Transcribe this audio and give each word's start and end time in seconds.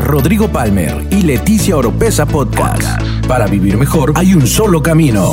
Rodrigo 0.00 0.48
Palmer 0.48 1.06
y 1.10 1.22
Leticia 1.22 1.76
Oropesa 1.76 2.26
Podcast. 2.26 3.02
Para 3.26 3.46
vivir 3.46 3.76
mejor 3.76 4.12
hay 4.16 4.34
un 4.34 4.46
solo 4.46 4.82
camino. 4.82 5.32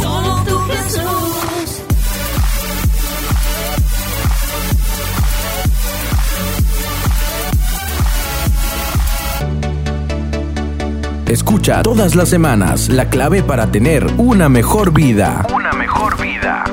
Escucha 11.28 11.84
todas 11.84 12.16
las 12.16 12.28
semanas 12.28 12.90
la 12.90 13.10
clave 13.10 13.44
para 13.44 13.72
tener 13.72 14.06
una 14.18 14.50
mejor 14.50 14.92
vida. 14.92 15.46
Una 15.54 15.74
mejor 15.74 16.20
vida. 16.20 16.64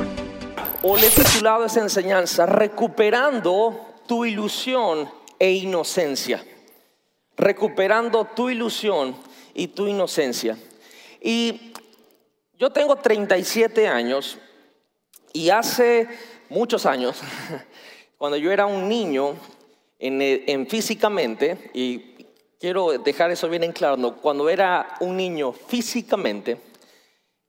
O 0.81 0.97
le 0.97 1.07
he 1.07 1.11
titulado 1.11 1.65
esa 1.65 1.81
enseñanza, 1.81 2.45
recuperando 2.47 3.79
tu 4.07 4.25
ilusión 4.25 5.07
e 5.37 5.51
inocencia. 5.51 6.41
Recuperando 7.37 8.25
tu 8.25 8.49
ilusión 8.49 9.15
y 9.53 9.67
tu 9.67 9.87
inocencia. 9.87 10.57
Y 11.21 11.73
yo 12.57 12.71
tengo 12.71 12.95
37 12.95 13.87
años 13.87 14.37
y 15.33 15.49
hace 15.49 16.07
muchos 16.49 16.85
años, 16.85 17.21
cuando 18.17 18.37
yo 18.37 18.51
era 18.51 18.65
un 18.65 18.89
niño 18.89 19.35
en, 19.99 20.21
en 20.21 20.67
físicamente, 20.67 21.71
y 21.73 22.25
quiero 22.59 22.97
dejar 22.97 23.31
eso 23.31 23.47
bien 23.49 23.63
en 23.63 23.71
claro, 23.71 24.15
cuando 24.21 24.49
era 24.49 24.95
un 24.99 25.15
niño 25.15 25.51
físicamente, 25.51 26.59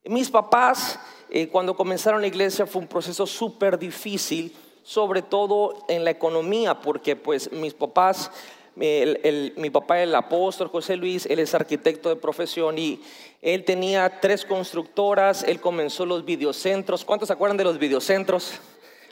mis 0.05 0.31
papás, 0.31 0.99
eh, 1.31 1.49
cuando 1.49 1.77
comenzaron 1.77 2.21
la 2.21 2.27
iglesia, 2.27 2.67
fue 2.67 2.83
un 2.83 2.89
proceso 2.89 3.27
súper 3.27 3.79
difícil, 3.79 4.55
sobre 4.83 5.21
todo 5.21 5.85
en 5.89 6.05
la 6.05 6.11
economía, 6.11 6.81
porque 6.81 7.15
pues 7.15 7.53
mis 7.53 7.75
papás, 7.75 8.31
mi 8.79 9.71
papá 9.71 10.01
el 10.01 10.15
apóstol 10.15 10.69
José 10.69 10.97
Luis, 10.97 11.27
él 11.27 11.41
es 11.41 11.55
arquitecto 11.55 12.09
de 12.09 12.17
profesión 12.17 12.79
y 12.79 13.01
él 13.43 13.65
tenía 13.65 14.21
tres 14.21 14.45
constructoras, 14.45 15.43
él 15.43 15.61
comenzó 15.61 16.07
los 16.07 16.25
videocentros. 16.25 17.05
¿Cuántos 17.05 17.27
se 17.27 17.33
acuerdan 17.33 17.57
de 17.57 17.65
los 17.65 17.79
videocentros? 17.79 18.53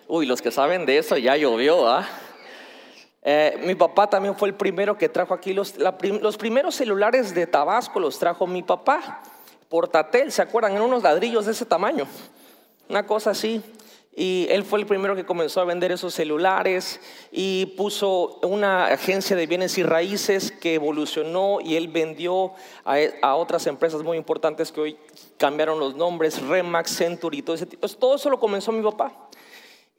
Uy, 0.09 0.27
los 0.27 0.41
que 0.41 0.51
saben 0.51 0.87
de 0.87 0.99
eso 0.99 1.17
ya 1.17 1.37
llovió, 1.37 1.89
¿ah? 1.89 2.09
Eh, 3.29 3.61
mi 3.65 3.75
papá 3.75 4.09
también 4.09 4.37
fue 4.37 4.49
el 4.49 4.55
primero 4.55 4.97
que 4.97 5.09
trajo 5.09 5.35
aquí 5.35 5.53
los, 5.53 5.75
los 5.77 6.37
primeros 6.37 6.77
celulares 6.77 7.35
de 7.35 7.49
Tabasco, 7.49 7.99
los 7.99 8.21
trajo 8.21 8.47
mi 8.47 8.63
papá. 8.63 9.21
Portatel, 9.69 10.31
¿se 10.31 10.43
acuerdan? 10.43 10.77
En 10.77 10.83
unos 10.83 11.03
ladrillos 11.03 11.47
de 11.47 11.51
ese 11.51 11.67
tamaño. 11.67 12.07
Una 12.89 13.05
cosa 13.05 13.31
así. 13.31 13.61
Y 14.19 14.47
él 14.49 14.65
fue 14.65 14.79
el 14.79 14.87
primero 14.87 15.15
que 15.15 15.27
comenzó 15.27 15.61
a 15.61 15.65
vender 15.65 15.93
esos 15.93 16.15
celulares 16.15 17.01
y 17.31 17.67
puso 17.77 18.39
una 18.43 18.87
agencia 18.87 19.37
de 19.37 19.47
bienes 19.47 19.77
y 19.77 19.83
raíces 19.83 20.51
que 20.53 20.73
evolucionó 20.73 21.59
y 21.63 21.77
él 21.77 21.89
vendió 21.89 22.55
a, 22.87 22.97
a 23.21 23.37
otras 23.37 23.67
empresas 23.67 24.03
muy 24.03 24.17
importantes 24.17 24.73
que 24.73 24.81
hoy 24.81 24.97
cambiaron 25.37 25.79
los 25.79 25.97
nombres, 25.97 26.41
Remax, 26.41 26.93
Century, 26.93 27.43
todo 27.43 27.57
ese 27.57 27.67
tipo. 27.67 27.87
Todo 27.87 28.17
eso 28.17 28.31
lo 28.31 28.41
comenzó 28.41 28.73
mi 28.73 28.83
papá. 28.83 29.13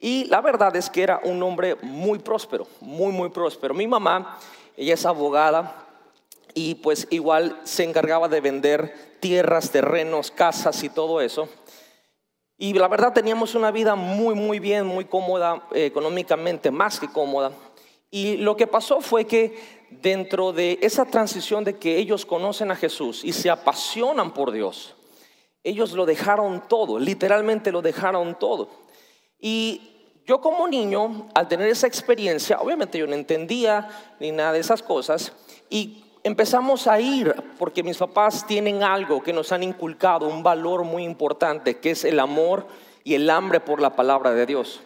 Y 0.00 0.24
la 0.24 0.40
verdad 0.40 0.74
es 0.74 0.90
que 0.90 1.04
era 1.04 1.20
un 1.22 1.40
hombre 1.42 1.76
muy 1.82 2.18
próspero, 2.18 2.66
muy, 2.80 3.12
muy 3.12 3.30
próspero. 3.30 3.72
Mi 3.72 3.86
mamá, 3.86 4.38
ella 4.76 4.94
es 4.94 5.06
abogada 5.06 5.86
y 6.54 6.74
pues 6.76 7.06
igual 7.10 7.60
se 7.62 7.84
encargaba 7.84 8.28
de 8.28 8.40
vender 8.40 9.16
tierras, 9.20 9.70
terrenos, 9.70 10.32
casas 10.32 10.82
y 10.82 10.88
todo 10.88 11.20
eso. 11.20 11.48
Y 12.60 12.72
la 12.72 12.88
verdad 12.88 13.12
teníamos 13.12 13.54
una 13.54 13.70
vida 13.70 13.94
muy, 13.94 14.34
muy 14.34 14.58
bien, 14.58 14.84
muy 14.84 15.04
cómoda 15.04 15.68
eh, 15.72 15.86
económicamente, 15.86 16.72
más 16.72 16.98
que 16.98 17.06
cómoda. 17.06 17.52
Y 18.10 18.38
lo 18.38 18.56
que 18.56 18.66
pasó 18.66 19.00
fue 19.00 19.26
que 19.26 19.86
dentro 19.90 20.52
de 20.52 20.76
esa 20.82 21.04
transición 21.04 21.62
de 21.62 21.78
que 21.78 21.98
ellos 21.98 22.26
conocen 22.26 22.72
a 22.72 22.76
Jesús 22.76 23.24
y 23.24 23.32
se 23.32 23.48
apasionan 23.48 24.34
por 24.34 24.50
Dios, 24.50 24.96
ellos 25.62 25.92
lo 25.92 26.04
dejaron 26.04 26.64
todo, 26.68 26.98
literalmente 26.98 27.70
lo 27.70 27.80
dejaron 27.80 28.36
todo. 28.36 28.70
Y 29.38 30.20
yo 30.26 30.40
como 30.40 30.66
niño, 30.66 31.28
al 31.34 31.46
tener 31.46 31.68
esa 31.68 31.86
experiencia, 31.86 32.60
obviamente 32.60 32.98
yo 32.98 33.06
no 33.06 33.14
entendía 33.14 33.88
ni 34.18 34.32
nada 34.32 34.52
de 34.52 34.60
esas 34.60 34.82
cosas, 34.82 35.32
y 35.70 36.04
empezamos 36.28 36.86
a 36.86 37.00
ir 37.00 37.34
porque 37.58 37.82
mis 37.82 37.96
papás 37.96 38.46
tienen 38.46 38.82
algo 38.82 39.22
que 39.22 39.32
nos 39.32 39.50
han 39.50 39.62
inculcado, 39.62 40.28
un 40.28 40.42
valor 40.42 40.84
muy 40.84 41.02
importante, 41.02 41.78
que 41.78 41.90
es 41.90 42.04
el 42.04 42.20
amor 42.20 42.66
y 43.02 43.14
el 43.14 43.28
hambre 43.30 43.60
por 43.60 43.80
la 43.80 43.96
palabra 43.96 44.32
de 44.32 44.46
Dios. 44.46 44.80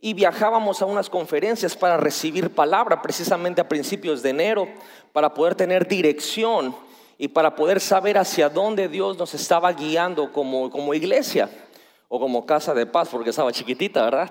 Y 0.00 0.14
viajábamos 0.14 0.80
a 0.80 0.86
unas 0.86 1.10
conferencias 1.10 1.76
para 1.76 1.96
recibir 1.96 2.54
palabra, 2.54 3.02
precisamente 3.02 3.60
a 3.60 3.68
principios 3.68 4.22
de 4.22 4.30
enero, 4.30 4.68
para 5.12 5.34
poder 5.34 5.56
tener 5.56 5.88
dirección 5.88 6.74
y 7.18 7.26
para 7.26 7.56
poder 7.56 7.80
saber 7.80 8.16
hacia 8.16 8.48
dónde 8.48 8.88
Dios 8.88 9.18
nos 9.18 9.34
estaba 9.34 9.72
guiando 9.72 10.32
como, 10.32 10.70
como 10.70 10.94
iglesia 10.94 11.50
o 12.06 12.20
como 12.20 12.46
casa 12.46 12.72
de 12.72 12.86
paz, 12.86 13.08
porque 13.10 13.30
estaba 13.30 13.50
chiquitita, 13.50 14.04
¿verdad? 14.04 14.30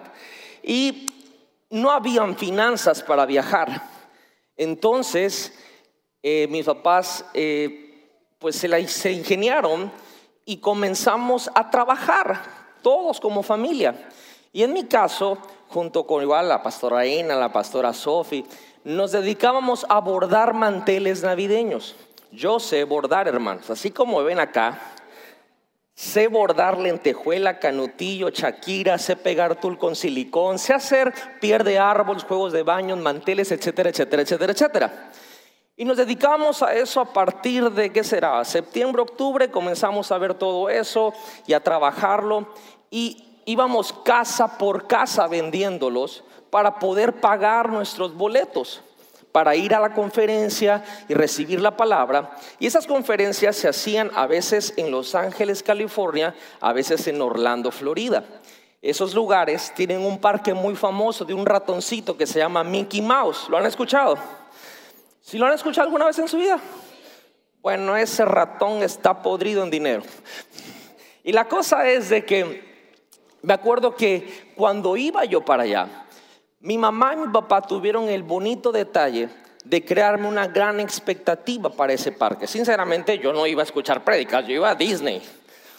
Y 0.64 1.08
no 1.70 1.92
habían 1.92 2.38
finanzas 2.38 3.04
para 3.04 3.26
viajar. 3.26 3.84
Entonces, 4.56 5.54
eh, 6.24 6.48
mis 6.50 6.66
papás 6.66 7.26
eh, 7.34 8.10
pues 8.40 8.56
se 8.56 8.68
la 8.68 8.86
se 8.88 9.12
ingeniaron 9.12 9.92
y 10.46 10.58
comenzamos 10.58 11.50
a 11.54 11.70
trabajar, 11.70 12.42
todos 12.82 13.20
como 13.20 13.44
familia. 13.44 14.10
Y 14.54 14.64
en 14.64 14.74
mi 14.74 14.86
caso, 14.86 15.38
junto 15.68 16.08
con 16.08 16.22
igual 16.24 16.50
la 16.50 16.64
pastora 16.64 17.06
Ina, 17.06 17.36
la 17.36 17.52
pastora 17.52 17.94
Sofi, 17.94 18.46
nos 18.84 19.12
dedicábamos 19.12 19.86
a 19.90 20.00
bordar 20.00 20.54
manteles 20.54 21.24
navideños. 21.24 21.96
Yo 22.32 22.60
sé 22.60 22.84
bordar, 22.84 23.28
hermanos, 23.28 23.70
así 23.70 23.92
como 23.92 24.24
ven 24.24 24.40
acá, 24.40 24.96
Sé 25.98 26.28
bordar 26.28 26.78
lentejuela, 26.78 27.58
canutillo, 27.58 28.30
chaquira, 28.30 29.00
sé 29.00 29.16
pegar 29.16 29.60
tul 29.60 29.80
con 29.80 29.96
silicón, 29.96 30.60
sé 30.60 30.76
hacer 30.76 31.12
pierde 31.42 31.72
de 31.72 31.80
árboles, 31.80 32.24
juegos 32.24 32.54
de 32.54 32.62
baño, 32.62 32.96
manteles, 32.98 33.52
etcétera, 33.52 33.90
etcétera, 33.90 34.22
etcétera, 34.22 34.54
etcétera. 34.54 35.12
Y 35.80 35.86
nos 35.86 35.98
dedicamos 35.98 36.64
a 36.64 36.74
eso 36.74 37.00
a 37.00 37.06
partir 37.06 37.70
de, 37.70 37.92
¿qué 37.92 38.04
será? 38.04 38.44
Septiembre, 38.44 39.04
octubre, 39.04 39.52
comenzamos 39.52 40.12
a 40.12 40.18
ver 40.18 40.34
todo 40.34 40.70
eso 40.70 41.14
y 41.46 41.54
a 41.54 41.64
trabajarlo. 41.64 42.48
Y 42.90 43.42
íbamos 43.46 43.94
casa 43.94 44.58
por 44.58 44.88
casa 44.88 45.28
vendiéndolos 45.28 46.24
para 46.50 46.80
poder 46.80 47.22
pagar 47.22 47.70
nuestros 47.70 48.16
boletos 48.16 48.82
para 49.32 49.56
ir 49.56 49.76
a 49.76 49.80
la 49.80 49.94
conferencia 49.94 50.84
y 51.08 51.14
recibir 51.14 51.62
la 51.62 51.78
palabra. 51.78 52.36
Y 52.58 52.66
esas 52.66 52.88
conferencias 52.88 53.56
se 53.56 53.68
hacían 53.68 54.10
a 54.16 54.26
veces 54.26 54.74
en 54.78 54.90
Los 54.90 55.14
Ángeles, 55.14 55.62
California, 55.62 56.34
a 56.60 56.74
veces 56.74 57.08
en 57.08 57.22
Orlando, 57.22 57.70
Florida. 57.70 58.24
Esos 58.82 59.14
lugares 59.14 59.72
tienen 59.76 60.04
un 60.04 60.18
parque 60.18 60.56
muy 60.56 60.76
famoso 60.76 61.24
de 61.24 61.36
un 61.36 61.46
ratoncito 61.46 62.18
que 62.18 62.26
se 62.26 62.40
llama 62.40 62.64
Mickey 62.64 63.00
Mouse. 63.00 63.48
¿Lo 63.48 63.58
han 63.58 63.68
escuchado? 63.68 64.18
¿Sí 65.28 65.38
lo 65.38 65.46
han 65.46 65.52
escuchado 65.52 65.88
alguna 65.88 66.06
vez 66.06 66.18
en 66.20 66.30
su 66.30 66.38
vida? 66.38 66.58
Bueno, 67.62 67.98
ese 67.98 68.24
ratón 68.24 68.82
está 68.82 69.22
podrido 69.22 69.62
en 69.62 69.70
dinero. 69.70 70.04
Y 71.22 71.34
la 71.34 71.50
cosa 71.50 71.86
es 71.90 72.08
de 72.08 72.24
que 72.24 72.64
me 73.42 73.54
acuerdo 73.54 73.94
que 73.94 74.54
cuando 74.56 74.96
iba 74.96 75.26
yo 75.26 75.44
para 75.44 75.64
allá, 75.64 76.06
mi 76.62 76.78
mamá 76.78 77.14
y 77.14 77.18
mi 77.18 77.28
papá 77.28 77.62
tuvieron 77.62 78.08
el 78.08 78.24
bonito 78.24 78.72
detalle 78.72 79.28
de 79.66 79.84
crearme 79.84 80.30
una 80.30 80.48
gran 80.48 80.80
expectativa 80.80 81.70
para 81.70 81.92
ese 81.92 82.14
parque. 82.14 82.48
Sinceramente, 82.48 83.20
yo 83.20 83.34
no 83.34 83.46
iba 83.48 83.62
a 83.64 83.66
escuchar 83.66 84.06
prédicas, 84.06 84.48
yo 84.48 84.54
iba 84.54 84.70
a 84.70 84.76
Disney. 84.76 85.22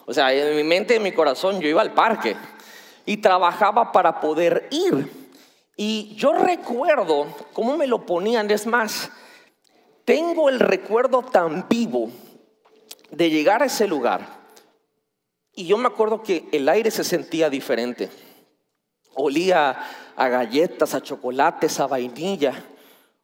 O 0.05 0.13
sea, 0.13 0.31
en 0.31 0.57
mi 0.57 0.63
mente, 0.63 0.97
en 0.97 1.03
mi 1.03 1.13
corazón, 1.13 1.59
yo 1.59 1.71
iba 1.71 1.81
al 1.81 1.95
parque 1.95 2.37
y 3.07 3.17
trabajaba 3.17 3.93
para 3.93 4.21
poder 4.21 4.69
ir. 4.71 5.11
Y 5.75 6.15
yo 6.17 6.35
recuerdo 6.35 7.35
cómo 7.55 7.79
me 7.79 7.87
lo 7.87 8.05
ponían, 8.05 8.51
es 8.51 8.67
más, 8.67 9.11
tengo 10.09 10.49
el 10.49 10.59
recuerdo 10.59 11.21
tan 11.21 11.69
vivo 11.69 12.11
de 13.11 13.29
llegar 13.29 13.62
a 13.62 13.67
ese 13.67 13.87
lugar. 13.87 14.27
Y 15.55 15.67
yo 15.67 15.77
me 15.77 15.87
acuerdo 15.87 16.23
que 16.23 16.49
el 16.50 16.67
aire 16.71 16.91
se 16.91 17.05
sentía 17.05 17.50
diferente. 17.50 18.09
Olía 19.12 19.77
a 20.17 20.29
galletas, 20.29 20.94
a 20.94 21.03
chocolates, 21.03 21.79
a 21.79 21.87
vainilla. 21.87 22.55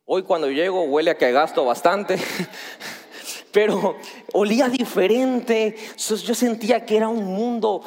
Hoy 0.04 0.24
cuando 0.24 0.50
llego 0.50 0.82
huele 0.82 1.12
a 1.12 1.16
que 1.16 1.32
gasto 1.32 1.64
bastante, 1.64 2.18
pero 3.54 3.94
olía 4.32 4.68
diferente. 4.68 5.76
Yo 5.96 6.34
sentía 6.34 6.84
que 6.84 6.96
era 6.96 7.08
un 7.08 7.24
mundo, 7.24 7.82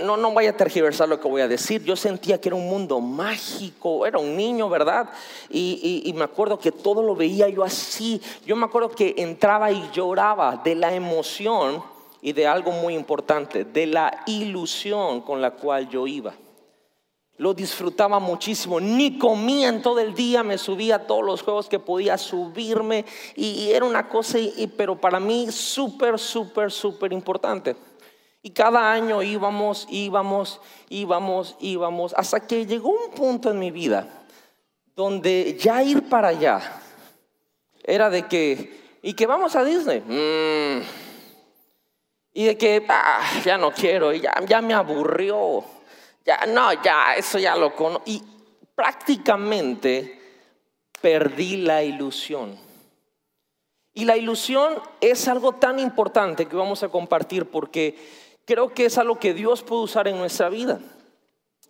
no, 0.00 0.16
no 0.16 0.34
vaya 0.34 0.50
a 0.50 0.56
tergiversar 0.56 1.08
lo 1.08 1.20
que 1.20 1.28
voy 1.28 1.42
a 1.42 1.48
decir, 1.48 1.84
yo 1.84 1.94
sentía 1.94 2.40
que 2.40 2.48
era 2.48 2.56
un 2.56 2.68
mundo 2.68 3.00
mágico, 3.00 4.04
era 4.04 4.18
un 4.18 4.36
niño, 4.36 4.68
¿verdad? 4.68 5.08
Y, 5.48 6.02
y 6.04 6.12
me 6.14 6.24
acuerdo 6.24 6.58
que 6.58 6.72
todo 6.72 7.04
lo 7.04 7.14
veía 7.14 7.48
yo 7.48 7.62
así. 7.62 8.20
Yo 8.44 8.56
me 8.56 8.64
acuerdo 8.64 8.90
que 8.90 9.14
entraba 9.16 9.70
y 9.70 9.88
lloraba 9.92 10.60
de 10.64 10.74
la 10.74 10.92
emoción 10.92 11.84
y 12.20 12.32
de 12.32 12.48
algo 12.48 12.72
muy 12.72 12.94
importante, 12.94 13.64
de 13.64 13.86
la 13.86 14.24
ilusión 14.26 15.20
con 15.20 15.40
la 15.40 15.52
cual 15.52 15.88
yo 15.88 16.08
iba. 16.08 16.34
Lo 17.42 17.54
disfrutaba 17.54 18.20
muchísimo. 18.20 18.78
Ni 18.78 19.18
comía 19.18 19.68
en 19.68 19.82
todo 19.82 19.98
el 19.98 20.14
día, 20.14 20.44
me 20.44 20.58
subía 20.58 20.94
a 20.94 21.06
todos 21.08 21.24
los 21.24 21.42
juegos 21.42 21.68
que 21.68 21.80
podía 21.80 22.16
subirme 22.16 23.04
y, 23.34 23.72
era 23.72 23.84
una 23.84 24.08
cosa, 24.08 24.38
pero 24.76 24.94
para 25.00 25.18
mí 25.18 25.50
súper, 25.50 26.20
súper, 26.20 26.70
súper 26.70 27.12
importante. 27.12 27.74
Y 28.44 28.50
cada 28.50 28.92
año 28.92 29.24
íbamos, 29.24 29.88
íbamos, 29.90 30.60
íbamos, 30.88 31.56
íbamos, 31.58 32.14
hasta 32.16 32.46
que 32.46 32.64
llegó 32.64 32.90
un 32.90 33.10
punto 33.12 33.50
en 33.50 33.58
mi 33.58 33.72
vida 33.72 34.06
donde 34.94 35.58
ya 35.58 35.82
ir 35.82 36.08
para 36.08 36.28
allá 36.28 36.80
era 37.82 38.08
de 38.08 38.22
que, 38.28 38.98
y 39.02 39.14
que 39.14 39.26
vamos 39.26 39.56
a 39.56 39.64
Disney. 39.64 40.00
Mm. 40.00 40.82
y 42.34 42.44
de 42.44 42.56
que 42.56 42.86
ah, 42.88 43.20
ya 43.44 43.58
no 43.58 43.72
quiero, 43.72 44.12
ya, 44.12 44.32
ya 44.46 44.62
me 44.62 44.74
aburrió. 44.74 45.71
Ya, 46.24 46.46
no, 46.46 46.72
ya, 46.82 47.14
eso 47.16 47.38
ya 47.38 47.56
lo 47.56 47.74
conozco. 47.74 48.04
Y 48.06 48.22
prácticamente 48.74 50.20
perdí 51.00 51.58
la 51.58 51.82
ilusión. 51.82 52.58
Y 53.94 54.04
la 54.04 54.16
ilusión 54.16 54.74
es 55.00 55.28
algo 55.28 55.52
tan 55.52 55.78
importante 55.78 56.46
que 56.46 56.56
vamos 56.56 56.82
a 56.82 56.88
compartir 56.88 57.50
porque 57.50 57.96
creo 58.46 58.72
que 58.72 58.86
es 58.86 58.96
algo 58.96 59.18
que 59.18 59.34
Dios 59.34 59.62
puede 59.62 59.82
usar 59.82 60.08
en 60.08 60.16
nuestra 60.16 60.48
vida. 60.48 60.80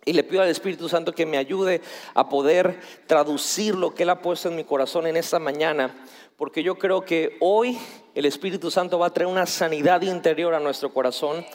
Y 0.05 0.13
le 0.13 0.23
pido 0.23 0.41
al 0.41 0.49
Espíritu 0.49 0.89
Santo 0.89 1.13
que 1.13 1.25
me 1.25 1.37
ayude 1.37 1.81
a 2.13 2.27
poder 2.27 2.79
traducir 3.07 3.75
lo 3.75 3.93
que 3.93 4.03
Él 4.03 4.09
ha 4.09 4.21
puesto 4.21 4.49
en 4.49 4.55
mi 4.55 4.63
corazón 4.63 5.07
en 5.07 5.15
esta 5.15 5.39
mañana, 5.39 5.95
porque 6.35 6.61
yo 6.61 6.75
creo 6.75 7.05
que 7.05 7.37
hoy 7.39 7.77
el 8.13 8.25
Espíritu 8.25 8.69
Santo 8.69 8.99
va 8.99 9.07
a 9.07 9.13
traer 9.13 9.29
una 9.29 9.45
sanidad 9.45 10.01
interior 10.01 10.53
a 10.53 10.59
nuestro 10.59 10.93
corazón, 10.93 11.45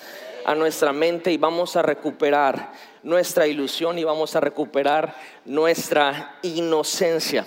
a 0.49 0.55
nuestra 0.55 0.95
mente 0.95 1.31
y 1.31 1.37
vamos 1.37 1.77
a 1.77 1.83
recuperar 1.83 2.73
nuestra 3.03 3.47
ilusión 3.47 3.99
y 3.99 4.05
vamos 4.05 4.35
a 4.35 4.41
recuperar 4.41 5.15
nuestra 5.45 6.39
inocencia. 6.41 7.47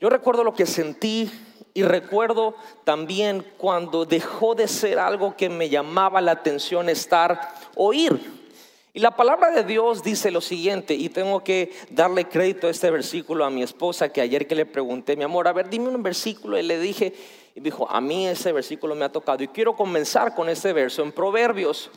Yo 0.00 0.10
recuerdo 0.10 0.42
lo 0.42 0.52
que 0.52 0.66
sentí 0.66 1.30
y 1.74 1.84
recuerdo 1.84 2.56
también 2.82 3.46
cuando 3.56 4.04
dejó 4.04 4.56
de 4.56 4.66
ser 4.66 4.98
algo 4.98 5.36
que 5.36 5.48
me 5.48 5.68
llamaba 5.68 6.20
la 6.20 6.32
atención 6.32 6.88
estar, 6.88 7.54
oír. 7.76 8.20
Y 8.92 8.98
la 8.98 9.14
palabra 9.14 9.52
de 9.52 9.62
Dios 9.62 10.02
dice 10.02 10.32
lo 10.32 10.40
siguiente, 10.40 10.94
y 10.94 11.08
tengo 11.08 11.44
que 11.44 11.72
darle 11.88 12.24
crédito 12.24 12.66
a 12.66 12.70
este 12.70 12.90
versículo 12.90 13.44
a 13.44 13.50
mi 13.50 13.62
esposa, 13.62 14.12
que 14.12 14.20
ayer 14.20 14.48
que 14.48 14.56
le 14.56 14.66
pregunté, 14.66 15.16
mi 15.16 15.22
amor, 15.22 15.46
a 15.46 15.52
ver, 15.52 15.70
dime 15.70 15.88
un 15.88 16.02
versículo, 16.02 16.58
y 16.58 16.62
le 16.62 16.80
dije, 16.80 17.14
y 17.54 17.60
dijo, 17.60 17.88
a 17.90 18.00
mí 18.00 18.26
ese 18.26 18.52
versículo 18.52 18.94
me 18.94 19.04
ha 19.04 19.12
tocado. 19.12 19.42
Y 19.42 19.48
quiero 19.48 19.76
comenzar 19.76 20.34
con 20.34 20.48
este 20.48 20.72
verso 20.72 21.02
en 21.02 21.12
Proverbios, 21.12 21.90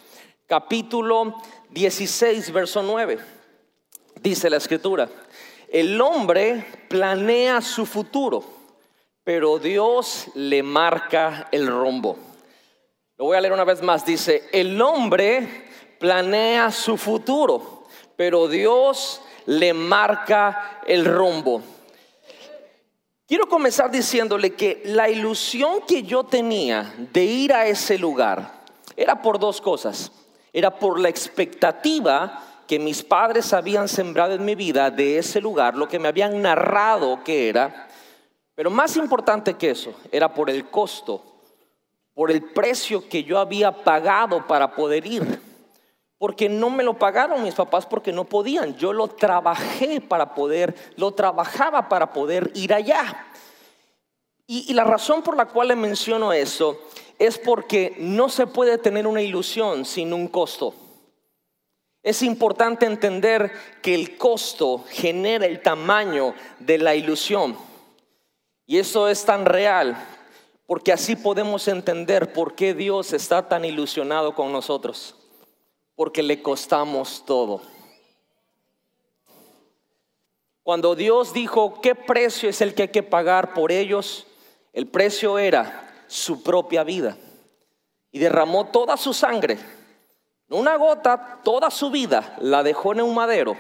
capítulo 0.47 1.35
16, 1.69 2.51
verso 2.51 2.83
9. 2.83 3.19
Dice 4.21 4.49
la 4.49 4.57
escritura, 4.57 5.09
el 5.69 5.99
hombre 6.01 6.65
planea 6.89 7.61
su 7.61 7.85
futuro, 7.85 8.43
pero 9.23 9.59
Dios 9.59 10.27
le 10.35 10.63
marca 10.63 11.47
el 11.51 11.67
rumbo. 11.67 12.17
Lo 13.17 13.25
voy 13.25 13.37
a 13.37 13.41
leer 13.41 13.53
una 13.53 13.63
vez 13.63 13.81
más. 13.81 14.05
Dice, 14.05 14.49
el 14.51 14.81
hombre 14.81 15.67
planea 15.99 16.69
su 16.71 16.97
futuro, 16.97 17.85
pero 18.15 18.47
Dios 18.47 19.21
le 19.45 19.73
marca 19.73 20.81
el 20.85 21.05
rumbo. 21.05 21.61
Quiero 23.27 23.47
comenzar 23.49 23.89
diciéndole 23.89 24.53
que 24.53 24.83
la 24.85 25.09
ilusión 25.09 25.81
que 25.87 26.03
yo 26.03 26.25
tenía 26.25 26.93
de 27.11 27.23
ir 27.23 27.53
a 27.53 27.65
ese 27.65 27.97
lugar 27.97 28.61
era 28.95 29.19
por 29.21 29.39
dos 29.39 29.61
cosas. 29.61 30.11
Era 30.53 30.77
por 30.77 30.99
la 30.99 31.09
expectativa 31.09 32.43
que 32.67 32.77
mis 32.77 33.01
padres 33.01 33.51
habían 33.51 33.87
sembrado 33.87 34.33
en 34.35 34.45
mi 34.45 34.53
vida 34.53 34.91
de 34.91 35.17
ese 35.17 35.41
lugar, 35.41 35.75
lo 35.75 35.87
que 35.87 35.97
me 35.97 36.07
habían 36.07 36.39
narrado 36.41 37.23
que 37.23 37.49
era. 37.49 37.87
Pero 38.53 38.69
más 38.69 38.95
importante 38.95 39.55
que 39.55 39.71
eso, 39.71 39.93
era 40.11 40.31
por 40.31 40.51
el 40.51 40.69
costo, 40.69 41.23
por 42.13 42.29
el 42.29 42.43
precio 42.43 43.09
que 43.09 43.23
yo 43.23 43.39
había 43.39 43.71
pagado 43.71 44.45
para 44.45 44.75
poder 44.75 45.05
ir 45.05 45.41
porque 46.17 46.47
no 46.47 46.69
me 46.69 46.83
lo 46.83 46.97
pagaron 46.97 47.43
mis 47.43 47.55
papás 47.55 47.85
porque 47.85 48.11
no 48.11 48.23
podían. 48.25 48.75
Yo 48.77 48.93
lo 48.93 49.07
trabajé 49.07 49.99
para 50.01 50.33
poder, 50.33 50.75
lo 50.95 51.13
trabajaba 51.13 51.89
para 51.89 52.13
poder 52.13 52.51
ir 52.55 52.73
allá. 52.73 53.27
Y, 54.47 54.73
la 54.73 54.83
razón 54.83 55.23
por 55.23 55.35
la 55.35 55.47
cual 55.47 55.69
le 55.69 55.75
menciono 55.75 56.31
eso 56.31 56.79
es 57.17 57.37
porque 57.37 57.95
no 57.99 58.29
se 58.29 58.45
puede 58.45 58.77
tener 58.77 59.07
una 59.07 59.21
ilusión 59.21 59.85
sin 59.85 60.13
un 60.13 60.27
costo. 60.27 60.73
Es 62.03 62.21
importante 62.21 62.85
entender 62.85 63.51
que 63.81 63.95
el 63.95 64.17
costo 64.17 64.83
genera 64.89 65.47
el 65.47 65.61
tamaño 65.63 66.35
de 66.59 66.77
la 66.77 66.93
ilusión. 66.93 67.57
Y 68.67 68.77
eso 68.77 69.09
es 69.09 69.25
tan 69.25 69.45
real 69.45 69.97
porque 70.67 70.93
así 70.93 71.15
podemos 71.15 71.67
entender 71.67 72.31
por 72.31 72.53
qué 72.53 72.75
Dios 72.75 73.13
está 73.13 73.47
tan 73.49 73.65
ilusionado 73.65 74.35
con 74.35 74.51
nosotros 74.51 75.15
porque 75.95 76.23
le 76.23 76.41
costamos 76.41 77.23
todo. 77.25 77.61
Cuando 80.63 80.95
Dios 80.95 81.33
dijo 81.33 81.79
qué 81.81 81.95
precio 81.95 82.49
es 82.49 82.61
el 82.61 82.73
que 82.73 82.83
hay 82.83 82.87
que 82.89 83.03
pagar 83.03 83.53
por 83.53 83.71
ellos, 83.71 84.25
el 84.73 84.87
precio 84.87 85.37
era 85.37 86.05
su 86.07 86.41
propia 86.43 86.83
vida. 86.83 87.17
Y 88.11 88.19
derramó 88.19 88.67
toda 88.67 88.97
su 88.97 89.13
sangre, 89.13 89.59
una 90.49 90.77
gota, 90.77 91.41
toda 91.43 91.69
su 91.69 91.91
vida, 91.91 92.35
la 92.39 92.63
dejó 92.63 92.93
en 92.93 93.01
un 93.01 93.13
madero 93.13 93.55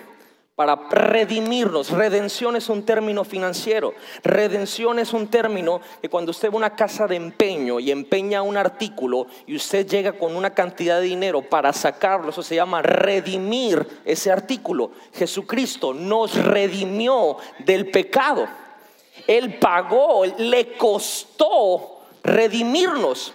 para 0.55 0.75
redimirnos. 0.89 1.89
Redención 1.91 2.55
es 2.55 2.69
un 2.69 2.83
término 2.83 3.25
financiero. 3.25 3.93
Redención 4.23 4.99
es 4.99 5.11
un 5.11 5.27
término 5.27 5.81
que 6.01 6.09
cuando 6.09 6.31
usted 6.31 6.49
va 6.49 6.53
a 6.53 6.57
una 6.57 6.75
casa 6.75 7.07
de 7.07 7.17
empeño 7.17 7.79
y 7.79 7.91
empeña 7.91 8.41
un 8.41 8.55
artículo 8.55 9.27
y 9.45 9.55
usted 9.55 9.85
llega 9.85 10.13
con 10.13 10.35
una 10.35 10.53
cantidad 10.53 11.01
de 11.01 11.07
dinero 11.07 11.41
para 11.41 11.73
sacarlo, 11.73 12.29
eso 12.29 12.41
se 12.41 12.55
llama 12.55 12.81
redimir 12.81 13.85
ese 14.05 14.31
artículo. 14.31 14.91
Jesucristo 15.13 15.93
nos 15.93 16.35
redimió 16.35 17.37
del 17.59 17.91
pecado. 17.91 18.47
Él 19.27 19.59
pagó, 19.59 20.23
le 20.37 20.77
costó 20.77 21.99
redimirnos. 22.23 23.33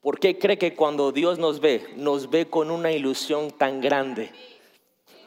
¿Por 0.00 0.18
qué 0.18 0.38
cree 0.38 0.58
que 0.58 0.74
cuando 0.74 1.12
Dios 1.12 1.38
nos 1.38 1.60
ve, 1.60 1.86
nos 1.96 2.30
ve 2.30 2.46
con 2.46 2.70
una 2.70 2.90
ilusión 2.92 3.50
tan 3.50 3.80
grande? 3.80 4.30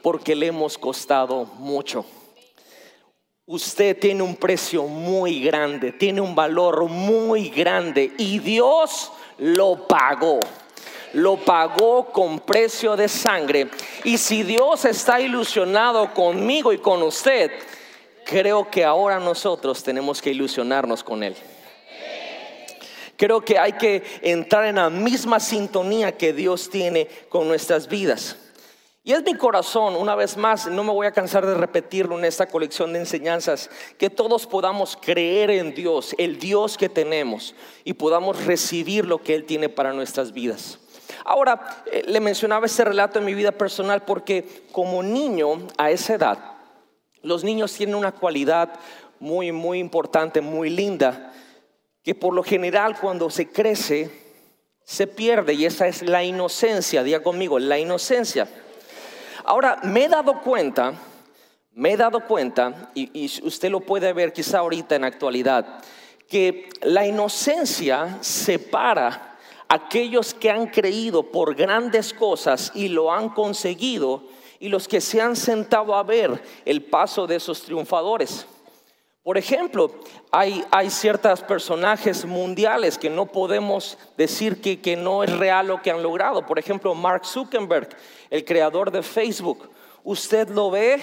Porque 0.08 0.34
le 0.34 0.46
hemos 0.46 0.78
costado 0.78 1.44
mucho. 1.58 2.02
Usted 3.44 3.94
tiene 3.98 4.22
un 4.22 4.36
precio 4.36 4.84
muy 4.84 5.42
grande, 5.42 5.92
tiene 5.92 6.22
un 6.22 6.34
valor 6.34 6.88
muy 6.88 7.50
grande 7.50 8.14
y 8.16 8.38
Dios 8.38 9.12
lo 9.36 9.86
pagó. 9.86 10.40
Lo 11.12 11.36
pagó 11.36 12.06
con 12.06 12.40
precio 12.40 12.96
de 12.96 13.06
sangre. 13.06 13.68
Y 14.02 14.16
si 14.16 14.44
Dios 14.44 14.86
está 14.86 15.20
ilusionado 15.20 16.14
conmigo 16.14 16.72
y 16.72 16.78
con 16.78 17.02
usted, 17.02 17.50
creo 18.24 18.70
que 18.70 18.86
ahora 18.86 19.20
nosotros 19.20 19.82
tenemos 19.82 20.22
que 20.22 20.30
ilusionarnos 20.30 21.04
con 21.04 21.22
Él. 21.22 21.36
Creo 23.18 23.42
que 23.42 23.58
hay 23.58 23.74
que 23.74 24.02
entrar 24.22 24.64
en 24.64 24.76
la 24.76 24.88
misma 24.88 25.38
sintonía 25.38 26.16
que 26.16 26.32
Dios 26.32 26.70
tiene 26.70 27.08
con 27.28 27.46
nuestras 27.46 27.88
vidas. 27.88 28.38
Y 29.08 29.12
es 29.14 29.24
mi 29.24 29.32
corazón, 29.32 29.96
una 29.96 30.14
vez 30.14 30.36
más, 30.36 30.66
no 30.66 30.84
me 30.84 30.92
voy 30.92 31.06
a 31.06 31.12
cansar 31.12 31.46
de 31.46 31.54
repetirlo 31.54 32.18
en 32.18 32.26
esta 32.26 32.44
colección 32.44 32.92
de 32.92 32.98
enseñanzas, 32.98 33.70
que 33.96 34.10
todos 34.10 34.46
podamos 34.46 34.98
creer 35.00 35.48
en 35.48 35.74
Dios, 35.74 36.14
el 36.18 36.38
Dios 36.38 36.76
que 36.76 36.90
tenemos, 36.90 37.54
y 37.84 37.94
podamos 37.94 38.44
recibir 38.44 39.06
lo 39.06 39.22
que 39.22 39.34
Él 39.34 39.46
tiene 39.46 39.70
para 39.70 39.94
nuestras 39.94 40.32
vidas. 40.32 40.78
Ahora, 41.24 41.82
eh, 41.90 42.02
le 42.06 42.20
mencionaba 42.20 42.66
este 42.66 42.84
relato 42.84 43.18
en 43.18 43.24
mi 43.24 43.32
vida 43.32 43.50
personal 43.50 44.04
porque 44.04 44.66
como 44.72 45.02
niño 45.02 45.66
a 45.78 45.90
esa 45.90 46.12
edad, 46.12 46.38
los 47.22 47.42
niños 47.42 47.72
tienen 47.72 47.94
una 47.94 48.12
cualidad 48.12 48.78
muy, 49.20 49.52
muy 49.52 49.78
importante, 49.78 50.42
muy 50.42 50.68
linda, 50.68 51.32
que 52.02 52.14
por 52.14 52.34
lo 52.34 52.42
general 52.42 53.00
cuando 53.00 53.30
se 53.30 53.48
crece, 53.48 54.10
se 54.84 55.06
pierde, 55.06 55.54
y 55.54 55.64
esa 55.64 55.86
es 55.86 56.02
la 56.02 56.22
inocencia, 56.24 57.02
diga 57.02 57.22
conmigo, 57.22 57.58
la 57.58 57.78
inocencia. 57.78 58.46
Ahora, 59.48 59.80
me 59.82 60.04
he 60.04 60.08
dado 60.10 60.42
cuenta, 60.42 60.92
me 61.72 61.92
he 61.92 61.96
dado 61.96 62.20
cuenta, 62.20 62.90
y, 62.94 63.24
usted 63.42 63.70
lo 63.70 63.80
puede 63.80 64.12
ver 64.12 64.30
quizá 64.30 64.58
ahorita 64.58 64.94
en 64.94 65.04
actualidad, 65.04 65.82
que 66.28 66.68
la 66.82 67.06
inocencia 67.06 68.18
separa 68.20 69.38
a 69.66 69.74
aquellos 69.74 70.34
que 70.34 70.50
han 70.50 70.66
creído 70.66 71.22
por 71.22 71.54
grandes 71.54 72.12
cosas 72.12 72.72
y 72.74 72.88
lo 72.88 73.10
han 73.10 73.30
conseguido 73.30 74.24
y 74.60 74.68
los 74.68 74.86
que 74.86 75.00
se 75.00 75.22
han 75.22 75.34
sentado 75.34 75.94
a 75.94 76.02
ver 76.02 76.42
el 76.66 76.84
paso 76.84 77.26
de 77.26 77.36
esos 77.36 77.62
triunfadores. 77.62 78.46
Por 79.22 79.36
ejemplo, 79.36 79.90
hay, 80.30 80.64
hay 80.70 80.90
ciertos 80.90 81.42
personajes 81.42 82.24
mundiales 82.24 82.96
que 82.96 83.10
no 83.10 83.26
podemos 83.26 83.98
decir 84.16 84.60
que, 84.60 84.80
que 84.80 84.96
no 84.96 85.22
es 85.22 85.36
real 85.36 85.66
lo 85.66 85.82
que 85.82 85.90
han 85.90 86.02
logrado. 86.02 86.46
Por 86.46 86.58
ejemplo, 86.58 86.94
Mark 86.94 87.26
Zuckerberg, 87.26 87.88
el 88.30 88.44
creador 88.44 88.90
de 88.90 89.02
Facebook. 89.02 89.70
usted 90.04 90.48
lo 90.48 90.70
ve 90.70 91.00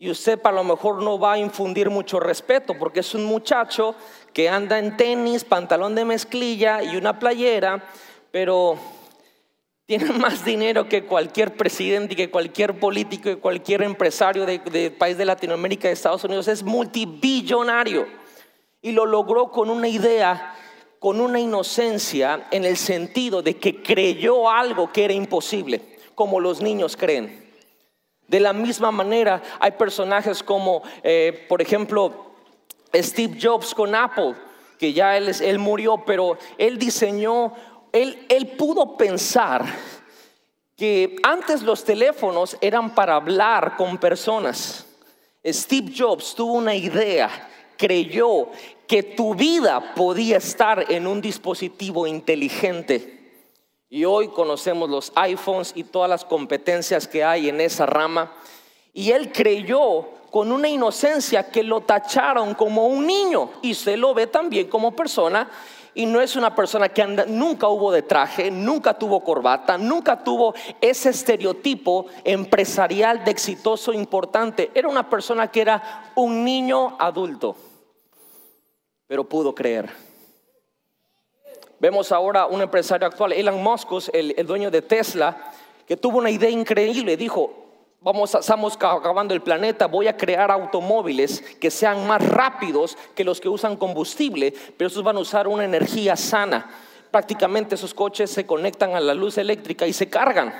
y 0.00 0.10
usted 0.10 0.40
para 0.40 0.56
lo 0.56 0.64
mejor 0.64 1.02
no 1.02 1.18
va 1.18 1.32
a 1.32 1.38
infundir 1.38 1.90
mucho 1.90 2.20
respeto 2.20 2.74
porque 2.78 3.00
es 3.00 3.14
un 3.14 3.24
muchacho 3.24 3.94
que 4.32 4.48
anda 4.48 4.78
en 4.78 4.96
tenis, 4.96 5.44
pantalón 5.44 5.94
de 5.94 6.04
mezclilla 6.04 6.82
y 6.82 6.96
una 6.96 7.18
playera, 7.18 7.84
pero 8.30 8.78
tiene 9.88 10.04
más 10.12 10.44
dinero 10.44 10.86
que 10.86 11.04
cualquier 11.04 11.56
presidente, 11.56 12.14
que 12.14 12.30
cualquier 12.30 12.78
político, 12.78 13.22
que 13.22 13.38
cualquier 13.38 13.82
empresario 13.82 14.44
del 14.44 14.62
de 14.64 14.90
país 14.90 15.16
de 15.16 15.24
Latinoamérica, 15.24 15.88
de 15.88 15.94
Estados 15.94 16.22
Unidos, 16.24 16.46
es 16.46 16.62
multibillonario. 16.62 18.06
Y 18.82 18.92
lo 18.92 19.06
logró 19.06 19.50
con 19.50 19.70
una 19.70 19.88
idea, 19.88 20.54
con 20.98 21.22
una 21.22 21.40
inocencia, 21.40 22.48
en 22.50 22.66
el 22.66 22.76
sentido 22.76 23.40
de 23.40 23.56
que 23.56 23.82
creyó 23.82 24.50
algo 24.50 24.92
que 24.92 25.06
era 25.06 25.14
imposible, 25.14 25.80
como 26.14 26.38
los 26.38 26.60
niños 26.60 26.94
creen. 26.94 27.50
De 28.26 28.40
la 28.40 28.52
misma 28.52 28.90
manera, 28.90 29.42
hay 29.58 29.70
personajes 29.70 30.42
como, 30.42 30.82
eh, 31.02 31.46
por 31.48 31.62
ejemplo, 31.62 32.34
Steve 32.94 33.38
Jobs 33.40 33.74
con 33.74 33.94
Apple, 33.94 34.34
que 34.78 34.92
ya 34.92 35.16
él, 35.16 35.34
él 35.40 35.58
murió, 35.58 36.04
pero 36.06 36.36
él 36.58 36.78
diseñó, 36.78 37.54
él, 37.92 38.54
pudo 38.56 38.96
pensar 38.96 39.64
que 40.76 41.16
antes 41.22 41.62
los 41.62 41.84
teléfonos 41.84 42.56
eran 42.60 42.94
para 42.94 43.16
hablar 43.16 43.76
con 43.76 43.98
personas. 43.98 44.86
Steve 45.44 45.92
Jobs 45.96 46.34
tuvo 46.34 46.54
una 46.54 46.74
idea, 46.74 47.48
creyó 47.76 48.48
que 48.86 49.02
tu 49.02 49.34
vida 49.34 49.94
podía 49.94 50.38
estar 50.38 50.90
en 50.90 51.06
un 51.06 51.20
dispositivo 51.20 52.06
inteligente. 52.06 53.16
Y 53.90 54.04
hoy 54.04 54.28
conocemos 54.28 54.90
los 54.90 55.12
iPhones 55.14 55.72
y 55.74 55.84
todas 55.84 56.10
las 56.10 56.24
competencias 56.24 57.08
que 57.08 57.24
hay 57.24 57.48
en 57.48 57.60
esa 57.60 57.86
rama. 57.86 58.32
Y 58.92 59.12
él 59.12 59.32
creyó 59.32 60.06
con 60.30 60.52
una 60.52 60.68
inocencia 60.68 61.50
que 61.50 61.62
lo 61.62 61.80
tacharon 61.80 62.54
como 62.54 62.86
un 62.86 63.06
niño 63.06 63.50
y 63.62 63.74
se 63.74 63.96
lo 63.96 64.12
ve 64.14 64.26
también 64.26 64.68
como 64.68 64.94
persona. 64.94 65.50
Y 65.94 66.06
no 66.06 66.20
es 66.20 66.36
una 66.36 66.54
persona 66.54 66.88
que 66.88 67.04
nunca 67.26 67.68
hubo 67.68 67.90
de 67.90 68.02
traje, 68.02 68.50
nunca 68.50 68.94
tuvo 68.94 69.24
corbata, 69.24 69.78
nunca 69.78 70.22
tuvo 70.22 70.54
ese 70.80 71.10
estereotipo 71.10 72.06
empresarial 72.24 73.24
de 73.24 73.30
exitoso 73.30 73.92
importante. 73.92 74.70
Era 74.74 74.88
una 74.88 75.08
persona 75.08 75.50
que 75.50 75.60
era 75.60 76.12
un 76.14 76.44
niño 76.44 76.96
adulto, 76.98 77.56
pero 79.06 79.24
pudo 79.28 79.54
creer. 79.54 79.90
Vemos 81.80 82.10
ahora 82.10 82.46
un 82.46 82.60
empresario 82.60 83.06
actual, 83.06 83.32
Elon 83.32 83.62
Musk, 83.62 83.88
el, 84.12 84.46
dueño 84.46 84.70
de 84.70 84.82
Tesla, 84.82 85.52
que 85.86 85.96
tuvo 85.96 86.18
una 86.18 86.30
idea 86.30 86.50
increíble. 86.50 87.16
Dijo, 87.16 87.67
vamos, 88.00 88.34
estamos 88.34 88.74
acabando 88.74 89.34
el 89.34 89.42
planeta, 89.42 89.86
voy 89.86 90.08
a 90.08 90.16
crear 90.16 90.50
automóviles 90.50 91.40
que 91.60 91.70
sean 91.70 92.06
más 92.06 92.26
rápidos 92.26 92.96
que 93.14 93.24
los 93.24 93.40
que 93.40 93.48
usan 93.48 93.76
combustible, 93.76 94.54
pero 94.76 94.88
esos 94.88 95.02
van 95.02 95.16
a 95.16 95.20
usar 95.20 95.48
una 95.48 95.64
energía 95.64 96.16
sana. 96.16 96.70
Prácticamente 97.10 97.74
esos 97.74 97.94
coches 97.94 98.30
se 98.30 98.46
conectan 98.46 98.94
a 98.94 99.00
la 99.00 99.14
luz 99.14 99.38
eléctrica 99.38 99.86
y 99.86 99.92
se 99.92 100.08
cargan. 100.08 100.52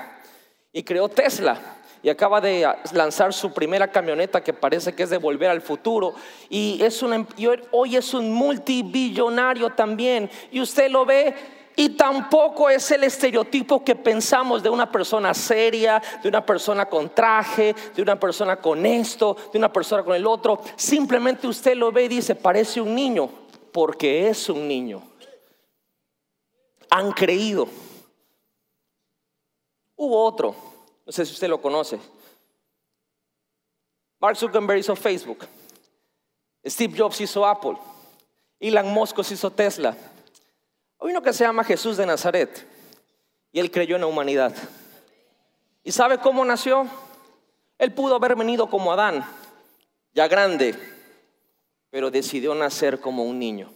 Y 0.73 0.83
creó 0.83 1.09
Tesla 1.09 1.59
y 2.01 2.09
acaba 2.09 2.39
de 2.39 2.67
lanzar 2.93 3.33
su 3.33 3.53
primera 3.53 3.89
camioneta 3.89 4.41
que 4.41 4.53
parece 4.53 4.93
que 4.93 5.03
es 5.03 5.09
de 5.09 5.17
volver 5.17 5.49
al 5.49 5.61
futuro 5.61 6.13
y, 6.49 6.81
es 6.81 7.01
un, 7.03 7.27
hoy 7.71 7.95
es 7.97 8.13
un 8.13 8.31
multibillonario 8.31 9.71
también 9.71 10.29
y 10.51 10.61
usted 10.61 10.89
lo 10.89 11.05
ve 11.05 11.35
y 11.79 11.87
tampoco 11.95 12.69
es 12.69 12.91
el 12.91 13.05
estereotipo 13.05 13.85
que 13.85 13.95
pensamos 13.95 14.61
de 14.61 14.69
una 14.69 14.91
persona 14.91 15.33
seria, 15.33 16.03
de 16.21 16.27
una 16.27 16.45
persona 16.45 16.87
con 16.87 17.15
traje, 17.15 17.73
de 17.95 18.01
una 18.01 18.19
persona 18.19 18.57
con 18.57 18.85
esto, 18.85 19.37
de 19.53 19.57
una 19.57 19.71
persona 19.71 20.03
con 20.03 20.13
el 20.13 20.27
otro. 20.27 20.59
Simplemente 20.75 21.47
usted 21.47 21.77
lo 21.77 21.89
ve 21.89 22.03
y 22.03 22.07
dice, 22.09 22.35
parece 22.35 22.81
un 22.81 22.93
niño, 22.93 23.29
porque 23.71 24.27
es 24.27 24.49
un 24.49 24.67
niño. 24.67 25.01
Han 26.89 27.13
creído. 27.13 27.69
Hubo 29.95 30.25
otro 30.25 30.53
no 31.05 31.13
sé 31.13 31.25
si 31.25 31.31
usted 31.31 31.47
lo 31.47 31.61
conoce. 31.61 31.97
Mark 34.19 34.35
Zuckerberg 34.35 34.79
hizo 34.79 34.97
Facebook. 34.97 35.47
Steve 36.63 36.93
Jobs 36.95 37.21
hizo 37.21 37.43
Apple. 37.43 37.77
Elon 38.59 38.89
Musk 38.89 39.17
hizo 39.19 39.49
Tesla. 39.49 39.97
Hay 40.99 41.11
uno 41.11 41.21
que 41.21 41.33
se 41.33 41.43
llama 41.43 41.63
Jesús 41.63 41.97
de 41.97 42.05
Nazaret. 42.05 42.67
Y 43.51 43.59
él 43.59 43.71
creyó 43.71 43.95
en 43.95 44.01
la 44.01 44.07
humanidad. 44.07 44.53
¿Y 45.83 45.91
sabe 45.91 46.19
cómo 46.19 46.43
nació? 46.45 46.87
Él 47.77 47.93
pudo 47.93 48.15
haber 48.15 48.35
venido 48.35 48.69
como 48.69 48.91
Adán, 48.91 49.25
ya 50.13 50.27
grande, 50.27 50.75
pero 51.89 52.11
decidió 52.11 52.53
nacer 52.53 52.99
como 52.99 53.23
un 53.23 53.39
niño. 53.39 53.71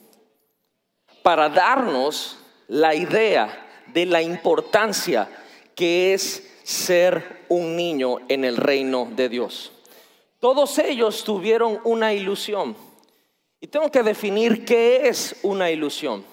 Para 1.23 1.47
darnos 1.47 2.37
la 2.67 2.93
idea 2.93 3.83
de 3.87 4.05
la 4.05 4.21
importancia 4.21 5.29
que 5.73 6.13
es 6.13 6.51
ser 6.63 7.45
un 7.47 7.75
niño 7.75 8.17
en 8.27 8.43
el 8.43 8.57
reino 8.57 9.07
de 9.15 9.29
Dios. 9.29 9.71
Todos 10.39 10.77
ellos 10.79 11.23
tuvieron 11.23 11.79
una 11.85 12.13
ilusión. 12.13 12.75
Y 13.61 13.67
tengo 13.67 13.89
que 13.89 14.03
definir 14.03 14.65
qué 14.65 15.07
es 15.07 15.37
una 15.43 15.71
ilusión. 15.71 16.25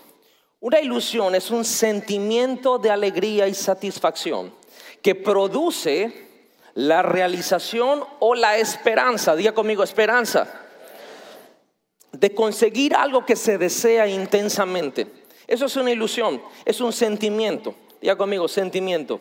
Una 0.62 0.78
ilusión 0.78 1.34
es 1.34 1.50
un 1.50 1.64
sentimiento 1.64 2.78
de 2.78 2.90
alegría 2.90 3.48
y 3.48 3.54
satisfacción 3.54 4.52
que 5.00 5.14
produce 5.14 6.28
la 6.74 7.00
realización 7.00 8.04
o 8.18 8.34
la 8.34 8.58
esperanza, 8.58 9.34
diga 9.34 9.52
conmigo 9.52 9.82
esperanza, 9.82 10.66
de 12.12 12.34
conseguir 12.34 12.94
algo 12.94 13.24
que 13.24 13.36
se 13.36 13.56
desea 13.56 14.06
intensamente. 14.06 15.06
Eso 15.46 15.64
es 15.64 15.76
una 15.76 15.92
ilusión, 15.92 16.42
es 16.66 16.82
un 16.82 16.92
sentimiento, 16.92 17.74
diga 17.98 18.16
conmigo 18.16 18.46
sentimiento. 18.46 19.18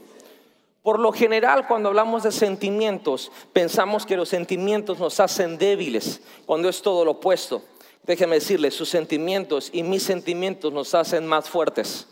Por 0.84 1.00
lo 1.00 1.14
general, 1.14 1.68
cuando 1.68 1.88
hablamos 1.88 2.24
de 2.24 2.34
sentimientos, 2.34 3.32
pensamos 3.54 4.06
que 4.06 4.18
los 4.18 4.28
sentimientos 4.28 5.00
nos 5.00 5.22
hacen 5.22 5.58
débiles, 5.58 6.20
cuando 6.46 6.68
es 6.68 6.82
todo 6.82 7.06
lo 7.06 7.12
opuesto. 7.12 7.64
Déjeme 8.04 8.36
decirle, 8.36 8.72
sus 8.72 8.90
sentimientos 8.90 9.70
y 9.72 9.84
mis 9.84 10.04
sentimientos 10.04 10.74
nos 10.74 10.96
hacen 10.96 11.28
más 11.28 11.50
fuertes. 11.50 12.08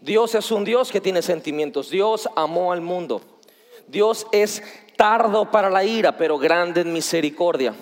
Dios 0.00 0.34
es 0.34 0.50
un 0.50 0.64
Dios 0.64 0.92
que 0.92 1.00
tiene 1.00 1.22
sentimientos. 1.22 1.90
Dios 1.90 2.28
amó 2.36 2.72
al 2.72 2.80
mundo. 2.80 3.20
Dios 3.86 4.26
es 4.32 4.62
tardo 4.96 5.50
para 5.50 5.70
la 5.70 5.84
ira, 5.84 6.16
pero 6.16 6.38
grande 6.38 6.82
en 6.82 6.92
misericordia. 6.92 7.74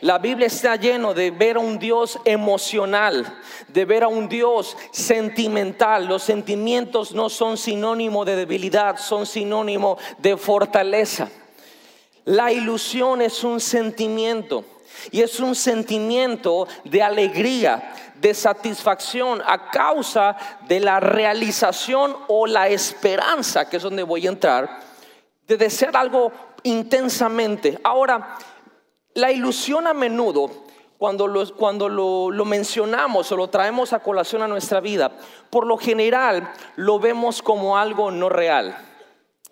La 0.00 0.18
Biblia 0.18 0.46
está 0.46 0.76
lleno 0.76 1.14
de 1.14 1.30
ver 1.30 1.56
a 1.56 1.60
un 1.60 1.78
Dios 1.78 2.18
emocional, 2.24 3.38
de 3.68 3.84
ver 3.84 4.02
a 4.02 4.08
un 4.08 4.28
Dios 4.28 4.76
sentimental. 4.90 6.06
Los 6.06 6.24
sentimientos 6.24 7.12
no 7.12 7.28
son 7.28 7.56
sinónimo 7.56 8.24
de 8.24 8.36
debilidad, 8.36 8.96
son 8.96 9.26
sinónimo 9.26 9.98
de 10.18 10.36
fortaleza. 10.36 11.30
La 12.24 12.52
ilusión 12.52 13.20
es 13.22 13.44
un 13.44 13.60
sentimiento 13.60 14.64
y 15.10 15.20
es 15.22 15.40
un 15.40 15.54
sentimiento 15.54 16.66
de 16.84 17.02
alegría, 17.02 17.94
de 18.20 18.34
satisfacción 18.34 19.42
a 19.44 19.70
causa 19.70 20.36
de 20.68 20.80
la 20.80 21.00
realización 21.00 22.16
o 22.28 22.46
la 22.46 22.68
esperanza, 22.68 23.68
que 23.68 23.78
es 23.78 23.82
donde 23.82 24.02
voy 24.02 24.26
a 24.26 24.30
entrar, 24.30 24.80
de 25.46 25.56
desear 25.56 25.96
algo 25.96 26.32
intensamente. 26.62 27.78
Ahora, 27.82 28.36
la 29.14 29.32
ilusión 29.32 29.86
a 29.86 29.92
menudo, 29.92 30.50
cuando, 30.98 31.26
lo, 31.26 32.30
lo 32.30 32.44
mencionamos 32.44 33.32
o 33.32 33.36
lo 33.36 33.50
traemos 33.50 33.92
a 33.92 33.98
colación 33.98 34.42
a 34.42 34.48
nuestra 34.48 34.80
vida, 34.80 35.10
por 35.50 35.66
lo 35.66 35.76
general 35.76 36.52
lo 36.76 37.00
vemos 37.00 37.42
como 37.42 37.76
algo 37.76 38.10
no 38.10 38.28
real. 38.28 38.76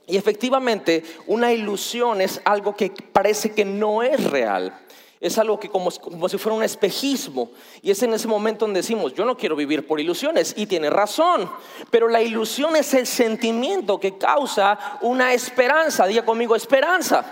Y 0.07 0.17
efectivamente, 0.17 1.05
una 1.27 1.53
ilusión 1.53 2.21
es 2.21 2.41
algo 2.45 2.75
que 2.75 2.91
parece 2.91 3.53
que 3.53 3.65
no 3.65 4.03
es 4.03 4.31
real. 4.31 4.73
Es 5.21 5.37
algo 5.37 5.61
que 5.61 5.69
como, 5.69 5.91
como, 5.91 6.29
si 6.31 6.39
fuera 6.39 6.57
un 6.57 6.63
espejismo. 6.63 7.51
Y 7.83 7.91
es 7.91 8.03
en 8.03 8.15
ese 8.15 8.27
momento 8.27 8.65
donde 8.65 8.81
decimos, 8.81 9.13
yo 9.13 9.27
no 9.27 9.37
quiero 9.37 9.55
vivir 9.55 9.87
por 9.87 10.01
ilusiones. 10.01 10.55
Y 10.57 10.67
tiene 10.67 10.89
razón. 10.89 11.51
Pero 11.91 12.09
la 12.09 12.23
ilusión 12.23 12.75
es 12.75 12.95
el 12.95 13.07
sentimiento 13.07 14.01
que 14.01 14.17
causa 14.17 14.99
una 15.03 15.35
esperanza. 15.35 16.07
Diga 16.07 16.25
conmigo, 16.25 16.57
esperanza. 16.57 17.23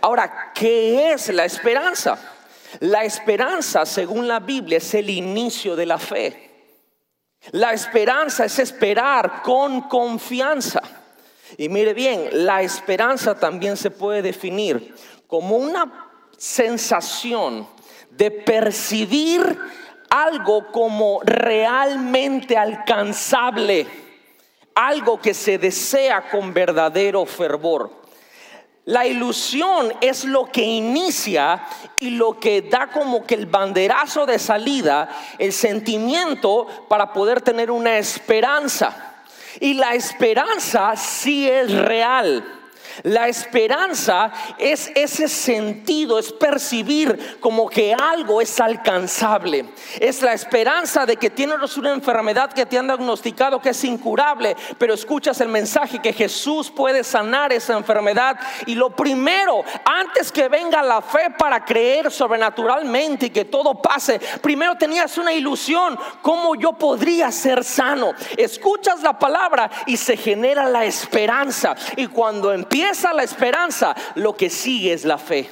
Ahora, 0.00 0.52
¿qué 0.54 1.12
es 1.12 1.28
la 1.30 1.44
esperanza? 1.44 2.18
La 2.78 3.04
esperanza, 3.04 3.84
según 3.84 4.28
la 4.28 4.38
Biblia, 4.38 4.78
es 4.78 4.94
el 4.94 5.10
inicio 5.10 5.74
de 5.74 5.86
la 5.86 5.98
fe. 5.98 6.50
La 7.50 7.72
esperanza 7.72 8.44
es 8.44 8.60
esperar 8.60 9.42
con 9.42 9.82
confianza. 9.82 10.80
Y 11.58 11.68
mire 11.68 11.94
bien, 11.94 12.28
la 12.32 12.62
esperanza 12.62 13.34
también 13.34 13.76
se 13.76 13.90
puede 13.90 14.22
definir 14.22 14.94
como 15.26 15.56
una 15.56 16.01
sensación 16.42 17.68
de 18.10 18.32
percibir 18.32 19.56
algo 20.10 20.72
como 20.72 21.20
realmente 21.22 22.58
alcanzable, 22.58 23.86
algo 24.74 25.20
que 25.20 25.34
se 25.34 25.56
desea 25.56 26.28
con 26.28 26.52
verdadero 26.52 27.24
fervor. 27.26 27.92
La 28.86 29.06
ilusión 29.06 29.94
es 30.00 30.24
lo 30.24 30.46
que 30.46 30.64
inicia 30.64 31.64
y 32.00 32.10
lo 32.10 32.40
que 32.40 32.62
da 32.62 32.90
como 32.90 33.24
que 33.24 33.36
el 33.36 33.46
banderazo 33.46 34.26
de 34.26 34.40
salida, 34.40 35.10
el 35.38 35.52
sentimiento 35.52 36.66
para 36.88 37.12
poder 37.12 37.40
tener 37.40 37.70
una 37.70 37.98
esperanza. 37.98 39.14
Y 39.60 39.74
la 39.74 39.94
esperanza 39.94 40.96
sí 40.96 41.48
es 41.48 41.70
real. 41.70 42.61
La 43.02 43.28
esperanza 43.28 44.32
es 44.58 44.90
ese 44.94 45.28
sentido, 45.28 46.18
es 46.18 46.32
percibir 46.32 47.38
como 47.40 47.68
que 47.68 47.94
algo 47.94 48.40
es 48.40 48.60
alcanzable. 48.60 49.66
Es 49.98 50.22
la 50.22 50.32
esperanza 50.32 51.06
de 51.06 51.16
que 51.16 51.30
tienes 51.30 51.76
una 51.76 51.92
enfermedad 51.92 52.52
que 52.52 52.66
te 52.66 52.78
han 52.78 52.86
diagnosticado 52.86 53.60
que 53.60 53.70
es 53.70 53.84
incurable, 53.84 54.56
pero 54.78 54.94
escuchas 54.94 55.40
el 55.40 55.48
mensaje 55.48 56.00
que 56.00 56.12
Jesús 56.12 56.70
puede 56.70 57.02
sanar 57.02 57.52
esa 57.52 57.76
enfermedad. 57.76 58.38
Y 58.66 58.74
lo 58.74 58.90
primero, 58.90 59.64
antes 59.84 60.30
que 60.30 60.48
venga 60.48 60.82
la 60.82 61.00
fe 61.00 61.30
para 61.36 61.64
creer 61.64 62.10
sobrenaturalmente 62.10 63.26
y 63.26 63.30
que 63.30 63.46
todo 63.46 63.80
pase, 63.80 64.20
primero 64.40 64.76
tenías 64.76 65.16
una 65.18 65.32
ilusión, 65.32 65.98
¿cómo 66.20 66.54
yo 66.54 66.72
podría 66.74 67.32
ser 67.32 67.64
sano? 67.64 68.12
Escuchas 68.36 69.02
la 69.02 69.18
palabra 69.18 69.70
y 69.86 69.96
se 69.96 70.16
genera 70.16 70.68
la 70.68 70.84
esperanza. 70.84 71.74
Y 71.96 72.06
cuando 72.06 72.52
empieza 72.52 72.81
empieza 72.82 73.12
la 73.12 73.22
esperanza, 73.22 73.94
lo 74.16 74.36
que 74.36 74.50
sigue 74.50 74.92
es 74.92 75.04
la 75.04 75.16
fe. 75.16 75.48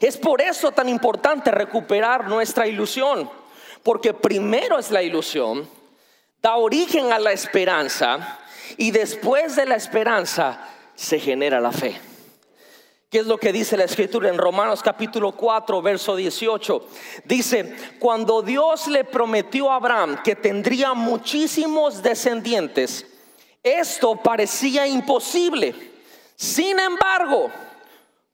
Es 0.00 0.16
por 0.16 0.42
eso 0.42 0.72
tan 0.72 0.88
importante 0.88 1.52
recuperar 1.52 2.26
nuestra 2.26 2.66
ilusión, 2.66 3.30
porque 3.84 4.12
primero 4.12 4.78
es 4.78 4.90
la 4.90 5.02
ilusión, 5.02 5.68
da 6.42 6.56
origen 6.56 7.12
a 7.12 7.20
la 7.20 7.30
esperanza 7.30 8.38
y 8.76 8.90
después 8.90 9.54
de 9.54 9.66
la 9.66 9.76
esperanza 9.76 10.58
se 10.96 11.20
genera 11.20 11.60
la 11.60 11.70
fe. 11.70 12.00
¿Qué 13.08 13.20
es 13.20 13.26
lo 13.26 13.38
que 13.38 13.52
dice 13.52 13.76
la 13.76 13.84
escritura 13.84 14.28
en 14.28 14.38
Romanos 14.38 14.82
capítulo 14.82 15.32
4, 15.32 15.80
verso 15.82 16.16
18? 16.16 16.88
Dice, 17.26 17.76
cuando 18.00 18.42
Dios 18.42 18.88
le 18.88 19.04
prometió 19.04 19.70
a 19.70 19.76
Abraham 19.76 20.20
que 20.24 20.34
tendría 20.34 20.94
muchísimos 20.94 22.02
descendientes, 22.02 23.13
esto 23.64 24.16
parecía 24.16 24.86
imposible. 24.86 25.74
Sin 26.36 26.78
embargo, 26.78 27.50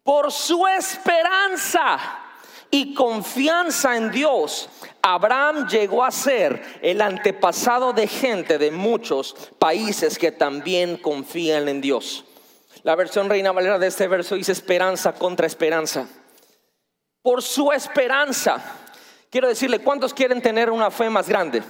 por 0.02 0.32
su 0.32 0.66
esperanza 0.66 1.98
y 2.70 2.94
confianza 2.94 3.96
en 3.96 4.10
Dios, 4.10 4.68
Abraham 5.00 5.68
llegó 5.68 6.04
a 6.04 6.10
ser 6.10 6.80
el 6.82 7.00
antepasado 7.00 7.92
de 7.92 8.08
gente 8.08 8.58
de 8.58 8.72
muchos 8.72 9.34
países 9.58 10.18
que 10.18 10.32
también 10.32 10.96
confían 10.96 11.68
en 11.68 11.80
Dios. 11.80 12.24
La 12.82 12.96
versión 12.96 13.28
Reina 13.28 13.52
Valera 13.52 13.78
de 13.78 13.86
este 13.86 14.08
verso 14.08 14.34
dice 14.34 14.52
esperanza 14.52 15.12
contra 15.12 15.46
esperanza. 15.46 16.08
Por 17.22 17.42
su 17.42 17.70
esperanza, 17.70 18.58
quiero 19.30 19.46
decirle, 19.48 19.80
¿cuántos 19.80 20.14
quieren 20.14 20.40
tener 20.40 20.70
una 20.70 20.90
fe 20.90 21.10
más 21.10 21.28
grande? 21.28 21.62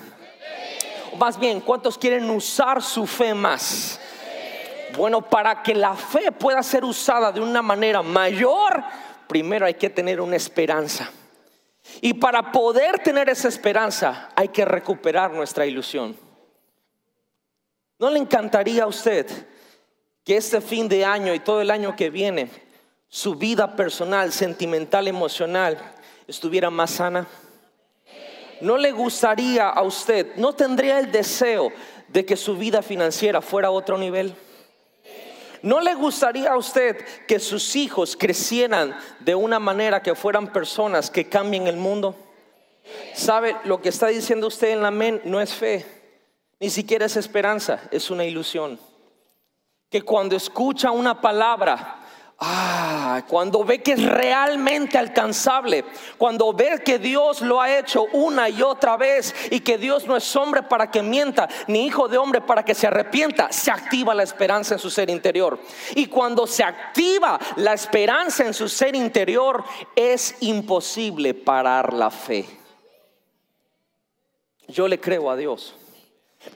Más 1.21 1.39
bien, 1.39 1.61
¿cuántos 1.61 1.99
quieren 1.99 2.31
usar 2.31 2.83
su 2.83 3.07
fe 3.07 3.35
más? 3.35 4.01
Bueno, 4.97 5.21
para 5.21 5.63
que 5.63 5.75
la 5.75 5.95
fe 5.95 6.33
pueda 6.33 6.63
ser 6.63 6.83
usada 6.83 7.31
de 7.31 7.41
una 7.41 7.61
manera 7.61 8.03
mayor, 8.03 8.83
primero 9.29 9.67
hay 9.67 9.75
que 9.75 9.91
tener 9.91 10.19
una 10.19 10.37
esperanza. 10.37 11.11
Y 12.01 12.15
para 12.15 12.51
poder 12.51 13.01
tener 13.01 13.29
esa 13.29 13.49
esperanza 13.49 14.31
hay 14.35 14.49
que 14.49 14.65
recuperar 14.65 15.31
nuestra 15.31 15.67
ilusión. 15.67 16.17
¿No 17.99 18.09
le 18.09 18.19
encantaría 18.19 18.85
a 18.85 18.87
usted 18.87 19.27
que 20.25 20.39
este 20.39 20.63
fin 20.63 20.89
de 20.89 21.05
año 21.05 21.35
y 21.35 21.41
todo 21.41 21.61
el 21.61 21.71
año 21.71 21.95
que 21.97 22.09
viene 22.09 22.51
su 23.09 23.35
vida 23.35 23.77
personal, 23.77 24.33
sentimental, 24.33 25.07
emocional 25.07 25.77
estuviera 26.27 26.71
más 26.71 26.93
sana? 26.93 27.29
¿No 28.61 28.77
le 28.77 28.93
gustaría 28.93 29.69
a 29.69 29.83
usted, 29.83 30.35
no 30.37 30.55
tendría 30.55 30.99
el 30.99 31.11
deseo 31.11 31.73
de 32.09 32.25
que 32.25 32.37
su 32.37 32.57
vida 32.57 32.83
financiera 32.83 33.41
fuera 33.41 33.69
a 33.69 33.73
otro 33.73 33.99
nivel? 33.99 34.35
¿No 35.63 35.81
le 35.81 35.95
gustaría 35.95 36.53
a 36.53 36.57
usted 36.57 36.97
que 37.27 37.39
sus 37.39 37.77
hijos 37.77 38.17
crecieran 38.17 38.97
de 39.21 39.35
una 39.35 39.59
manera 39.59 40.03
que 40.03 40.15
fueran 40.15 40.53
personas 40.53 41.11
que 41.11 41.29
cambien 41.29 41.67
el 41.67 41.77
mundo? 41.77 42.15
¿Sabe 43.15 43.57
lo 43.65 43.83
que 43.83 43.91
está 43.91 44.07
diciendo 44.07 44.47
usted 44.47 44.71
en 44.71 44.83
la 44.83 44.91
mente? 44.91 45.29
No 45.29 45.41
es 45.41 45.53
fe, 45.53 45.85
ni 46.59 46.71
siquiera 46.71 47.07
es 47.07 47.17
esperanza, 47.17 47.81
es 47.91 48.11
una 48.11 48.25
ilusión. 48.25 48.81
Que 49.91 50.03
cuando 50.03 50.35
escucha 50.35 50.91
una 50.91 51.21
palabra, 51.21 52.00
Ah, 52.43 53.23
cuando 53.29 53.65
ve 53.65 53.83
que 53.83 53.93
es 53.93 54.03
realmente 54.03 54.97
alcanzable, 54.97 55.85
cuando 56.17 56.55
ve 56.55 56.81
que 56.83 56.99
Dios 56.99 57.43
lo 57.43 57.61
ha 57.61 57.79
hecho 57.79 58.05
una 58.15 58.49
y 58.49 58.63
otra 58.63 58.97
vez 58.97 59.35
y 59.51 59.61
que 59.61 59.77
Dios 59.77 60.07
no 60.07 60.17
es 60.17 60.35
hombre 60.37 60.63
para 60.63 60.91
que 60.91 61.03
mienta, 61.03 61.51
ni 61.67 61.85
hijo 61.85 62.09
de 62.09 62.17
hombre 62.17 62.41
para 62.41 62.65
que 62.65 62.75
se 62.75 62.87
arrepienta, 62.87 63.53
se 63.53 63.71
activa 63.71 64.15
la 64.15 64.23
esperanza 64.23 64.73
en 64.73 64.81
su 64.81 64.89
ser 64.89 65.11
interior. 65.11 65.61
Y 65.95 66.07
cuando 66.07 66.47
se 66.47 66.65
activa 66.65 67.39
la 67.57 67.75
esperanza 67.75 68.47
en 68.47 68.55
su 68.55 68.71
ser 68.71 68.97
interior, 68.97 69.63
es 69.95 70.35
imposible 70.41 71.35
parar 71.35 71.93
la 71.93 72.11
fe. 72.11 72.47
Yo 74.67 74.89
le 74.89 74.99
creo 74.99 75.31
a 75.31 75.37
Dios. 75.37 75.75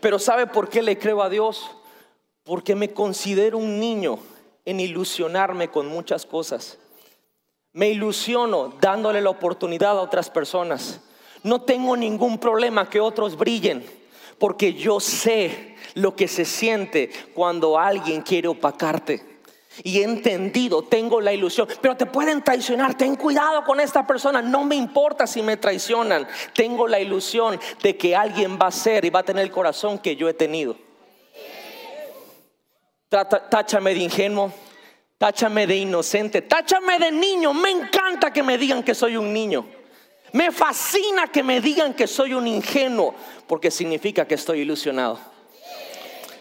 Pero 0.01 0.19
¿sabe 0.19 0.47
por 0.47 0.71
qué 0.71 0.81
le 0.81 0.99
creo 0.99 1.23
a 1.23 1.29
Dios? 1.29 1.71
Porque 2.43 2.75
me 2.75 2.95
considero 2.95 3.59
un 3.59 3.79
niño 3.79 4.19
en 4.65 4.81
ilusionarme 4.81 5.69
con 5.69 5.87
muchas 5.87 6.27
cosas. 6.27 6.79
Me 7.73 7.91
ilusiono 7.91 8.75
dándole 8.81 9.21
la 9.21 9.31
oportunidad 9.31 9.99
a 9.99 10.03
otras 10.03 10.31
personas. 10.31 11.01
No 11.43 11.63
tengo 11.63 11.97
ningún 11.97 12.39
problema 12.39 12.89
que 12.89 13.01
otros 13.01 13.37
brillen, 13.37 13.85
porque 14.39 14.75
yo 14.75 15.01
sé 15.01 15.77
lo 15.95 16.17
que 16.17 16.29
se 16.29 16.45
siente 16.45 17.11
cuando 17.35 17.79
alguien 17.79 18.23
quiere 18.23 18.49
opacarte. 18.49 19.35
Y 19.83 19.99
he 19.99 20.05
entendido, 20.05 20.83
tengo 20.83 21.21
la 21.21 21.33
ilusión, 21.33 21.67
pero 21.81 21.97
te 21.97 22.07
pueden 22.07 22.45
traicionar, 22.45 22.97
ten 22.97 23.17
cuidado 23.17 23.65
con 23.65 23.81
esta 23.81 24.07
persona, 24.07 24.41
no 24.41 24.65
me 24.65 24.77
importa 24.77 25.27
si 25.27 25.43
me 25.43 25.57
traicionan, 25.57 26.29
tengo 26.55 26.87
la 26.87 27.01
ilusión 27.01 27.59
de 27.83 27.97
que 27.97 28.15
alguien 28.15 28.57
va 28.57 28.69
a 28.69 28.73
ser 28.73 29.05
y 29.05 29.11
va 29.11 29.21
a 29.21 29.25
tener 29.25 29.43
el 29.43 29.51
corazón 29.51 29.99
que 29.99 30.15
yo 30.15 30.29
he 30.29 30.35
tenido. 30.35 30.77
Táchame 33.09 33.95
de 33.95 34.01
ingenuo, 34.01 34.53
táchame 35.19 35.67
de 35.67 35.77
inocente, 35.77 36.43
táchame 36.43 36.99
de 36.99 37.13
niño. 37.13 37.55
Me 37.55 37.71
encanta 37.71 38.33
que 38.33 38.43
me 38.43 38.59
digan 38.59 38.83
que 38.83 38.95
soy 38.95 39.17
un 39.17 39.33
niño. 39.33 39.67
Me 40.33 40.51
fascina 40.51 41.29
que 41.29 41.45
me 41.45 41.61
digan 41.61 41.95
que 41.95 42.09
soy 42.09 42.35
un 42.35 42.49
ingenuo, 42.49 43.15
porque 43.47 43.71
significa 43.71 44.27
que 44.27 44.35
estoy 44.35 44.61
ilusionado. 44.61 45.21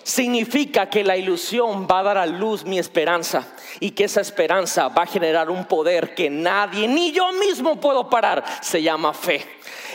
Significa 0.04 0.90
que 0.90 1.04
la 1.04 1.16
ilusión 1.16 1.88
va 1.90 2.00
a 2.00 2.04
dar 2.04 2.18
a 2.18 2.26
luz 2.26 2.66
mi 2.66 2.78
esperanza 2.78 3.48
y 3.80 3.92
que 3.92 4.06
esa 4.06 4.20
esperanza 4.20 4.90
va 4.90 5.04
a 5.04 5.06
generar 5.06 5.50
un 5.50 5.66
poder 5.66 6.14
que 6.14 6.30
nadie, 6.30 6.88
ni 6.88 7.12
yo 7.12 7.32
mismo 7.34 7.80
puedo 7.80 8.10
parar. 8.10 8.44
Se 8.62 8.82
llama 8.82 9.14
fe. 9.14 9.46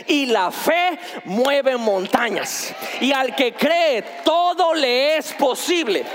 Y 0.07 0.27
la 0.27 0.51
fe 0.51 0.99
mueve 1.25 1.77
montañas. 1.77 2.73
Y 3.01 3.13
al 3.13 3.35
que 3.35 3.53
cree, 3.53 4.03
todo 4.25 4.75
le 4.75 5.19
es 5.19 5.35
posible. 5.35 6.07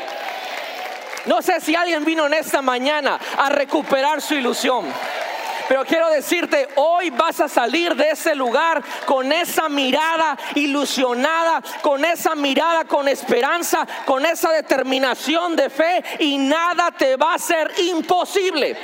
No 1.25 1.41
sé 1.41 1.61
si 1.61 1.75
alguien 1.75 2.03
vino 2.03 2.25
en 2.25 2.33
esta 2.33 2.61
mañana 2.61 3.19
a 3.37 3.49
recuperar 3.49 4.21
su 4.21 4.35
ilusión. 4.35 4.85
Pero 5.67 5.85
quiero 5.85 6.09
decirte, 6.09 6.67
hoy 6.75 7.09
vas 7.09 7.39
a 7.39 7.47
salir 7.47 7.95
de 7.95 8.11
ese 8.11 8.35
lugar 8.35 8.83
con 9.05 9.31
esa 9.31 9.69
mirada 9.69 10.37
ilusionada, 10.55 11.63
con 11.81 12.03
esa 12.03 12.35
mirada 12.35 12.83
con 12.85 13.07
esperanza, 13.07 13.87
con 14.05 14.25
esa 14.25 14.51
determinación 14.51 15.55
de 15.55 15.69
fe 15.69 16.03
y 16.19 16.37
nada 16.37 16.91
te 16.91 17.15
va 17.15 17.35
a 17.35 17.39
ser 17.39 17.71
imposible. 17.79 18.77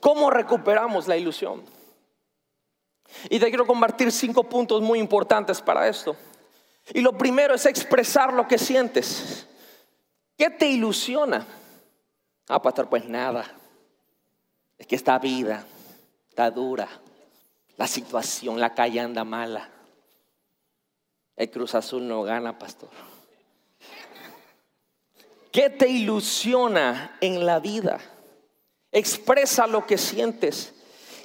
¿Cómo 0.00 0.28
recuperamos 0.28 1.08
la 1.08 1.16
ilusión? 1.16 1.64
Y 3.30 3.38
te 3.38 3.48
quiero 3.48 3.66
compartir 3.66 4.12
cinco 4.12 4.44
puntos 4.44 4.82
muy 4.82 4.98
importantes 4.98 5.62
para 5.62 5.88
esto. 5.88 6.14
Y 6.92 7.00
lo 7.00 7.16
primero 7.16 7.54
es 7.54 7.66
expresar 7.66 8.32
lo 8.32 8.46
que 8.46 8.58
sientes. 8.58 9.46
¿Qué 10.36 10.50
te 10.50 10.66
ilusiona? 10.66 11.46
Ah, 12.48 12.60
pastor, 12.60 12.88
pues 12.88 13.08
nada. 13.08 13.50
Es 14.76 14.86
que 14.86 14.96
esta 14.96 15.18
vida 15.18 15.64
está 16.28 16.50
dura. 16.50 16.88
La 17.76 17.86
situación, 17.86 18.60
la 18.60 18.74
calle 18.74 19.00
anda 19.00 19.24
mala. 19.24 19.70
El 21.36 21.50
Cruz 21.50 21.74
Azul 21.74 22.06
no 22.06 22.22
gana, 22.22 22.58
pastor. 22.58 22.90
¿Qué 25.50 25.70
te 25.70 25.88
ilusiona 25.88 27.16
en 27.20 27.46
la 27.46 27.60
vida? 27.60 28.00
Expresa 28.92 29.66
lo 29.66 29.86
que 29.86 29.98
sientes. 29.98 30.74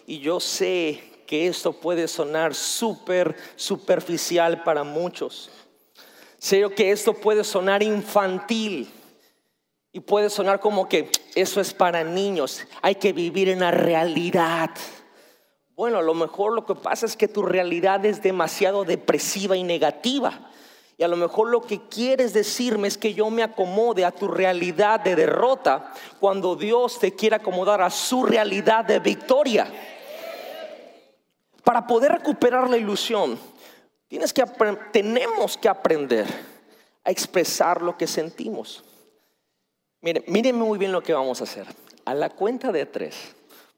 Y 0.07 0.19
yo 0.19 0.39
sé 0.39 1.08
que 1.29 1.45
esto 1.45 1.73
puede 1.73 2.07
sonar 2.07 2.55
súper 2.55 3.35
superficial 3.55 4.63
para 4.63 4.83
muchos. 4.83 5.51
Sé 6.39 6.67
que 6.75 6.89
esto 6.89 7.13
puede 7.13 7.43
sonar 7.43 7.83
infantil 7.83 8.91
y 9.91 9.99
puede 9.99 10.31
sonar 10.31 10.59
como 10.59 10.89
que 10.89 11.11
eso 11.35 11.61
es 11.61 11.71
para 11.71 12.03
niños, 12.03 12.65
hay 12.81 12.95
que 12.95 13.13
vivir 13.13 13.47
en 13.47 13.59
la 13.59 13.69
realidad. 13.69 14.71
Bueno, 15.75 15.99
a 15.99 16.01
lo 16.01 16.15
mejor 16.15 16.53
lo 16.53 16.65
que 16.65 16.73
pasa 16.73 17.05
es 17.05 17.15
que 17.15 17.27
tu 17.27 17.43
realidad 17.43 18.03
es 18.07 18.23
demasiado 18.23 18.83
depresiva 18.83 19.55
y 19.55 19.61
negativa. 19.61 20.49
Y 20.97 21.03
a 21.03 21.07
lo 21.07 21.15
mejor 21.15 21.51
lo 21.51 21.61
que 21.61 21.79
quieres 21.89 22.33
decirme 22.33 22.87
es 22.87 22.97
que 22.97 23.13
yo 23.13 23.29
me 23.29 23.43
acomode 23.43 24.03
a 24.03 24.11
tu 24.11 24.27
realidad 24.27 24.99
de 24.99 25.15
derrota 25.15 25.93
cuando 26.19 26.55
Dios 26.55 26.97
te 26.97 27.13
quiere 27.13 27.35
acomodar 27.35 27.83
a 27.83 27.91
su 27.91 28.23
realidad 28.23 28.83
de 28.83 28.97
victoria. 28.97 29.71
Para 31.69 31.86
poder 31.86 32.13
recuperar 32.13 32.67
la 32.67 32.77
ilusión, 32.77 33.38
tienes 34.08 34.34
que 34.34 34.43
tenemos 34.91 35.55
que 35.55 35.69
aprender 35.69 36.25
a 37.03 37.12
expresar 37.12 37.84
lo 37.84 37.95
que 37.95 38.08
sentimos. 38.08 38.84
Miren, 40.01 40.23
mírenme 40.25 40.63
muy 40.63 40.79
bien 40.79 40.91
lo 40.91 41.03
que 41.03 41.13
vamos 41.13 41.41
a 41.41 41.43
hacer. 41.43 41.67
A 42.05 42.15
la 42.15 42.32
cuenta 42.32 42.71
de 42.71 42.88
tres, 42.88 43.36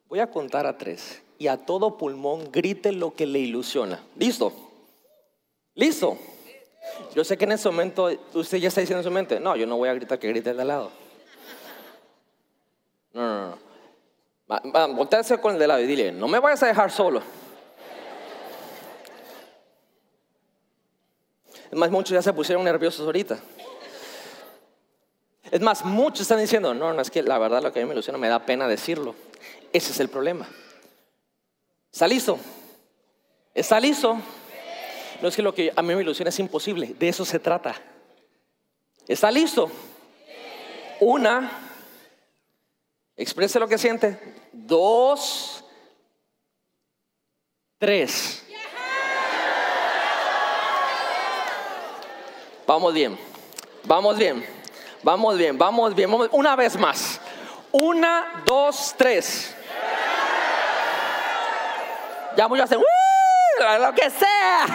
voy 0.08 0.20
a 0.20 0.32
contar 0.32 0.66
a 0.68 0.78
tres 0.78 1.22
y 1.38 1.48
a 1.48 1.58
todo 1.58 1.98
pulmón 1.98 2.50
grite 2.50 2.94
lo 2.94 3.14
que 3.14 3.26
le 3.26 3.40
ilusiona. 3.40 4.02
¿Listo? 4.16 4.54
¿Listo? 5.76 6.18
Yo 7.14 7.26
sé 7.26 7.38
que 7.38 7.44
en 7.44 7.52
ese 7.52 7.68
momento 7.68 8.10
usted 8.34 8.60
ya 8.60 8.70
está 8.70 8.80
diciendo 8.80 9.02
en 9.02 9.04
su 9.04 9.12
mente, 9.12 9.38
no, 9.38 9.58
yo 9.58 9.68
no 9.68 9.76
voy 9.76 9.90
a 9.90 9.94
gritar 9.94 10.18
que 10.18 10.30
grite 10.30 10.54
de 10.54 10.62
al 10.62 10.68
lado. 10.70 10.92
No, 13.12 13.22
no, 13.22 13.50
no. 13.50 13.58
Va, 14.50 14.88
va, 14.88 15.42
con 15.42 15.56
el 15.56 15.60
de 15.60 15.68
lado 15.68 15.82
y 15.82 15.88
dile, 15.88 16.14
no 16.14 16.30
me 16.30 16.40
vayas 16.40 16.64
a 16.64 16.68
dejar 16.68 16.90
solo. 16.90 17.22
Es 21.72 21.78
más, 21.78 21.90
muchos 21.90 22.12
ya 22.12 22.22
se 22.22 22.34
pusieron 22.34 22.66
nerviosos 22.66 23.06
ahorita. 23.06 23.40
Es 25.50 25.62
más, 25.62 25.86
muchos 25.86 26.22
están 26.22 26.40
diciendo, 26.40 26.74
no, 26.74 26.94
no, 26.94 27.02
es 27.02 27.10
que 27.10 27.24
la 27.24 27.38
verdad 27.40 27.64
lo 27.64 27.72
que 27.72 27.80
a 27.80 27.84
mí 27.84 27.88
me 27.88 27.94
ilusiona 27.94 28.20
me 28.20 28.28
da 28.28 28.46
pena 28.46 28.68
decirlo. 28.68 29.16
Ese 29.72 29.92
es 29.92 30.00
el 30.02 30.10
problema. 30.10 30.50
¿Está 31.92 32.08
listo? 32.08 32.38
¿Está 33.54 33.80
listo? 33.80 34.18
No 35.22 35.28
es 35.28 35.36
que 35.36 35.42
lo 35.42 35.54
que 35.54 35.72
a 35.76 35.82
mí 35.82 35.96
me 35.96 36.02
ilusiona 36.02 36.30
es 36.30 36.40
imposible, 36.40 36.96
de 36.98 37.08
eso 37.08 37.24
se 37.24 37.40
trata. 37.40 37.76
¿Está 39.08 39.32
listo? 39.32 39.72
Una, 41.00 41.52
exprese 43.16 43.60
lo 43.60 43.68
que 43.68 43.78
siente. 43.78 44.20
Dos, 44.52 45.64
tres. 47.78 48.44
Vamos 52.72 52.94
bien, 52.94 53.20
vamos 53.84 54.18
bien. 54.18 54.46
Vamos 55.04 55.38
bien, 55.38 55.58
vamos 55.58 55.94
bien. 55.94 56.10
Una 56.32 56.56
vez 56.56 56.78
más. 56.80 57.20
Una, 57.70 58.44
dos, 58.46 58.96
tres. 58.98 59.54
Ya 62.38 62.48
muchos 62.48 62.64
hacen, 62.64 62.80
lo 62.80 63.94
que 63.94 64.10
sea. 64.10 64.66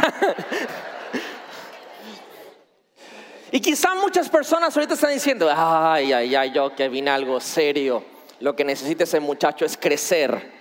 Y 3.50 3.60
quizá 3.60 3.94
muchas 3.94 4.28
personas 4.28 4.76
ahorita 4.76 4.92
están 4.92 5.14
diciendo, 5.14 5.48
ay, 5.50 6.12
ay, 6.12 6.34
ay, 6.34 6.52
yo 6.52 6.74
que 6.76 6.90
vine 6.90 7.10
algo 7.10 7.40
serio. 7.40 8.04
Lo 8.40 8.54
que 8.54 8.62
necesita 8.62 9.04
ese 9.04 9.20
muchacho 9.20 9.64
es 9.64 9.74
crecer. 9.78 10.52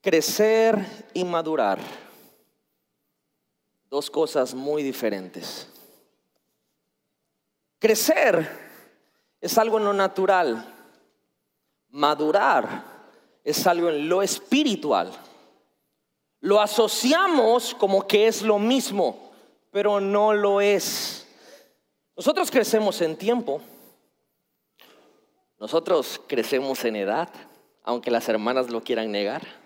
Crecer 0.00 0.78
y 1.14 1.24
madurar. 1.24 2.03
Dos 3.94 4.10
cosas 4.10 4.54
muy 4.54 4.82
diferentes. 4.82 5.68
Crecer 7.78 8.44
es 9.40 9.56
algo 9.56 9.78
en 9.78 9.84
lo 9.84 9.92
natural. 9.92 10.66
Madurar 11.90 12.84
es 13.44 13.64
algo 13.68 13.90
en 13.90 14.08
lo 14.08 14.20
espiritual. 14.20 15.12
Lo 16.40 16.60
asociamos 16.60 17.72
como 17.76 18.04
que 18.04 18.26
es 18.26 18.42
lo 18.42 18.58
mismo, 18.58 19.30
pero 19.70 20.00
no 20.00 20.32
lo 20.34 20.60
es. 20.60 21.28
Nosotros 22.16 22.50
crecemos 22.50 23.00
en 23.00 23.16
tiempo. 23.16 23.60
Nosotros 25.56 26.20
crecemos 26.26 26.84
en 26.84 26.96
edad, 26.96 27.28
aunque 27.84 28.10
las 28.10 28.28
hermanas 28.28 28.70
lo 28.70 28.82
quieran 28.82 29.12
negar. 29.12 29.63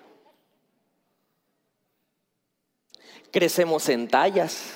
Crecemos 3.31 3.89
en 3.89 4.09
tallas. 4.09 4.75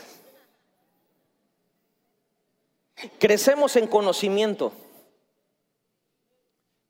Crecemos 3.18 3.76
en 3.76 3.86
conocimiento. 3.86 4.72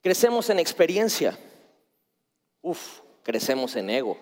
Crecemos 0.02 0.50
en 0.50 0.58
experiencia. 0.58 1.38
Uf, 2.60 3.00
crecemos 3.22 3.76
en 3.76 3.90
ego. 3.90 4.18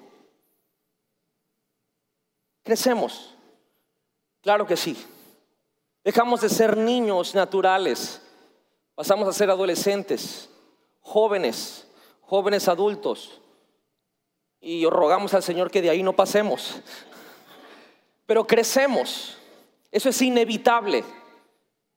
Crecemos. 2.62 3.34
Claro 4.42 4.66
que 4.66 4.76
sí. 4.76 4.96
Dejamos 6.04 6.40
de 6.42 6.48
ser 6.48 6.76
niños 6.76 7.34
naturales. 7.34 8.22
Pasamos 8.94 9.28
a 9.28 9.32
ser 9.32 9.50
adolescentes, 9.50 10.48
jóvenes, 11.00 11.86
jóvenes 12.20 12.68
adultos. 12.68 13.40
Y 14.60 14.86
rogamos 14.86 15.32
al 15.32 15.42
Señor 15.42 15.70
que 15.70 15.80
de 15.80 15.90
ahí 15.90 16.02
no 16.02 16.14
pasemos. 16.14 16.82
Pero 18.30 18.46
crecemos. 18.46 19.36
Eso 19.90 20.08
es 20.08 20.22
inevitable. 20.22 21.02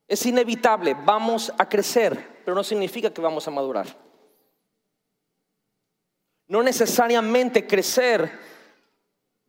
Es 0.08 0.26
inevitable, 0.26 0.96
vamos 1.06 1.54
a 1.60 1.69
crecer, 1.69 2.41
pero 2.43 2.56
no 2.56 2.63
significa 2.63 3.13
que 3.13 3.22
vamos 3.22 3.48
a 3.48 3.52
madurar. 3.52 3.86
No 6.48 6.63
necesariamente 6.63 7.67
crecer 7.67 8.32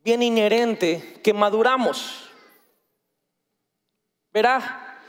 viene 0.04 0.26
inherente 0.26 1.22
que 1.24 1.32
maduramos. 1.32 2.30
Verá, 4.30 5.00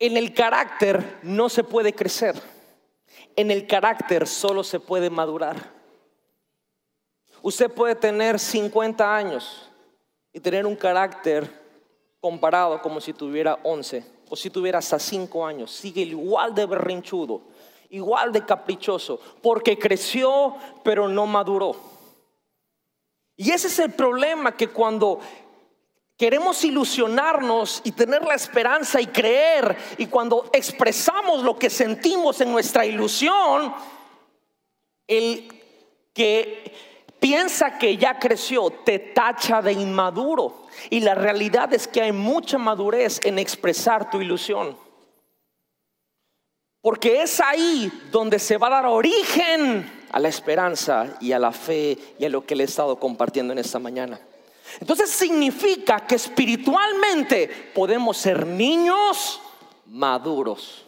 en 0.00 0.16
el 0.16 0.34
carácter 0.34 1.20
no 1.22 1.48
se 1.48 1.62
puede 1.62 1.92
crecer. 1.92 2.34
En 3.36 3.52
el 3.52 3.68
carácter 3.68 4.26
solo 4.26 4.64
se 4.64 4.80
puede 4.80 5.08
madurar. 5.08 5.72
Usted 7.42 7.70
puede 7.70 7.94
tener 7.94 8.40
50 8.40 9.16
años 9.16 9.65
y 10.36 10.40
tener 10.40 10.66
un 10.66 10.76
carácter 10.76 11.50
comparado 12.20 12.82
como 12.82 13.00
si 13.00 13.14
tuviera 13.14 13.58
11 13.62 14.04
o 14.28 14.36
si 14.36 14.50
tuviera 14.50 14.80
hasta 14.80 14.98
cinco 14.98 15.46
años, 15.46 15.70
sigue 15.70 16.02
igual 16.02 16.54
de 16.54 16.66
berrinchudo, 16.66 17.40
igual 17.88 18.32
de 18.32 18.44
caprichoso, 18.44 19.18
porque 19.40 19.78
creció 19.78 20.54
pero 20.84 21.08
no 21.08 21.24
maduró. 21.24 21.74
Y 23.34 23.50
ese 23.50 23.68
es 23.68 23.78
el 23.78 23.92
problema 23.92 24.54
que 24.54 24.68
cuando 24.68 25.20
queremos 26.18 26.62
ilusionarnos 26.64 27.80
y 27.82 27.92
tener 27.92 28.22
la 28.22 28.34
esperanza 28.34 29.00
y 29.00 29.06
creer, 29.06 29.74
y 29.96 30.04
cuando 30.04 30.50
expresamos 30.52 31.42
lo 31.42 31.58
que 31.58 31.70
sentimos 31.70 32.42
en 32.42 32.52
nuestra 32.52 32.84
ilusión, 32.84 33.72
el 35.06 35.48
que 36.12 36.95
piensa 37.20 37.78
que 37.78 37.96
ya 37.96 38.18
creció 38.18 38.70
te 38.70 38.98
tacha 38.98 39.62
de 39.62 39.72
inmaduro. 39.72 40.66
Y 40.90 41.00
la 41.00 41.14
realidad 41.14 41.72
es 41.72 41.88
que 41.88 42.02
hay 42.02 42.12
mucha 42.12 42.58
madurez 42.58 43.20
en 43.24 43.38
expresar 43.38 44.10
tu 44.10 44.20
ilusión. 44.20 44.76
Porque 46.80 47.22
es 47.22 47.40
ahí 47.40 47.90
donde 48.12 48.38
se 48.38 48.58
va 48.58 48.68
a 48.68 48.70
dar 48.70 48.86
origen 48.86 50.06
a 50.12 50.20
la 50.20 50.28
esperanza 50.28 51.16
y 51.20 51.32
a 51.32 51.38
la 51.38 51.50
fe 51.50 51.98
y 52.18 52.24
a 52.24 52.28
lo 52.28 52.46
que 52.46 52.54
le 52.54 52.64
he 52.64 52.66
estado 52.66 52.98
compartiendo 53.00 53.52
en 53.52 53.58
esta 53.58 53.78
mañana. 53.78 54.20
Entonces 54.80 55.10
significa 55.10 56.06
que 56.06 56.14
espiritualmente 56.14 57.48
podemos 57.74 58.16
ser 58.16 58.46
niños 58.46 59.40
maduros. 59.86 60.84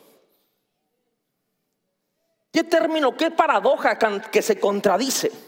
¿Qué 2.52 2.64
término, 2.64 3.16
qué 3.16 3.30
paradoja 3.30 3.98
que 4.30 4.42
se 4.42 4.58
contradice? 4.58 5.47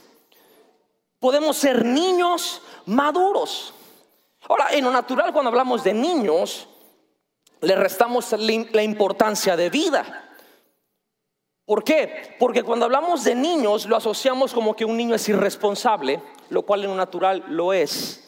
Podemos 1.21 1.59
ser 1.59 1.85
niños 1.85 2.63
maduros. 2.87 3.75
Ahora, 4.49 4.69
en 4.73 4.85
lo 4.85 4.91
natural, 4.91 5.33
cuando 5.33 5.51
hablamos 5.51 5.85
de 5.85 5.93
niños, 5.93 6.67
le 7.61 7.77
restamos 7.77 8.33
la 8.33 8.83
importancia 8.83 9.55
de 9.55 9.69
vida. 9.69 10.31
¿Por 11.67 11.85
qué? 11.85 12.35
Porque 12.41 12.63
cuando 12.63 12.87
hablamos 12.87 13.23
de 13.23 13.35
niños 13.35 13.87
lo 13.87 13.97
asociamos 13.97 14.53
como 14.53 14.75
que 14.75 14.85
un 14.85 14.97
niño 14.97 15.15
es 15.15 15.29
irresponsable, 15.29 16.21
lo 16.49 16.63
cual 16.63 16.83
en 16.83 16.91
lo 16.91 16.97
natural 16.97 17.45
lo 17.49 17.73
es. 17.73 18.27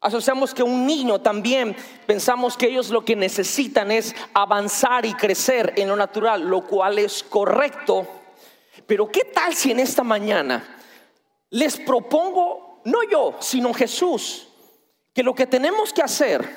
Asociamos 0.00 0.54
que 0.54 0.62
un 0.62 0.86
niño 0.86 1.20
también 1.20 1.74
pensamos 2.06 2.56
que 2.56 2.66
ellos 2.66 2.90
lo 2.90 3.04
que 3.04 3.16
necesitan 3.16 3.90
es 3.90 4.14
avanzar 4.34 5.06
y 5.06 5.14
crecer 5.14 5.72
en 5.76 5.88
lo 5.88 5.96
natural, 5.96 6.42
lo 6.42 6.64
cual 6.64 6.98
es 6.98 7.24
correcto. 7.24 8.06
Pero 8.86 9.10
¿qué 9.10 9.24
tal 9.24 9.54
si 9.54 9.72
en 9.72 9.80
esta 9.80 10.04
mañana 10.04 10.75
les 11.50 11.76
propongo, 11.78 12.80
no 12.84 13.02
yo, 13.10 13.36
sino 13.40 13.72
Jesús, 13.72 14.48
que 15.12 15.22
lo 15.22 15.34
que 15.34 15.46
tenemos 15.46 15.92
que 15.92 16.02
hacer, 16.02 16.48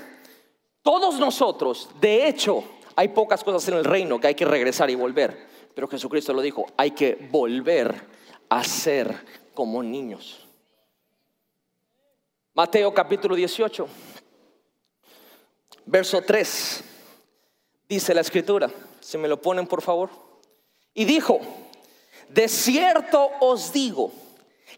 todos 0.82 1.20
nosotros, 1.20 1.90
de 2.00 2.28
hecho, 2.28 2.64
hay 2.96 3.10
pocas 3.10 3.44
cosas 3.44 3.68
en 3.70 3.76
el 3.76 3.86
reino 3.86 4.20
que 4.20 4.28
hay 4.28 4.36
que 4.36 4.46
regresar 4.46 4.90
y 4.90 4.96
volver, 4.96 5.48
pero 5.74 5.88
Jesucristo 5.88 6.34
lo 6.34 6.42
dijo, 6.42 6.66
hay 6.76 6.92
que 6.92 7.30
volver 7.32 8.08
a 8.50 8.64
ser 8.64 9.26
como 9.54 9.82
niños. 9.84 10.46
Mateo 12.54 12.94
capítulo 12.94 13.36
18, 13.36 13.88
verso 15.86 16.22
3, 16.22 16.84
dice 17.88 18.14
la 18.14 18.22
escritura, 18.22 18.70
si 19.00 19.18
me 19.18 19.28
lo 19.28 19.42
ponen 19.42 19.68
por 19.68 19.82
favor, 19.82 20.10
y 20.94 21.06
dijo, 21.06 21.40
de 22.28 22.50
cierto 22.50 23.30
os 23.40 23.72
digo, 23.72 24.12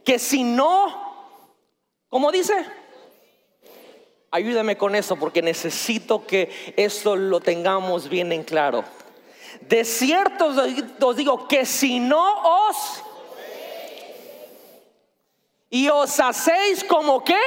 que 0.04 0.20
si 0.20 0.44
no, 0.44 1.38
¿cómo 2.10 2.32
dice? 2.32 2.54
Ayúdame 4.32 4.78
con 4.78 4.96
eso 4.96 5.18
porque 5.18 5.42
necesito 5.42 6.26
que 6.26 6.74
esto 6.78 7.16
lo 7.16 7.40
tengamos 7.42 8.10
bien 8.10 8.32
en 8.32 8.44
claro. 8.44 8.84
De 9.62 9.84
cierto 9.84 10.54
os 11.02 11.16
digo 11.16 11.48
que 11.48 11.66
si 11.66 12.00
no 12.00 12.68
os 12.68 13.04
y 15.74 15.88
os 15.88 16.20
hacéis 16.20 16.84
como 16.84 17.24
qué? 17.24 17.40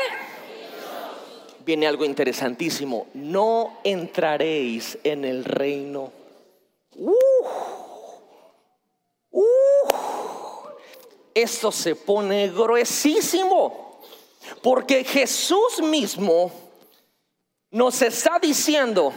Viene 1.65 1.87
algo 1.87 2.07
interesantísimo. 2.07 3.07
No 3.13 3.79
entraréis 3.85 4.99
en 5.05 5.27
el 5.27 5.45
reino. 5.45 6.11
Uh, 6.97 7.13
esto 11.35 11.73
se 11.73 11.97
pone 11.97 12.49
gruesísimo. 12.49 14.01
Porque 14.63 15.05
Jesús 15.05 15.83
mismo 15.83 16.53
nos 17.71 18.01
está 18.03 18.39
diciendo, 18.39 19.13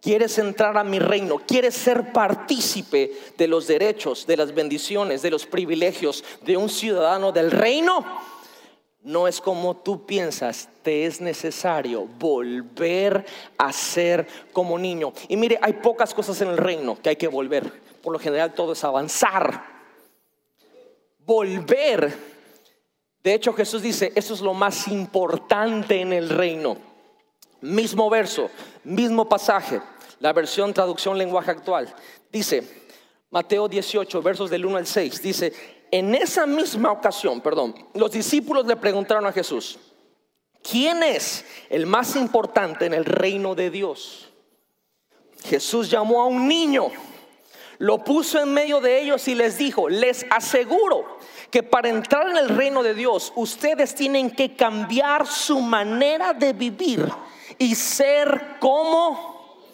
quieres 0.00 0.36
entrar 0.38 0.76
a 0.76 0.84
mi 0.84 0.98
reino, 0.98 1.38
quieres 1.46 1.74
ser 1.74 2.12
partícipe 2.12 3.12
de 3.38 3.46
los 3.46 3.66
derechos, 3.66 4.26
de 4.26 4.36
las 4.36 4.54
bendiciones, 4.54 5.22
de 5.22 5.30
los 5.30 5.46
privilegios 5.46 6.24
de 6.42 6.56
un 6.56 6.68
ciudadano 6.68 7.32
del 7.32 7.50
reino. 7.50 8.04
No 9.02 9.26
es 9.26 9.40
como 9.40 9.76
tú 9.76 10.06
piensas, 10.06 10.68
te 10.82 11.06
es 11.06 11.20
necesario 11.20 12.06
volver 12.18 13.24
a 13.58 13.72
ser 13.72 14.26
como 14.52 14.78
niño. 14.78 15.12
Y 15.28 15.36
mire, 15.36 15.58
hay 15.60 15.74
pocas 15.74 16.14
cosas 16.14 16.40
en 16.40 16.48
el 16.48 16.56
reino 16.56 16.96
que 17.00 17.10
hay 17.10 17.16
que 17.16 17.28
volver. 17.28 17.82
Por 18.02 18.12
lo 18.12 18.18
general 18.18 18.54
todo 18.54 18.72
es 18.72 18.84
avanzar. 18.84 19.71
Volver. 21.24 22.12
De 23.22 23.34
hecho 23.34 23.52
Jesús 23.52 23.82
dice, 23.82 24.12
eso 24.14 24.34
es 24.34 24.40
lo 24.40 24.54
más 24.54 24.88
importante 24.88 26.00
en 26.00 26.12
el 26.12 26.28
reino 26.28 26.92
Mismo 27.62 28.10
verso, 28.10 28.50
mismo 28.82 29.28
pasaje, 29.28 29.80
la 30.18 30.32
versión 30.32 30.74
traducción 30.74 31.16
lenguaje 31.16 31.52
actual. 31.52 31.94
Dice, 32.30 32.82
Mateo 33.30 33.68
18, 33.68 34.20
versos 34.20 34.50
del 34.50 34.66
1 34.66 34.78
al 34.78 34.86
6, 34.86 35.22
dice, 35.22 35.52
en 35.92 36.12
esa 36.16 36.44
misma 36.44 36.90
ocasión, 36.90 37.40
perdón, 37.40 37.72
los 37.94 38.10
discípulos 38.10 38.66
le 38.66 38.74
preguntaron 38.74 39.26
a 39.26 39.32
Jesús, 39.32 39.78
¿quién 40.60 41.04
es 41.04 41.44
el 41.70 41.86
más 41.86 42.16
importante 42.16 42.84
en 42.86 42.94
el 42.94 43.04
reino 43.04 43.54
de 43.54 43.70
Dios? 43.70 44.32
Jesús 45.44 45.88
llamó 45.88 46.20
a 46.20 46.26
un 46.26 46.48
niño, 46.48 46.88
lo 47.82 48.04
puso 48.04 48.40
en 48.40 48.54
medio 48.54 48.80
de 48.80 49.02
ellos 49.02 49.26
y 49.26 49.34
les 49.34 49.58
dijo, 49.58 49.88
les 49.88 50.24
aseguro 50.30 51.18
que 51.50 51.64
para 51.64 51.88
entrar 51.88 52.28
en 52.28 52.36
el 52.36 52.48
reino 52.50 52.84
de 52.84 52.94
Dios 52.94 53.32
ustedes 53.34 53.96
tienen 53.96 54.30
que 54.30 54.54
cambiar 54.54 55.26
su 55.26 55.58
manera 55.58 56.32
de 56.32 56.52
vivir 56.52 57.04
y 57.58 57.74
ser 57.74 58.58
como... 58.60 59.66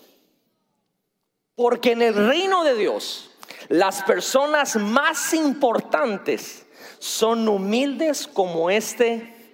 Porque 1.55 1.93
en 1.93 2.01
el 2.01 2.15
reino 2.15 2.65
de 2.65 2.77
Dios 2.77 3.31
las 3.69 4.03
personas 4.05 4.77
más 4.77 5.35
importantes 5.35 6.65
son 6.99 7.47
humildes 7.47 8.27
como 8.27 8.71
este. 8.71 9.53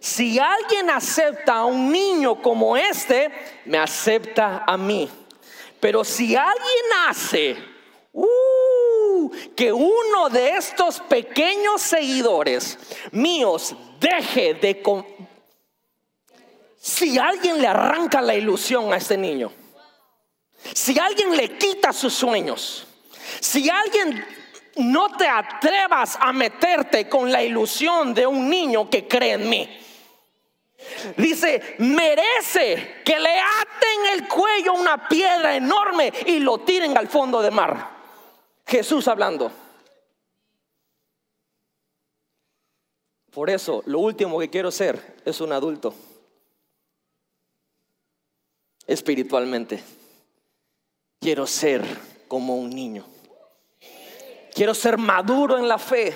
Si 0.00 0.38
alguien 0.38 0.88
acepta 0.88 1.56
a 1.56 1.64
un 1.66 1.92
niño 1.92 2.40
como 2.40 2.74
este, 2.74 3.30
me 3.66 3.76
acepta 3.76 4.64
a 4.66 4.78
mí. 4.78 5.10
Pero 5.80 6.04
si 6.04 6.34
alguien 6.34 6.84
hace 7.06 7.56
uh, 8.12 9.30
que 9.54 9.72
uno 9.72 10.28
de 10.30 10.50
estos 10.50 11.00
pequeños 11.00 11.82
seguidores 11.82 12.78
míos 13.12 13.74
deje 14.00 14.54
de, 14.54 14.82
si 16.76 17.18
alguien 17.18 17.60
le 17.60 17.66
arranca 17.66 18.20
la 18.20 18.34
ilusión 18.34 18.92
a 18.92 18.96
este 18.96 19.16
niño, 19.16 19.52
si 20.74 20.98
alguien 20.98 21.36
le 21.36 21.56
quita 21.58 21.92
sus 21.92 22.14
sueños, 22.14 22.86
si 23.40 23.68
alguien 23.68 24.24
no 24.76 25.16
te 25.16 25.26
atrevas 25.26 26.18
a 26.20 26.32
meterte 26.32 27.08
con 27.08 27.30
la 27.32 27.42
ilusión 27.42 28.14
de 28.14 28.26
un 28.26 28.48
niño 28.48 28.90
que 28.90 29.08
cree 29.08 29.32
en 29.32 29.48
mí. 29.48 29.85
Dice, 31.16 31.76
merece 31.78 33.02
que 33.04 33.18
le 33.18 33.38
aten 33.40 34.12
el 34.12 34.28
cuello 34.28 34.74
una 34.74 35.08
piedra 35.08 35.54
enorme 35.56 36.12
y 36.26 36.38
lo 36.38 36.58
tiren 36.58 36.96
al 36.96 37.08
fondo 37.08 37.42
de 37.42 37.50
mar. 37.50 37.90
Jesús 38.66 39.06
hablando. 39.08 39.50
Por 43.32 43.50
eso, 43.50 43.82
lo 43.86 43.98
último 44.00 44.38
que 44.38 44.48
quiero 44.48 44.70
ser 44.70 45.16
es 45.24 45.40
un 45.40 45.52
adulto 45.52 45.94
espiritualmente. 48.86 49.82
Quiero 51.20 51.46
ser 51.46 51.82
como 52.28 52.56
un 52.56 52.70
niño. 52.70 53.04
Quiero 54.54 54.74
ser 54.74 54.96
maduro 54.96 55.58
en 55.58 55.68
la 55.68 55.78
fe. 55.78 56.14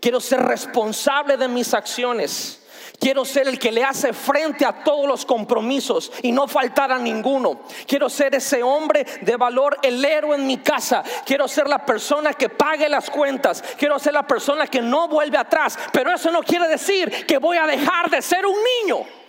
Quiero 0.00 0.18
ser 0.18 0.40
responsable 0.40 1.36
de 1.36 1.46
mis 1.46 1.72
acciones. 1.74 2.59
Quiero 3.00 3.24
ser 3.24 3.48
el 3.48 3.58
que 3.58 3.72
le 3.72 3.82
hace 3.82 4.12
frente 4.12 4.66
a 4.66 4.84
todos 4.84 5.08
los 5.08 5.24
compromisos 5.24 6.12
y 6.20 6.32
no 6.32 6.46
faltar 6.46 6.92
a 6.92 6.98
ninguno. 6.98 7.62
Quiero 7.86 8.10
ser 8.10 8.34
ese 8.34 8.62
hombre 8.62 9.06
de 9.22 9.36
valor, 9.36 9.78
el 9.82 10.04
héroe 10.04 10.36
en 10.36 10.46
mi 10.46 10.58
casa. 10.58 11.02
Quiero 11.24 11.48
ser 11.48 11.66
la 11.66 11.86
persona 11.86 12.34
que 12.34 12.50
pague 12.50 12.90
las 12.90 13.08
cuentas. 13.08 13.64
Quiero 13.78 13.98
ser 13.98 14.12
la 14.12 14.26
persona 14.26 14.66
que 14.66 14.82
no 14.82 15.08
vuelve 15.08 15.38
atrás. 15.38 15.78
Pero 15.90 16.12
eso 16.12 16.30
no 16.30 16.42
quiere 16.42 16.68
decir 16.68 17.24
que 17.26 17.38
voy 17.38 17.56
a 17.56 17.66
dejar 17.66 18.10
de 18.10 18.20
ser 18.20 18.44
un 18.44 18.56
niño. 18.84 19.19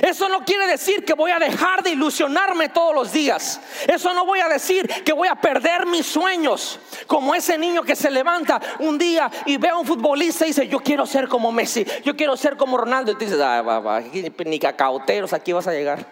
Eso 0.00 0.28
no 0.28 0.44
quiere 0.44 0.66
decir 0.66 1.04
que 1.04 1.14
voy 1.14 1.30
a 1.30 1.38
dejar 1.38 1.82
de 1.82 1.90
ilusionarme 1.90 2.70
todos 2.70 2.94
los 2.94 3.12
días. 3.12 3.60
Eso 3.86 4.14
no 4.14 4.24
voy 4.24 4.40
a 4.40 4.48
decir 4.48 4.86
que 5.04 5.12
voy 5.12 5.28
a 5.28 5.34
perder 5.34 5.86
mis 5.86 6.06
sueños. 6.06 6.78
Como 7.06 7.34
ese 7.34 7.58
niño 7.58 7.82
que 7.82 7.94
se 7.94 8.10
levanta 8.10 8.60
un 8.78 8.96
día 8.96 9.30
y 9.44 9.58
ve 9.58 9.68
a 9.68 9.76
un 9.76 9.86
futbolista 9.86 10.44
y 10.44 10.48
dice, 10.48 10.68
yo 10.68 10.80
quiero 10.80 11.04
ser 11.04 11.28
como 11.28 11.52
Messi, 11.52 11.86
yo 12.04 12.16
quiero 12.16 12.36
ser 12.36 12.56
como 12.56 12.78
Ronaldo. 12.78 13.12
Y 13.12 13.16
te 13.16 13.26
dices, 13.26 14.46
ni 14.46 14.58
cacauteros, 14.58 15.32
aquí 15.32 15.52
vas 15.52 15.66
a 15.66 15.72
llegar. 15.72 16.06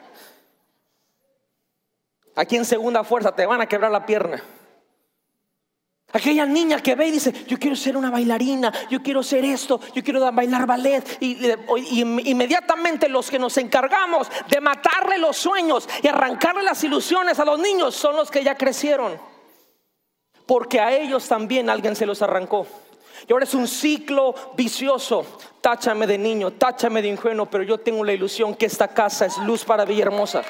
Aquí 2.36 2.56
en 2.56 2.64
segunda 2.64 3.04
fuerza 3.04 3.32
te 3.34 3.46
van 3.46 3.60
a 3.60 3.66
quebrar 3.66 3.90
la 3.90 4.04
pierna. 4.04 4.42
Aquella 6.12 6.44
niña 6.44 6.82
que 6.82 6.96
ve 6.96 7.06
y 7.06 7.12
dice, 7.12 7.32
yo 7.46 7.56
quiero 7.58 7.76
ser 7.76 7.96
una 7.96 8.10
bailarina, 8.10 8.72
yo 8.90 9.00
quiero 9.00 9.22
ser 9.22 9.44
esto, 9.44 9.80
yo 9.94 10.02
quiero 10.02 10.32
bailar 10.32 10.66
ballet. 10.66 11.04
Y, 11.20 11.52
inmediatamente 12.30 13.08
los 13.08 13.30
que 13.30 13.38
nos 13.38 13.56
encargamos 13.58 14.28
de 14.48 14.60
matarle 14.60 15.18
los 15.18 15.36
sueños 15.36 15.88
y 16.02 16.08
arrancarle 16.08 16.64
las 16.64 16.82
ilusiones 16.82 17.38
a 17.38 17.44
los 17.44 17.60
niños 17.60 17.94
son 17.94 18.16
los 18.16 18.30
que 18.30 18.42
ya 18.42 18.56
crecieron. 18.56 19.18
Porque 20.46 20.80
a 20.80 20.92
ellos 20.96 21.28
también 21.28 21.70
alguien 21.70 21.94
se 21.94 22.06
los 22.06 22.22
arrancó. 22.22 22.66
Y 23.28 23.32
ahora 23.32 23.44
es 23.44 23.54
un 23.54 23.68
ciclo 23.68 24.34
vicioso. 24.56 25.24
Táchame 25.60 26.08
de 26.08 26.18
niño, 26.18 26.52
táchame 26.52 27.02
de 27.02 27.08
ingenuo, 27.08 27.46
pero 27.46 27.62
yo 27.62 27.78
tengo 27.78 28.02
la 28.02 28.12
ilusión 28.12 28.56
que 28.56 28.66
esta 28.66 28.88
casa 28.88 29.26
es 29.26 29.38
luz 29.38 29.64
para 29.64 29.84
Villahermosa. 29.84 30.42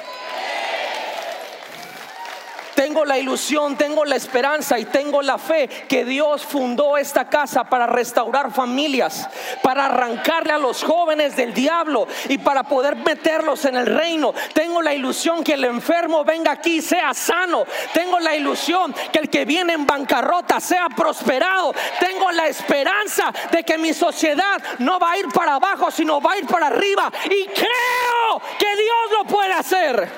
Tengo 2.81 3.05
la 3.05 3.19
ilusión, 3.19 3.77
tengo 3.77 4.05
la 4.05 4.15
esperanza 4.15 4.79
y 4.79 4.85
tengo 4.85 5.21
la 5.21 5.37
fe 5.37 5.67
que 5.87 6.03
Dios 6.03 6.43
fundó 6.43 6.97
esta 6.97 7.29
casa 7.29 7.63
para 7.63 7.85
restaurar 7.85 8.51
familias, 8.51 9.29
para 9.61 9.85
arrancarle 9.85 10.53
a 10.53 10.57
los 10.57 10.83
jóvenes 10.83 11.35
del 11.35 11.53
diablo 11.53 12.07
y 12.27 12.39
para 12.39 12.63
poder 12.63 12.95
meterlos 12.95 13.65
en 13.65 13.75
el 13.75 13.85
reino. 13.85 14.33
Tengo 14.55 14.81
la 14.81 14.95
ilusión 14.95 15.43
que 15.43 15.53
el 15.53 15.65
enfermo 15.65 16.25
venga 16.25 16.53
aquí 16.53 16.77
y 16.77 16.81
sea 16.81 17.13
sano. 17.13 17.67
Tengo 17.93 18.19
la 18.19 18.35
ilusión 18.35 18.95
que 19.13 19.19
el 19.19 19.29
que 19.29 19.45
viene 19.45 19.73
en 19.73 19.85
bancarrota 19.85 20.59
sea 20.59 20.89
prosperado. 20.89 21.75
Tengo 21.99 22.31
la 22.31 22.47
esperanza 22.47 23.31
de 23.51 23.63
que 23.63 23.77
mi 23.77 23.93
sociedad 23.93 24.59
no 24.79 24.97
va 24.97 25.11
a 25.11 25.17
ir 25.19 25.27
para 25.27 25.53
abajo, 25.53 25.91
sino 25.91 26.19
va 26.19 26.31
a 26.31 26.39
ir 26.39 26.47
para 26.47 26.65
arriba. 26.65 27.11
Y 27.25 27.45
creo 27.45 28.41
que 28.57 28.75
Dios 28.75 29.19
lo 29.19 29.25
puede 29.25 29.53
hacer. 29.53 30.09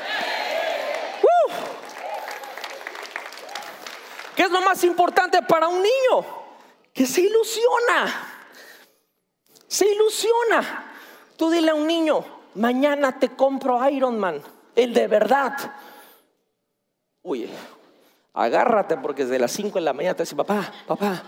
¿Qué 4.36 4.44
es 4.44 4.52
lo 4.52 4.62
más 4.62 4.84
importante 4.84 5.42
para 5.42 5.68
un 5.68 5.82
niño? 5.82 6.26
Que 6.94 7.06
se 7.06 7.22
ilusiona. 7.22 8.30
Se 9.68 9.88
ilusiona. 9.88 10.92
Tú 11.38 11.50
dile 11.50 11.72
a 11.72 11.76
un 11.76 11.88
niño, 11.88 12.24
mañana 12.56 13.18
te 13.20 13.30
compro 13.30 13.88
Iron 13.90 14.20
Man, 14.20 14.42
el 14.76 14.94
de 14.94 15.08
verdad. 15.08 15.58
Uy, 17.24 17.50
agárrate 18.34 18.98
porque 18.98 19.24
desde 19.24 19.40
las 19.40 19.52
5 19.52 19.80
de 19.80 19.82
la 19.82 19.94
mañana 19.94 20.16
te 20.16 20.24
dice, 20.24 20.36
papá, 20.36 20.72
papá, 20.88 21.24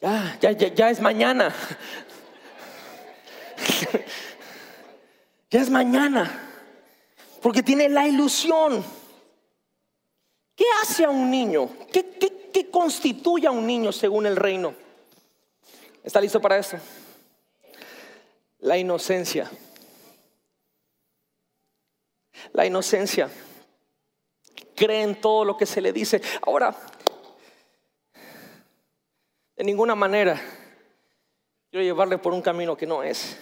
ya, 0.00 0.36
ya, 0.40 0.52
ya, 0.52 0.68
ya 0.74 0.90
es 0.90 1.00
mañana. 1.00 1.54
ya 5.50 5.60
es 5.60 5.70
mañana. 5.70 6.48
Porque 7.40 7.62
tiene 7.62 7.88
la 7.88 8.06
ilusión. 8.06 8.84
¿Qué 10.60 10.66
hace 10.82 11.04
a 11.06 11.08
un 11.08 11.30
niño? 11.30 11.70
¿Qué, 11.90 12.68
constituye 12.70 13.46
a 13.46 13.50
un 13.50 13.66
niño 13.66 13.92
según 13.92 14.26
el 14.26 14.36
reino? 14.36 14.74
¿Está 16.04 16.20
listo 16.20 16.38
para 16.38 16.58
eso? 16.58 16.76
La 18.58 18.76
inocencia. 18.76 19.50
La 22.52 22.66
inocencia. 22.66 23.30
Cree 24.76 25.00
en 25.00 25.18
todo 25.18 25.46
lo 25.46 25.56
que 25.56 25.64
se 25.64 25.80
le 25.80 25.94
dice. 25.94 26.20
Ahora, 26.42 26.76
de 29.56 29.64
ninguna 29.64 29.94
manera 29.94 30.38
quiero 31.70 31.84
llevarle 31.84 32.18
por 32.18 32.34
un 32.34 32.42
camino 32.42 32.76
que 32.76 32.86
no 32.86 33.02
es. 33.02 33.38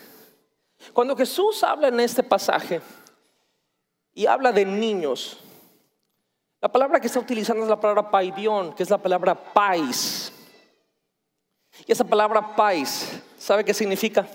Cuando 0.93 1.17
Jesús 1.17 1.65
habla 1.65 1.89
en 1.89 1.99
este 1.99 2.23
pasaje 2.23 2.81
y 4.15 4.27
habla 4.27 4.53
de 4.53 4.65
niños, 4.65 5.41
la 6.61 6.71
palabra 6.71 7.01
que 7.01 7.07
está 7.07 7.21
utilizando 7.21 7.63
es 7.63 7.69
la 7.69 7.81
palabra 7.81 8.11
paidión, 8.11 8.75
que 8.75 8.83
es 8.83 8.91
la 8.91 8.99
palabra 8.99 9.35
pais. 9.35 10.33
Y 11.87 11.93
esa 11.93 12.05
palabra 12.05 12.57
pais, 12.57 13.09
¿sabe 13.39 13.65
qué 13.65 13.73
significa? 13.73 14.27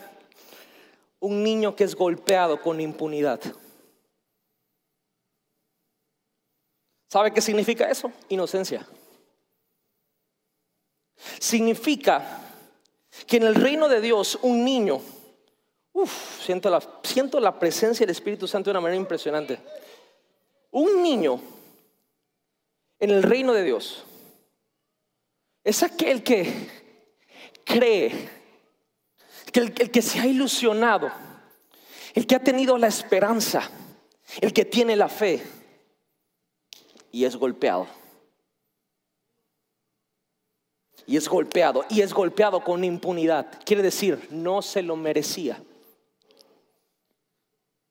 Un 1.19 1.43
niño 1.43 1.75
que 1.75 1.83
es 1.83 1.95
golpeado 1.95 2.61
con 2.61 2.79
impunidad. 2.79 3.41
¿Sabe 7.09 7.33
qué 7.33 7.41
significa 7.41 7.89
eso? 7.89 8.11
Inocencia. 8.29 8.87
Significa 11.39 12.39
que 13.27 13.37
en 13.37 13.43
el 13.43 13.55
reino 13.55 13.87
de 13.87 14.01
Dios 14.01 14.39
un 14.41 14.63
niño, 14.63 15.01
uff, 15.91 16.41
siento 16.41 16.69
la, 16.69 16.81
siento 17.03 17.39
la 17.39 17.59
presencia 17.59 18.05
del 18.05 18.15
Espíritu 18.15 18.47
Santo 18.47 18.69
de 18.69 18.71
una 18.71 18.81
manera 18.81 18.99
impresionante. 18.99 19.59
Un 20.71 21.03
niño 21.03 21.39
en 23.03 23.09
el 23.09 23.21
reino 23.21 23.51
de 23.51 23.63
Dios 23.63 24.05
es 25.65 25.83
aquel 25.83 26.23
que 26.23 26.69
cree, 27.65 28.29
que 29.51 29.59
el, 29.59 29.73
el 29.77 29.91
que 29.91 30.01
se 30.01 30.21
ha 30.21 30.25
ilusionado, 30.25 31.11
el 32.13 32.25
que 32.25 32.35
ha 32.35 32.39
tenido 32.39 32.77
la 32.77 32.87
esperanza, 32.87 33.69
el 34.39 34.53
que 34.53 34.63
tiene 34.63 34.95
la 34.95 35.09
fe 35.09 35.43
y 37.11 37.25
es 37.25 37.35
golpeado. 37.35 37.87
Y 41.05 41.17
es 41.17 41.27
golpeado, 41.27 41.85
y 41.89 41.99
es 41.99 42.13
golpeado 42.13 42.63
con 42.63 42.85
impunidad. 42.85 43.59
Quiere 43.65 43.83
decir, 43.83 44.29
no 44.31 44.61
se 44.61 44.81
lo 44.81 44.95
merecía. 44.95 45.61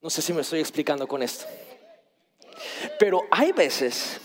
No 0.00 0.08
sé 0.08 0.22
si 0.22 0.32
me 0.32 0.40
estoy 0.40 0.60
explicando 0.60 1.06
con 1.06 1.22
esto. 1.22 1.44
Pero 2.98 3.24
hay 3.30 3.52
veces 3.52 4.18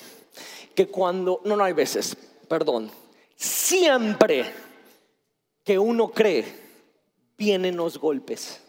que 0.77 0.87
cuando, 0.89 1.41
no, 1.43 1.55
no 1.55 1.63
hay 1.63 1.73
veces, 1.73 2.15
perdón, 2.47 2.91
siempre 3.35 4.45
que 5.63 5.79
uno 5.79 6.11
cree, 6.11 6.45
vienen 7.35 7.75
los 7.75 7.97
golpes. 7.97 8.61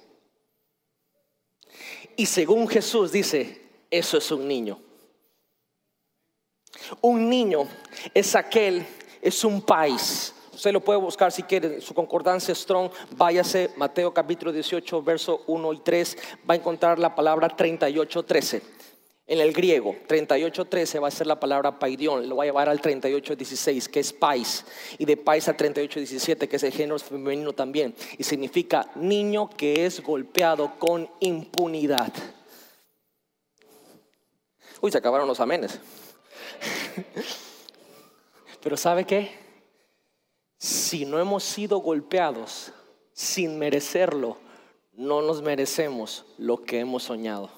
Y 2.16 2.24
según 2.24 2.66
Jesús 2.66 3.12
dice, 3.12 3.60
eso 3.90 4.16
es 4.16 4.30
un 4.30 4.48
niño. 4.48 4.80
Un 7.02 7.28
niño 7.28 7.68
es 8.14 8.34
aquel, 8.34 8.86
es 9.20 9.44
un 9.44 9.60
país. 9.60 10.34
Usted 10.54 10.72
lo 10.72 10.80
puede 10.80 10.98
buscar 10.98 11.30
si 11.30 11.42
quiere, 11.42 11.82
su 11.82 11.92
concordancia 11.92 12.54
Strong, 12.54 12.90
váyase 13.18 13.70
Mateo 13.76 14.14
capítulo 14.14 14.50
18, 14.50 15.02
verso 15.02 15.44
1 15.46 15.72
y 15.74 15.80
3, 15.80 16.16
va 16.48 16.54
a 16.54 16.56
encontrar 16.56 16.98
la 16.98 17.14
palabra 17.14 17.50
38, 17.50 18.22
13. 18.22 18.77
En 19.30 19.40
el 19.40 19.52
griego, 19.52 19.94
38, 20.06 20.64
13 20.64 20.98
va 21.00 21.08
a 21.08 21.10
ser 21.10 21.26
la 21.26 21.38
palabra 21.38 21.78
paidión, 21.78 22.26
lo 22.26 22.36
va 22.36 22.44
a 22.44 22.46
llevar 22.46 22.70
al 22.70 22.80
38, 22.80 23.36
16, 23.36 23.88
que 23.90 24.00
es 24.00 24.10
pais, 24.10 24.64
y 24.96 25.04
de 25.04 25.18
pais 25.18 25.46
a 25.48 25.54
38, 25.54 26.00
17, 26.00 26.48
que 26.48 26.56
es 26.56 26.62
el 26.62 26.72
género 26.72 26.98
femenino 26.98 27.52
también, 27.52 27.94
y 28.16 28.24
significa 28.24 28.90
niño 28.94 29.50
que 29.50 29.84
es 29.84 30.02
golpeado 30.02 30.78
con 30.78 31.10
impunidad. 31.20 32.10
Uy, 34.80 34.90
se 34.90 34.96
acabaron 34.96 35.28
los 35.28 35.40
amenes. 35.40 35.78
Pero 38.62 38.78
¿sabe 38.78 39.04
qué? 39.04 39.30
Si 40.56 41.04
no 41.04 41.20
hemos 41.20 41.44
sido 41.44 41.80
golpeados 41.80 42.72
sin 43.12 43.58
merecerlo, 43.58 44.38
no 44.94 45.20
nos 45.20 45.42
merecemos 45.42 46.24
lo 46.38 46.62
que 46.64 46.80
hemos 46.80 47.02
soñado. 47.02 47.57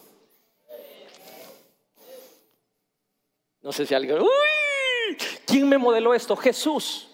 No 3.63 3.73
sé 3.73 3.87
si 3.87 3.95
alguien... 3.95 4.21
¡Uy! 4.21 5.17
¿Quién 5.47 5.69
me 5.69 5.79
modeló 5.79 6.15
esto? 6.15 6.37
Jesús. 6.37 7.09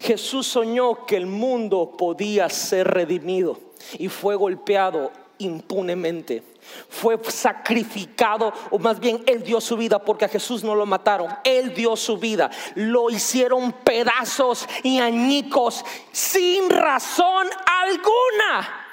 Jesús 0.00 0.46
soñó 0.46 1.04
que 1.04 1.16
el 1.16 1.26
mundo 1.26 1.94
podía 1.98 2.48
ser 2.48 2.86
redimido 2.86 3.58
y 3.98 4.08
fue 4.08 4.36
golpeado 4.36 5.10
impunemente. 5.38 6.42
Fue 6.88 7.18
sacrificado, 7.24 8.52
o 8.70 8.78
más 8.78 9.00
bien 9.00 9.22
Él 9.26 9.42
dio 9.42 9.60
su 9.60 9.76
vida 9.76 9.98
porque 9.98 10.26
a 10.26 10.28
Jesús 10.28 10.62
no 10.62 10.74
lo 10.74 10.86
mataron. 10.86 11.28
Él 11.42 11.74
dio 11.74 11.96
su 11.96 12.18
vida. 12.18 12.50
Lo 12.76 13.10
hicieron 13.10 13.72
pedazos 13.72 14.68
y 14.84 15.00
añicos 15.00 15.84
sin 16.12 16.70
razón 16.70 17.48
alguna. 17.66 18.86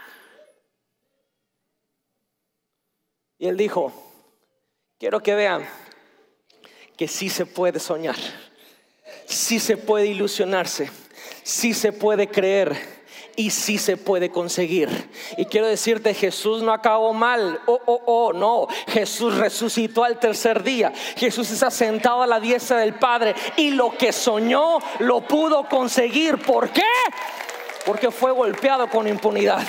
Y 3.38 3.48
Él 3.48 3.56
dijo, 3.56 3.94
quiero 4.98 5.22
que 5.22 5.36
vean 5.36 5.68
que 6.98 7.08
sí 7.08 7.30
se 7.30 7.46
puede 7.46 7.80
soñar, 7.80 8.16
sí 9.26 9.60
se 9.60 9.78
puede 9.78 10.08
ilusionarse, 10.08 10.90
sí 11.44 11.74
se 11.74 11.92
puede 11.92 12.28
creer 12.28 12.98
y 13.38 13.52
sí 13.52 13.78
se 13.78 13.98
puede 13.98 14.32
conseguir. 14.32 14.90
Y 15.38 15.46
quiero 15.46 15.68
decirte, 15.68 16.16
Jesús 16.16 16.64
no 16.64 16.74
acabó 16.74 17.14
mal. 17.14 17.62
Oh, 17.68 17.80
oh, 17.86 18.02
oh, 18.08 18.34
no. 18.34 18.68
Jesús 18.88 19.36
resucitó 19.38 20.04
al 20.04 20.20
tercer 20.20 20.64
día. 20.64 20.92
Jesús 21.16 21.52
está 21.52 21.70
sentado 21.70 22.24
a 22.24 22.28
la 22.28 22.40
diestra 22.40 22.80
del 22.80 22.96
Padre 22.96 23.36
y 23.56 23.70
lo 23.70 23.96
que 23.96 24.12
soñó 24.12 24.80
lo 25.00 25.22
pudo 25.22 25.70
conseguir. 25.70 26.40
¿Por 26.40 26.72
qué? 26.72 26.82
Porque 27.86 28.10
fue 28.10 28.32
golpeado 28.32 28.90
con 28.90 29.08
impunidad. 29.08 29.66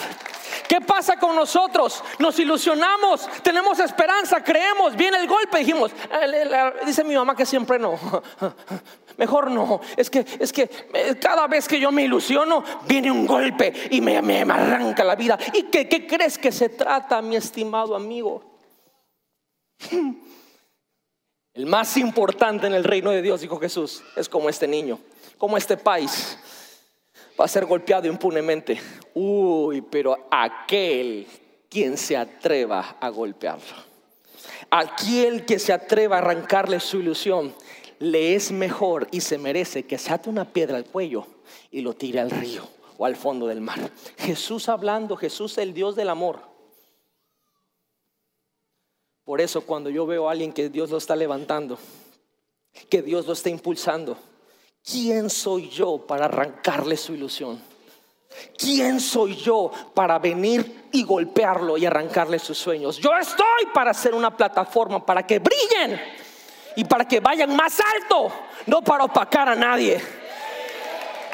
¿Qué 0.68 0.82
pasa 0.82 1.16
con 1.16 1.34
nosotros? 1.34 2.04
Nos 2.18 2.38
ilusionamos, 2.38 3.26
tenemos 3.42 3.78
esperanza, 3.78 4.44
creemos, 4.44 4.94
viene 4.94 5.16
el 5.18 5.26
golpe, 5.26 5.60
dijimos, 5.60 5.90
eh, 6.12 6.72
dice 6.84 7.02
mi 7.04 7.14
mamá 7.14 7.34
que 7.34 7.46
siempre 7.46 7.78
no. 7.78 7.98
Mejor 9.16 9.50
no, 9.50 9.80
es 9.96 10.10
que 10.10 10.24
es 10.38 10.52
que 10.52 10.70
eh, 10.92 11.16
cada 11.20 11.46
vez 11.46 11.66
que 11.66 11.80
yo 11.80 11.90
me 11.90 12.04
ilusiono 12.04 12.62
viene 12.86 13.10
un 13.10 13.26
golpe 13.26 13.72
y 13.90 14.02
me, 14.02 14.20
me 14.20 14.42
arranca 14.42 15.02
la 15.02 15.16
vida. 15.16 15.38
¿Y 15.54 15.64
qué, 15.64 15.88
qué 15.88 16.06
crees 16.06 16.36
que 16.36 16.52
se 16.52 16.68
trata, 16.68 17.22
mi 17.22 17.36
estimado 17.36 17.96
amigo? 17.96 18.44
El 21.54 21.66
más 21.66 21.96
importante 21.96 22.68
en 22.68 22.74
el 22.74 22.84
reino 22.84 23.10
de 23.10 23.20
Dios, 23.20 23.40
dijo 23.40 23.58
Jesús, 23.58 24.04
es 24.14 24.28
como 24.28 24.48
este 24.48 24.68
niño, 24.68 25.00
como 25.38 25.56
este 25.56 25.76
país 25.76 26.38
va 27.38 27.44
a 27.44 27.48
ser 27.48 27.66
golpeado 27.66 28.06
impunemente. 28.08 28.80
Uy, 29.14 29.80
pero 29.82 30.28
aquel 30.30 31.26
quien 31.68 31.96
se 31.96 32.16
atreva 32.16 32.96
a 33.00 33.08
golpearlo, 33.10 33.76
aquel 34.70 35.44
que 35.44 35.58
se 35.58 35.72
atreva 35.72 36.16
a 36.16 36.18
arrancarle 36.20 36.80
su 36.80 36.98
ilusión, 36.98 37.54
le 37.98 38.34
es 38.34 38.52
mejor 38.52 39.08
y 39.10 39.20
se 39.20 39.38
merece 39.38 39.84
que 39.84 39.98
se 39.98 40.12
ate 40.12 40.30
una 40.30 40.44
piedra 40.44 40.76
al 40.76 40.84
cuello 40.84 41.26
y 41.70 41.80
lo 41.80 41.94
tire 41.94 42.20
al 42.20 42.30
río 42.30 42.68
o 42.96 43.04
al 43.04 43.16
fondo 43.16 43.46
del 43.46 43.60
mar. 43.60 43.90
Jesús 44.18 44.68
hablando, 44.68 45.16
Jesús 45.16 45.58
el 45.58 45.74
Dios 45.74 45.96
del 45.96 46.08
amor. 46.08 46.40
Por 49.24 49.40
eso 49.40 49.62
cuando 49.62 49.90
yo 49.90 50.06
veo 50.06 50.28
a 50.28 50.32
alguien 50.32 50.52
que 50.52 50.70
Dios 50.70 50.90
lo 50.90 50.96
está 50.96 51.14
levantando, 51.14 51.78
que 52.88 53.02
Dios 53.02 53.26
lo 53.26 53.34
está 53.34 53.50
impulsando, 53.50 54.16
¿quién 54.90 55.30
soy 55.30 55.68
yo 55.68 55.98
para 55.98 56.26
arrancarle 56.26 56.96
su 56.96 57.14
ilusión? 57.14 57.60
¿Quién 58.56 59.00
soy 59.00 59.36
yo 59.36 59.70
para 59.94 60.18
venir 60.18 60.88
y 60.92 61.02
golpearlo 61.02 61.76
y 61.76 61.86
arrancarle 61.86 62.38
sus 62.38 62.56
sueños? 62.56 62.98
Yo 62.98 63.16
estoy 63.16 63.66
para 63.74 63.92
ser 63.92 64.14
una 64.14 64.36
plataforma 64.36 65.04
para 65.04 65.26
que 65.26 65.38
brillen 65.38 66.00
y 66.76 66.84
para 66.84 67.06
que 67.06 67.20
vayan 67.20 67.54
más 67.56 67.80
alto, 67.80 68.30
no 68.66 68.82
para 68.82 69.04
opacar 69.04 69.48
a 69.48 69.56
nadie. 69.56 70.00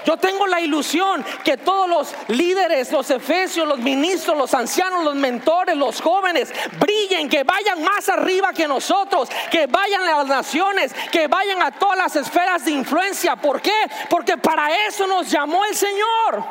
Yo 0.05 0.17
tengo 0.17 0.47
la 0.47 0.61
ilusión 0.61 1.25
que 1.43 1.57
todos 1.57 1.89
los 1.89 2.15
líderes, 2.29 2.93
los 2.93 3.11
efesios, 3.11 3.67
los 3.67 3.79
ministros, 3.79 4.37
los 4.37 4.53
ancianos, 4.55 5.05
los 5.05 5.15
mentores, 5.15 5.77
los 5.77 6.01
jóvenes 6.01 6.53
brillen, 6.79 7.29
que 7.29 7.43
vayan 7.45 7.83
más 7.83 8.09
arriba 8.09 8.53
que 8.53 8.69
nosotros, 8.69 9.29
que 9.51 9.67
vayan 9.67 10.03
a 10.03 10.19
las 10.19 10.27
naciones, 10.27 10.95
que 11.11 11.27
vayan 11.27 11.63
a 11.63 11.71
todas 11.71 11.99
las 11.99 12.17
esferas 12.17 12.65
de 12.65 12.73
influencia. 12.73 13.37
¿Por 13.37 13.61
qué? 13.63 13.73
Porque 14.11 14.37
para 14.37 14.87
eso 14.87 15.07
nos 15.07 15.31
llamó 15.31 15.65
el 15.65 15.75
Señor. 15.75 16.45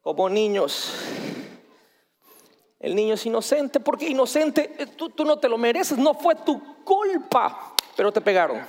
Como 0.00 0.28
niños. 0.28 0.94
El 2.78 2.94
niño 2.94 3.14
es 3.14 3.26
inocente 3.26 3.80
porque 3.80 4.08
inocente, 4.08 4.76
eh, 4.78 4.86
tú, 4.86 5.10
tú 5.10 5.24
no 5.24 5.38
te 5.38 5.48
lo 5.48 5.58
mereces, 5.58 5.98
no 5.98 6.14
fue 6.14 6.34
tu 6.36 6.84
culpa, 6.84 7.74
pero 7.96 8.12
te 8.12 8.20
pegaron. 8.20 8.64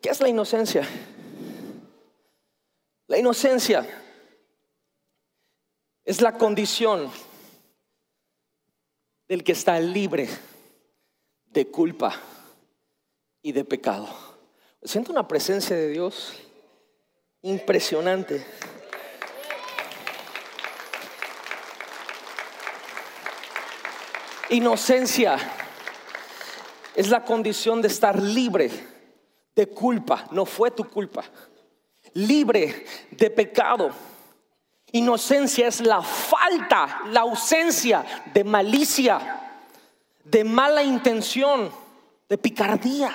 ¿Qué 0.00 0.10
es 0.10 0.20
la 0.20 0.28
inocencia? 0.28 0.86
La 3.08 3.18
inocencia 3.18 3.86
es 6.04 6.20
la 6.20 6.38
condición 6.38 7.10
del 9.26 9.42
que 9.42 9.52
está 9.52 9.80
libre 9.80 10.28
de 11.46 11.66
culpa 11.66 12.14
y 13.42 13.52
de 13.52 13.64
pecado. 13.64 14.08
Siento 14.82 15.10
una 15.10 15.26
presencia 15.26 15.74
de 15.74 15.88
Dios 15.88 16.34
impresionante. 17.42 18.46
Inocencia 24.50 25.36
es 26.94 27.08
la 27.08 27.24
condición 27.24 27.82
de 27.82 27.88
estar 27.88 28.22
libre 28.22 28.97
de 29.58 29.66
culpa, 29.66 30.28
no 30.30 30.46
fue 30.46 30.70
tu 30.70 30.84
culpa. 30.84 31.24
Libre 32.14 32.86
de 33.10 33.28
pecado. 33.28 33.90
Inocencia 34.92 35.66
es 35.66 35.80
la 35.80 36.00
falta, 36.00 37.00
la 37.10 37.22
ausencia 37.22 38.04
de 38.32 38.44
malicia, 38.44 39.18
de 40.22 40.44
mala 40.44 40.84
intención, 40.84 41.72
de 42.28 42.38
picardía. 42.38 43.10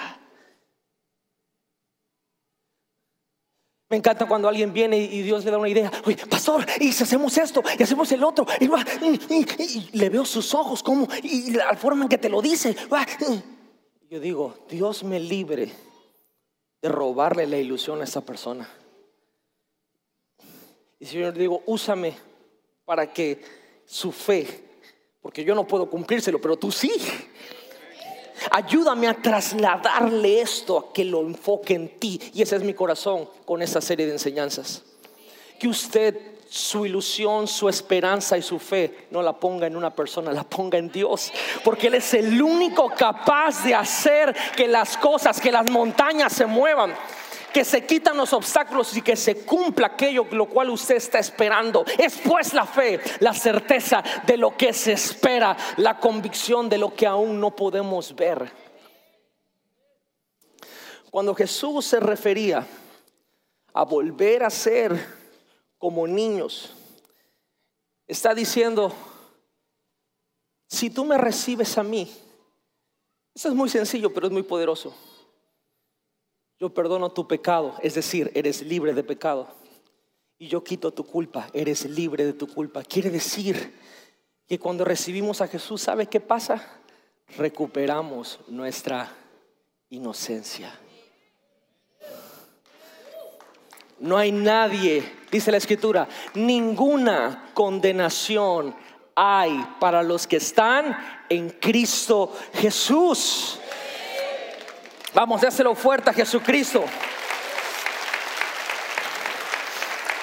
Me 3.87 3.95
encanta 3.95 4.25
cuando 4.25 4.49
alguien 4.49 4.73
viene 4.73 4.97
y 4.97 5.21
Dios 5.21 5.45
le 5.45 5.51
da 5.51 5.57
una 5.57 5.69
idea. 5.69 5.89
Oye, 6.05 6.17
pastor, 6.27 6.65
y 6.81 6.91
si 6.91 7.05
hacemos 7.05 7.37
esto, 7.37 7.63
y 7.79 7.83
hacemos 7.83 8.11
el 8.11 8.21
otro, 8.21 8.45
y, 8.59 9.97
le 9.97 10.09
veo 10.09 10.25
sus 10.25 10.53
ojos, 10.53 10.83
como, 10.83 11.07
y 11.21 11.51
la 11.51 11.73
forma 11.77 12.03
en 12.03 12.09
que 12.09 12.17
te 12.17 12.27
lo 12.27 12.41
dice. 12.41 12.75
Yo 14.09 14.19
digo, 14.19 14.57
Dios 14.69 15.05
me 15.05 15.21
libre 15.21 15.92
de 16.83 16.89
robarle 16.89 17.47
la 17.47 17.57
ilusión 17.57 18.01
a 18.01 18.03
esa 18.03 18.19
persona. 18.19 18.69
Y 20.99 21.05
Señor, 21.05 21.33
digo, 21.33 21.63
úsame 21.65 22.13
para 22.83 23.11
que 23.11 23.41
su 23.85 24.11
fe, 24.11 24.45
porque 25.21 25.45
yo 25.45 25.55
no 25.55 25.65
puedo 25.65 25.89
cumplírselo, 25.89 26.41
pero 26.41 26.57
tú 26.57 26.73
sí. 26.73 26.91
Ayúdame 28.51 29.07
a 29.07 29.13
trasladarle 29.13 30.41
esto, 30.41 30.77
a 30.77 30.93
que 30.93 31.05
lo 31.05 31.21
enfoque 31.21 31.73
en 31.73 31.99
ti. 31.99 32.19
Y 32.33 32.41
ese 32.41 32.57
es 32.57 32.63
mi 32.63 32.73
corazón 32.73 33.29
con 33.45 33.61
esta 33.61 33.79
serie 33.79 34.05
de 34.05 34.11
enseñanzas. 34.11 34.83
Que 35.57 35.69
usted 35.69 36.32
su 36.53 36.85
ilusión, 36.85 37.47
su 37.47 37.67
esperanza 37.67 38.37
y 38.37 38.43
su 38.43 38.59
fe 38.59 39.07
no 39.09 39.23
la 39.23 39.33
ponga 39.33 39.65
en 39.65 39.75
una 39.75 39.89
persona, 39.89 40.31
la 40.31 40.43
ponga 40.43 40.77
en 40.77 40.91
Dios. 40.91 41.33
Porque 41.63 41.87
Él 41.87 41.95
es 41.95 42.13
el 42.13 42.39
único 42.39 42.91
capaz 42.91 43.63
de 43.63 43.73
hacer 43.73 44.35
que 44.55 44.67
las 44.67 44.95
cosas, 44.97 45.41
que 45.41 45.51
las 45.51 45.67
montañas 45.71 46.31
se 46.31 46.45
muevan 46.45 46.93
que 47.51 47.63
se 47.63 47.85
quitan 47.85 48.17
los 48.17 48.33
obstáculos 48.33 48.97
y 48.97 49.03
que 49.03 49.15
se 49.15 49.45
cumpla 49.45 49.85
aquello 49.85 50.25
lo 50.31 50.47
cual 50.47 50.71
usted 50.71 50.95
está 50.95 51.19
esperando. 51.19 51.85
Es 51.99 52.17
pues 52.17 52.51
la 52.51 52.65
fe, 52.65 52.99
la 53.19 53.31
certeza 53.31 54.03
de 54.25 54.37
lo 54.37 54.57
que 54.57 54.73
se 54.73 54.93
espera, 54.93 55.55
la 55.77 55.99
convicción 55.99 56.67
de 56.67 56.79
lo 56.79 56.95
que 56.95 57.05
aún 57.05 57.39
no 57.39 57.55
podemos 57.55 58.15
ver. 58.15 58.51
Cuando 61.11 61.35
Jesús 61.35 61.85
se 61.85 61.99
refería 61.99 62.65
a 63.71 63.83
volver 63.85 64.43
a 64.43 64.49
ser 64.49 65.22
como 65.83 66.07
niños. 66.07 66.71
Está 68.07 68.33
diciendo, 68.33 68.93
si 70.65 70.89
tú 70.89 71.03
me 71.03 71.17
recibes 71.17 71.77
a 71.77 71.83
mí, 71.83 72.09
eso 73.35 73.49
es 73.49 73.53
muy 73.53 73.67
sencillo, 73.67 74.13
pero 74.13 74.27
es 74.27 74.31
muy 74.31 74.43
poderoso. 74.43 74.95
Yo 76.57 76.73
perdono 76.73 77.11
tu 77.11 77.27
pecado, 77.27 77.75
es 77.81 77.95
decir, 77.95 78.31
eres 78.33 78.61
libre 78.61 78.93
de 78.93 79.03
pecado. 79.03 79.49
Y 80.37 80.47
yo 80.47 80.63
quito 80.63 80.93
tu 80.93 81.05
culpa, 81.05 81.49
eres 81.51 81.83
libre 81.83 82.23
de 82.23 82.31
tu 82.31 82.47
culpa. 82.47 82.81
Quiere 82.85 83.09
decir 83.09 83.77
que 84.47 84.57
cuando 84.57 84.85
recibimos 84.85 85.41
a 85.41 85.49
Jesús, 85.49 85.81
¿sabe 85.81 86.05
qué 86.05 86.21
pasa? 86.21 86.79
Recuperamos 87.35 88.39
nuestra 88.47 89.13
inocencia. 89.89 90.79
No 94.03 94.17
hay 94.17 94.31
nadie 94.33 95.23
dice 95.33 95.51
la 95.51 95.57
escritura, 95.57 96.07
ninguna 96.35 97.49
condenación 97.55 98.75
hay 99.15 99.65
para 99.79 100.03
los 100.03 100.27
que 100.27 100.37
están 100.37 101.25
en 101.27 101.49
Cristo 101.49 102.37
Jesús. 102.53 103.59
Vamos, 105.15 105.41
dáselo 105.41 105.73
fuerte 105.73 106.11
a 106.11 106.13
Jesucristo. 106.13 106.83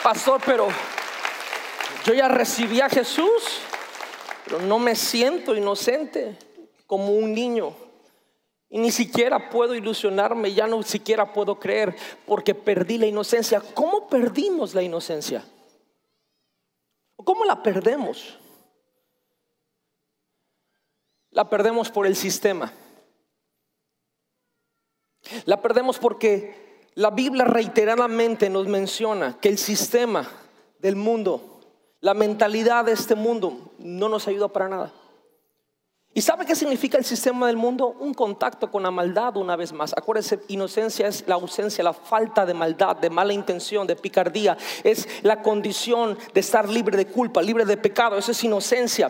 Pastor, 0.02 0.40
pero 0.46 0.68
yo 2.04 2.14
ya 2.14 2.28
recibí 2.28 2.80
a 2.80 2.88
Jesús, 2.88 3.62
pero 4.44 4.60
no 4.60 4.78
me 4.78 4.94
siento 4.94 5.56
inocente 5.56 6.38
como 6.86 7.08
un 7.08 7.32
niño. 7.32 7.74
Y 8.72 8.78
ni 8.78 8.92
siquiera 8.92 9.50
puedo 9.50 9.74
ilusionarme, 9.74 10.54
ya 10.54 10.68
no 10.68 10.80
siquiera 10.84 11.32
puedo 11.32 11.58
creer 11.58 11.96
porque 12.24 12.54
perdí 12.54 12.98
la 12.98 13.06
inocencia. 13.06 13.60
¿Cómo 13.74 14.08
perdimos 14.08 14.74
la 14.74 14.82
inocencia? 14.82 15.44
¿Cómo 17.16 17.44
la 17.44 17.60
perdemos? 17.64 18.38
La 21.30 21.50
perdemos 21.50 21.90
por 21.90 22.06
el 22.06 22.14
sistema. 22.14 22.72
La 25.46 25.60
perdemos 25.60 25.98
porque 25.98 26.88
la 26.94 27.10
Biblia 27.10 27.44
reiteradamente 27.44 28.48
nos 28.50 28.68
menciona 28.68 29.38
que 29.40 29.48
el 29.48 29.58
sistema 29.58 30.28
del 30.78 30.94
mundo, 30.94 31.60
la 32.00 32.14
mentalidad 32.14 32.84
de 32.84 32.92
este 32.92 33.16
mundo, 33.16 33.72
no 33.78 34.08
nos 34.08 34.28
ayuda 34.28 34.46
para 34.46 34.68
nada. 34.68 34.92
¿Y 36.12 36.22
sabe 36.22 36.44
qué 36.44 36.56
significa 36.56 36.98
el 36.98 37.04
sistema 37.04 37.46
del 37.46 37.56
mundo? 37.56 37.94
Un 38.00 38.14
contacto 38.14 38.68
con 38.68 38.82
la 38.82 38.90
maldad 38.90 39.36
una 39.36 39.54
vez 39.54 39.72
más. 39.72 39.92
Acuérdese, 39.96 40.40
inocencia 40.48 41.06
es 41.06 41.22
la 41.28 41.36
ausencia, 41.36 41.84
la 41.84 41.92
falta 41.92 42.44
de 42.44 42.52
maldad, 42.52 42.96
de 42.96 43.10
mala 43.10 43.32
intención, 43.32 43.86
de 43.86 43.94
picardía. 43.94 44.58
Es 44.82 45.06
la 45.22 45.40
condición 45.40 46.18
de 46.34 46.40
estar 46.40 46.68
libre 46.68 46.96
de 46.96 47.06
culpa, 47.06 47.40
libre 47.40 47.64
de 47.64 47.76
pecado. 47.76 48.18
Eso 48.18 48.32
es 48.32 48.42
inocencia. 48.42 49.08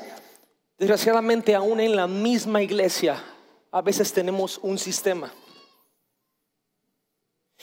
Desgraciadamente, 0.76 1.55
aún 1.55 1.80
en 1.80 1.96
la 1.96 2.07
misma 2.07 2.61
iglesia, 2.61 3.22
a 3.72 3.80
veces 3.80 4.12
tenemos 4.12 4.59
un 4.62 4.78
sistema. 4.78 5.32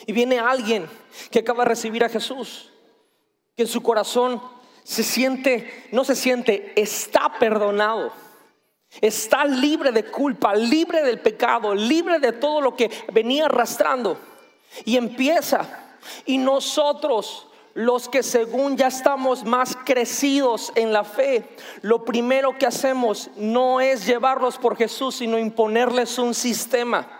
Y 0.08 0.14
viene 0.14 0.40
alguien 0.40 0.90
que 1.30 1.40
acaba 1.40 1.64
de 1.64 1.70
recibir 1.70 2.04
a 2.04 2.10
Jesús, 2.10 2.72
que 3.56 3.64
en 3.64 3.70
su 3.70 3.84
corazón 3.84 4.42
se 4.84 5.04
siente, 5.04 5.90
no 5.92 6.04
se 6.04 6.16
siente, 6.16 6.74
está 6.76 7.38
perdonado 7.40 8.12
Está 9.02 9.46
libre 9.46 9.92
de 9.92 10.06
culpa, 10.06 10.56
libre 10.56 11.04
del 11.04 11.20
pecado, 11.20 11.74
libre 11.74 12.20
de 12.20 12.34
todo 12.34 12.62
lo 12.62 12.76
que 12.76 12.90
venía 13.12 13.46
arrastrando. 13.46 14.18
Y 14.86 14.98
empieza. 14.98 15.68
Y 16.26 16.38
nosotros, 16.38 17.48
los 17.74 18.10
que 18.10 18.24
según 18.24 18.78
ya 18.78 18.88
estamos 18.88 19.44
más 19.44 19.78
crecidos 19.86 20.72
en 20.76 20.94
la 20.94 21.04
fe, 21.04 21.48
lo 21.82 22.06
primero 22.06 22.58
que 22.58 22.66
hacemos 22.66 23.30
no 23.36 23.82
es 23.82 24.06
llevarlos 24.06 24.58
por 24.58 24.78
Jesús, 24.78 25.16
sino 25.16 25.38
imponerles 25.38 26.18
un 26.18 26.34
sistema. 26.34 27.17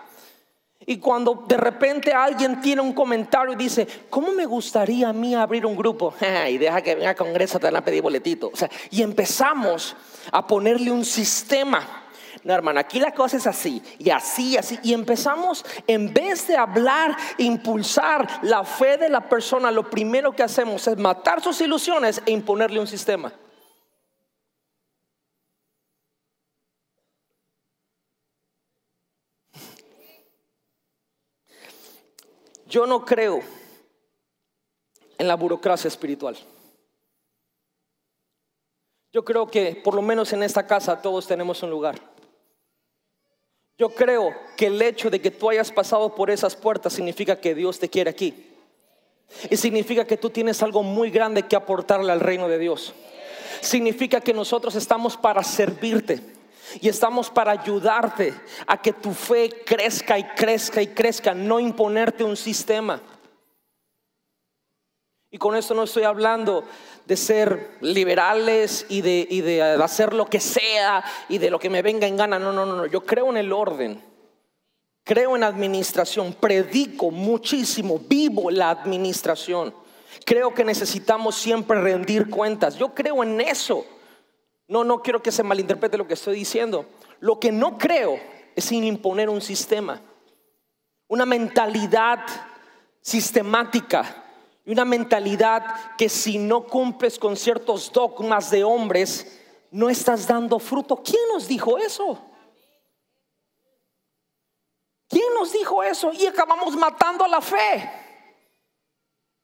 Y 0.88 0.96
cuando 0.96 1.44
de 1.46 1.58
repente 1.58 2.14
alguien 2.14 2.62
tiene 2.62 2.80
un 2.80 2.94
comentario 2.94 3.52
y 3.52 3.56
dice, 3.56 3.86
¿cómo 4.08 4.32
me 4.32 4.46
gustaría 4.46 5.10
a 5.10 5.12
mí 5.12 5.34
abrir 5.34 5.66
un 5.66 5.76
grupo? 5.76 6.14
y 6.50 6.56
deja 6.56 6.80
que 6.80 6.94
venga 6.94 7.10
a 7.10 7.14
Congreso, 7.14 7.58
te 7.58 7.66
van 7.66 7.76
a 7.76 7.84
pedir 7.84 8.00
boletito. 8.00 8.50
O 8.50 8.56
sea, 8.56 8.70
y 8.90 9.02
empezamos 9.02 9.94
a 10.32 10.46
ponerle 10.46 10.90
un 10.90 11.04
sistema. 11.04 12.06
No, 12.42 12.54
hermano, 12.54 12.80
aquí 12.80 13.00
la 13.00 13.12
cosa 13.12 13.36
es 13.36 13.46
así, 13.46 13.82
y 13.98 14.08
así, 14.08 14.56
así. 14.56 14.78
Y 14.82 14.94
empezamos, 14.94 15.62
en 15.86 16.14
vez 16.14 16.46
de 16.48 16.56
hablar, 16.56 17.14
impulsar 17.36 18.26
la 18.40 18.64
fe 18.64 18.96
de 18.96 19.10
la 19.10 19.28
persona, 19.28 19.70
lo 19.70 19.90
primero 19.90 20.32
que 20.32 20.42
hacemos 20.42 20.88
es 20.88 20.96
matar 20.96 21.42
sus 21.42 21.60
ilusiones 21.60 22.22
e 22.24 22.30
imponerle 22.30 22.80
un 22.80 22.86
sistema. 22.86 23.30
Yo 32.68 32.86
no 32.86 33.02
creo 33.04 33.40
en 35.16 35.26
la 35.26 35.36
burocracia 35.36 35.88
espiritual. 35.88 36.36
Yo 39.10 39.24
creo 39.24 39.46
que 39.46 39.80
por 39.82 39.94
lo 39.94 40.02
menos 40.02 40.34
en 40.34 40.42
esta 40.42 40.66
casa 40.66 41.00
todos 41.00 41.26
tenemos 41.26 41.62
un 41.62 41.70
lugar. 41.70 41.98
Yo 43.78 43.88
creo 43.88 44.34
que 44.56 44.66
el 44.66 44.82
hecho 44.82 45.08
de 45.08 45.20
que 45.20 45.30
tú 45.30 45.48
hayas 45.48 45.72
pasado 45.72 46.14
por 46.14 46.30
esas 46.30 46.54
puertas 46.54 46.92
significa 46.92 47.40
que 47.40 47.54
Dios 47.54 47.78
te 47.78 47.88
quiere 47.88 48.10
aquí. 48.10 48.52
Y 49.48 49.56
significa 49.56 50.06
que 50.06 50.18
tú 50.18 50.28
tienes 50.28 50.62
algo 50.62 50.82
muy 50.82 51.10
grande 51.10 51.44
que 51.44 51.56
aportarle 51.56 52.12
al 52.12 52.20
reino 52.20 52.48
de 52.48 52.58
Dios. 52.58 52.92
Significa 53.62 54.20
que 54.20 54.34
nosotros 54.34 54.74
estamos 54.74 55.16
para 55.16 55.42
servirte 55.42 56.37
y 56.80 56.88
estamos 56.88 57.30
para 57.30 57.52
ayudarte 57.52 58.34
a 58.66 58.80
que 58.80 58.92
tu 58.92 59.12
fe 59.12 59.62
crezca 59.64 60.18
y 60.18 60.24
crezca 60.24 60.82
y 60.82 60.88
crezca, 60.88 61.34
no 61.34 61.60
imponerte 61.60 62.24
un 62.24 62.36
sistema. 62.36 63.00
Y 65.30 65.36
con 65.36 65.56
esto 65.56 65.74
no 65.74 65.82
estoy 65.82 66.04
hablando 66.04 66.64
de 67.04 67.16
ser 67.16 67.76
liberales 67.80 68.86
y 68.88 69.02
de, 69.02 69.26
y 69.28 69.42
de, 69.42 69.62
hacer 69.62 70.14
lo 70.14 70.26
que 70.26 70.40
sea 70.40 71.04
y 71.28 71.38
de 71.38 71.50
lo 71.50 71.58
que 71.58 71.68
me 71.68 71.82
venga 71.82 72.06
en 72.06 72.16
gana. 72.16 72.38
No, 72.38 72.52
no, 72.52 72.64
no, 72.64 72.76
no. 72.76 72.86
Yo 72.86 73.04
creo 73.04 73.28
en 73.28 73.36
el 73.36 73.52
orden. 73.52 74.02
Creo 75.04 75.36
en 75.36 75.44
administración. 75.44 76.32
Predico 76.32 77.10
muchísimo. 77.10 77.98
Vivo 77.98 78.50
la 78.50 78.70
administración. 78.70 79.74
Creo 80.24 80.54
que 80.54 80.64
necesitamos 80.64 81.36
siempre 81.36 81.80
rendir 81.80 82.30
cuentas. 82.30 82.76
Yo 82.76 82.94
creo 82.94 83.22
en 83.22 83.40
eso. 83.42 83.84
No, 84.68 84.84
no 84.84 85.02
quiero 85.02 85.22
que 85.22 85.32
se 85.32 85.42
malinterprete 85.42 85.96
lo 85.96 86.06
que 86.06 86.14
estoy 86.14 86.36
diciendo. 86.36 86.86
Lo 87.20 87.40
que 87.40 87.50
no 87.50 87.78
creo 87.78 88.20
es 88.54 88.66
sin 88.66 88.84
imponer 88.84 89.30
un 89.30 89.40
sistema. 89.40 90.00
Una 91.08 91.24
mentalidad 91.24 92.20
sistemática 93.00 94.24
y 94.66 94.72
una 94.72 94.84
mentalidad 94.84 95.96
que 95.96 96.10
si 96.10 96.36
no 96.36 96.64
cumples 96.64 97.18
con 97.18 97.34
ciertos 97.36 97.90
dogmas 97.90 98.50
de 98.50 98.62
hombres, 98.62 99.40
no 99.70 99.88
estás 99.88 100.26
dando 100.26 100.58
fruto. 100.58 101.02
¿Quién 101.02 101.22
nos 101.32 101.48
dijo 101.48 101.78
eso? 101.78 102.22
¿Quién 105.08 105.32
nos 105.32 105.50
dijo 105.50 105.82
eso? 105.82 106.12
Y 106.12 106.26
acabamos 106.26 106.76
matando 106.76 107.26
la 107.26 107.40
fe. 107.40 107.90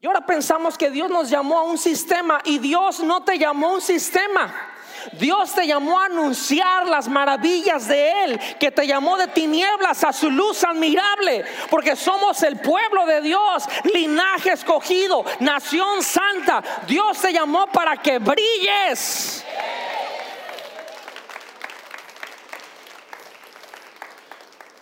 Y 0.01 0.07
ahora 0.07 0.27
pensamos 0.27 0.77
que 0.77 0.91
Dios 0.91 1.11
nos 1.11 1.31
llamó 1.31 1.59
a 1.59 1.63
un 1.63 1.79
sistema 1.79 2.43
y 2.45 2.59
Dios 2.59 3.01
no 3.01 3.25
te 3.25 3.39
llamó 3.39 3.69
a 3.69 3.73
un 3.77 3.81
sistema. 3.81 4.74
Dios 5.13 5.55
te 5.55 5.67
llamó 5.67 6.01
a 6.01 6.07
anunciar 6.07 6.87
las 6.87 7.09
maravillas 7.09 7.89
de 7.89 8.25
Él, 8.25 8.41
que 8.59 8.71
te 8.71 8.87
llamó 8.87 9.17
de 9.17 9.29
tinieblas 9.29 10.05
a 10.05 10.13
su 10.13 10.31
luz 10.31 10.65
admirable, 10.65 11.45
porque 11.71 11.97
somos 11.97 12.43
el 12.43 12.61
pueblo 12.61 13.07
de 13.07 13.21
Dios, 13.21 13.65
linaje 13.93 14.53
escogido, 14.53 15.25
nación 15.41 16.03
santa. 16.03 16.63
Dios 16.87 17.21
te 17.21 17.33
llamó 17.33 17.67
para 17.67 17.97
que 17.97 18.19
brilles. 18.19 19.45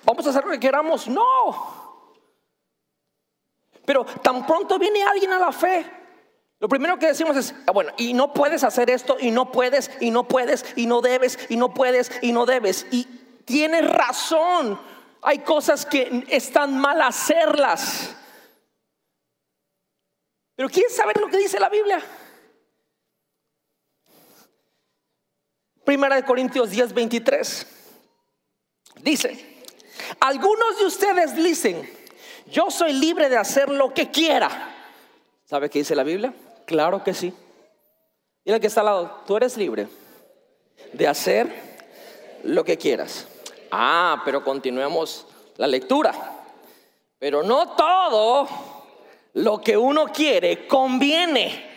Vamos 0.04 0.26
a 0.26 0.30
hacer 0.30 0.44
lo 0.44 0.50
que 0.50 0.60
queramos, 0.60 1.06
no. 1.08 1.82
Pero 3.84 4.04
tan 4.04 4.46
pronto 4.46 4.78
viene 4.78 5.02
alguien 5.02 5.32
a 5.32 5.38
la 5.38 5.52
fe, 5.52 5.84
lo 6.62 6.68
primero 6.68 6.96
que 6.96 7.08
decimos 7.08 7.36
es, 7.36 7.56
ah, 7.66 7.72
bueno, 7.72 7.90
y 7.96 8.14
no 8.14 8.32
puedes 8.32 8.62
hacer 8.62 8.88
esto, 8.88 9.16
y 9.18 9.32
no 9.32 9.50
puedes, 9.50 9.90
y 9.98 10.12
no 10.12 10.28
puedes, 10.28 10.64
y 10.76 10.86
no 10.86 11.00
debes, 11.00 11.36
y 11.48 11.56
no 11.56 11.74
puedes, 11.74 12.12
y 12.22 12.30
no 12.30 12.46
debes. 12.46 12.86
Y 12.92 13.02
tienes 13.44 13.90
razón, 13.90 14.80
hay 15.22 15.40
cosas 15.40 15.84
que 15.84 16.24
están 16.28 16.78
mal 16.78 17.02
hacerlas. 17.02 18.14
Pero 20.54 20.68
¿quién 20.68 20.88
sabe 20.88 21.14
lo 21.18 21.26
que 21.26 21.38
dice 21.38 21.58
la 21.58 21.68
Biblia? 21.68 22.00
Primera 25.82 26.14
de 26.14 26.22
Corintios 26.24 26.70
10, 26.70 26.92
23. 26.92 27.66
Dice, 29.00 29.64
algunos 30.20 30.78
de 30.78 30.84
ustedes 30.84 31.34
dicen, 31.34 31.90
yo 32.46 32.70
soy 32.70 32.92
libre 32.92 33.28
de 33.28 33.36
hacer 33.36 33.68
lo 33.68 33.92
que 33.92 34.12
quiera. 34.12 34.72
¿Sabe 35.44 35.68
qué 35.68 35.80
dice 35.80 35.96
la 35.96 36.04
Biblia? 36.04 36.32
Claro 36.66 37.02
que 37.02 37.14
sí. 37.14 37.34
Y 38.44 38.52
el 38.52 38.60
que 38.60 38.66
está 38.66 38.80
al 38.80 38.86
lado, 38.86 39.22
tú 39.26 39.36
eres 39.36 39.56
libre 39.56 39.88
de 40.92 41.08
hacer 41.08 41.48
lo 42.44 42.64
que 42.64 42.76
quieras. 42.76 43.26
Ah, 43.70 44.22
pero 44.24 44.42
continuemos 44.42 45.26
la 45.56 45.66
lectura. 45.66 46.12
Pero 47.18 47.42
no 47.42 47.70
todo 47.70 48.48
lo 49.34 49.60
que 49.60 49.76
uno 49.76 50.06
quiere 50.06 50.66
conviene. 50.66 51.70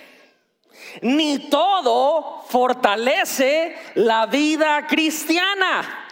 Ni 1.01 1.49
todo 1.49 2.43
fortalece 2.47 3.75
la 3.95 4.25
vida 4.25 4.88
cristiana. 4.88 6.07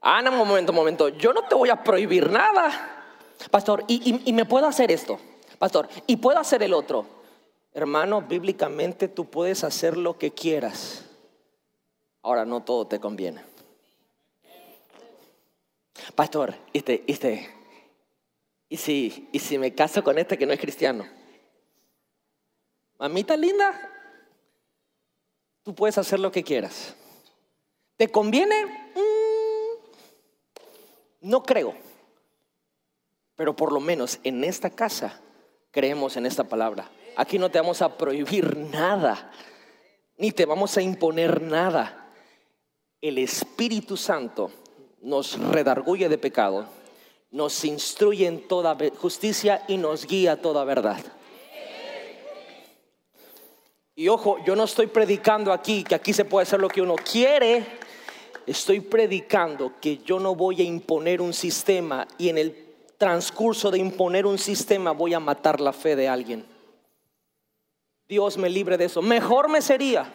Ah, 0.00 0.20
no, 0.22 0.32
un 0.32 0.48
momento, 0.48 0.72
un 0.72 0.76
momento. 0.76 1.08
Yo 1.10 1.32
no 1.32 1.42
te 1.42 1.54
voy 1.54 1.70
a 1.70 1.82
prohibir 1.82 2.30
nada. 2.30 3.06
Pastor, 3.50 3.84
y, 3.86 4.22
y 4.24 4.32
me 4.32 4.44
puedo 4.44 4.66
hacer 4.66 4.90
esto. 4.90 5.18
Pastor, 5.58 5.88
y 6.06 6.16
puedo 6.16 6.38
hacer 6.38 6.62
el 6.62 6.74
otro. 6.74 7.23
Hermano, 7.74 8.22
bíblicamente 8.22 9.08
tú 9.08 9.28
puedes 9.28 9.64
hacer 9.64 9.96
lo 9.96 10.16
que 10.16 10.30
quieras. 10.30 11.04
Ahora 12.22 12.44
no 12.44 12.62
todo 12.62 12.86
te 12.86 13.00
conviene. 13.00 13.42
Pastor, 16.14 16.54
este, 16.72 17.02
este, 17.08 17.50
¿y 18.68 18.76
si, 18.76 19.28
y 19.32 19.40
si 19.40 19.58
me 19.58 19.74
caso 19.74 20.04
con 20.04 20.18
este 20.18 20.38
que 20.38 20.46
no 20.46 20.52
es 20.52 20.60
cristiano? 20.60 21.04
Mamita 22.98 23.36
linda, 23.36 23.90
tú 25.64 25.74
puedes 25.74 25.98
hacer 25.98 26.20
lo 26.20 26.30
que 26.30 26.44
quieras. 26.44 26.94
¿Te 27.96 28.08
conviene? 28.08 28.64
Mm, 28.94 29.78
no 31.22 31.42
creo. 31.42 31.74
Pero 33.34 33.56
por 33.56 33.72
lo 33.72 33.80
menos 33.80 34.20
en 34.22 34.44
esta 34.44 34.70
casa 34.70 35.20
creemos 35.72 36.16
en 36.16 36.26
esta 36.26 36.44
palabra. 36.44 36.88
Aquí 37.16 37.38
no 37.38 37.50
te 37.50 37.60
vamos 37.60 37.80
a 37.80 37.96
prohibir 37.96 38.56
nada, 38.56 39.30
ni 40.16 40.32
te 40.32 40.46
vamos 40.46 40.76
a 40.76 40.82
imponer 40.82 41.42
nada. 41.42 42.10
El 43.00 43.18
Espíritu 43.18 43.96
Santo 43.96 44.50
nos 45.00 45.38
redarguye 45.38 46.08
de 46.08 46.18
pecado, 46.18 46.66
nos 47.30 47.64
instruye 47.64 48.26
en 48.26 48.48
toda 48.48 48.76
justicia 48.96 49.62
y 49.68 49.76
nos 49.76 50.06
guía 50.06 50.32
a 50.32 50.36
toda 50.36 50.64
verdad. 50.64 50.98
Y 53.96 54.08
ojo, 54.08 54.38
yo 54.44 54.56
no 54.56 54.64
estoy 54.64 54.88
predicando 54.88 55.52
aquí 55.52 55.84
que 55.84 55.94
aquí 55.94 56.12
se 56.12 56.24
puede 56.24 56.42
hacer 56.42 56.58
lo 56.58 56.68
que 56.68 56.82
uno 56.82 56.96
quiere. 56.96 57.64
Estoy 58.44 58.80
predicando 58.80 59.74
que 59.80 59.98
yo 59.98 60.18
no 60.18 60.34
voy 60.34 60.60
a 60.60 60.64
imponer 60.64 61.20
un 61.20 61.32
sistema 61.32 62.08
y 62.18 62.28
en 62.28 62.38
el 62.38 62.64
transcurso 62.98 63.70
de 63.70 63.78
imponer 63.78 64.26
un 64.26 64.38
sistema 64.38 64.90
voy 64.90 65.14
a 65.14 65.20
matar 65.20 65.60
la 65.60 65.72
fe 65.72 65.94
de 65.94 66.08
alguien. 66.08 66.53
Dios 68.14 68.38
me 68.38 68.48
libre 68.48 68.78
de 68.78 68.84
eso. 68.84 69.02
Mejor 69.02 69.48
me 69.48 69.60
sería 69.60 70.06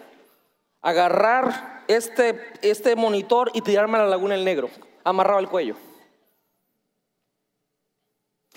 agarrar 0.81 1.83
este, 1.89 2.53
este 2.61 2.95
monitor 2.95 3.51
y 3.53 3.59
tirarme 3.59 3.97
a 3.97 4.03
la 4.03 4.07
laguna 4.07 4.35
del 4.35 4.45
negro, 4.45 4.69
amarrado 5.03 5.39
al 5.39 5.49
cuello. 5.49 5.75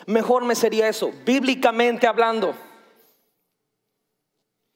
Mejor 0.07 0.45
me 0.45 0.55
sería 0.55 0.89
eso, 0.89 1.11
bíblicamente 1.25 2.07
hablando. 2.07 2.55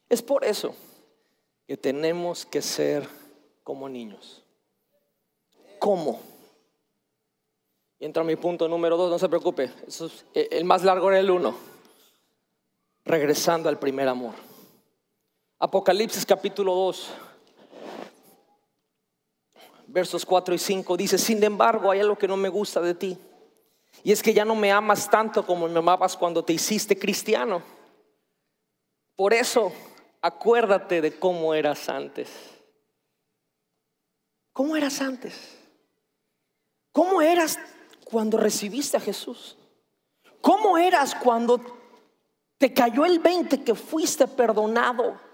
Es 0.09 0.21
por 0.21 0.45
eso 0.45 0.75
que 1.69 1.77
tenemos 1.77 2.45
que 2.45 2.61
ser 2.61 3.09
como 3.63 3.89
niños. 3.89 4.43
¿Cómo? 5.79 6.21
Y 8.01 8.05
entra 8.05 8.25
mi 8.25 8.35
punto 8.35 8.67
número 8.67 8.97
dos, 8.97 9.13
no 9.13 9.19
se 9.21 9.29
preocupe, 9.29 9.71
el 10.35 10.65
más 10.65 10.83
largo 10.83 11.09
era 11.09 11.21
el 11.21 11.31
uno 11.31 11.57
regresando 13.05 13.69
al 13.69 13.79
primer 13.79 14.09
amor. 14.09 14.46
Apocalipsis 15.59 16.27
capítulo 16.27 16.75
2, 16.75 17.09
versos 19.87 20.27
4 20.27 20.55
y 20.55 20.59
5 20.59 20.97
dice, 20.97 21.17
sin 21.17 21.43
embargo 21.43 21.91
hay 21.91 22.01
algo 22.01 22.19
que 22.19 22.29
no 22.29 22.37
me 22.37 22.51
gusta 22.51 22.81
de 22.81 22.95
ti. 22.95 23.19
Y 24.05 24.13
es 24.13 24.23
que 24.23 24.35
ya 24.35 24.45
no 24.45 24.55
me 24.55 24.71
amas 24.71 25.09
tanto 25.09 25.47
como 25.47 25.67
me 25.67 25.79
amabas 25.79 26.17
cuando 26.17 26.45
te 26.45 26.53
hiciste 26.53 26.99
cristiano. 26.99 27.63
Por 29.17 29.33
eso, 29.33 29.73
acuérdate 30.21 31.01
de 31.01 31.19
cómo 31.19 31.55
eras 31.55 31.89
antes. 31.89 32.29
¿Cómo 34.53 34.77
eras 34.77 35.01
antes? 35.01 35.57
¿Cómo 36.93 37.23
eras 37.23 37.59
cuando 38.05 38.37
recibiste 38.37 38.99
a 38.99 39.01
Jesús? 39.01 39.57
¿Cómo 40.43 40.77
eras 40.77 41.15
cuando 41.15 41.61
te 42.59 42.73
cayó 42.73 43.05
el 43.05 43.19
20 43.19 43.63
que 43.63 43.75
fuiste 43.75 44.27
perdonado. 44.27 45.26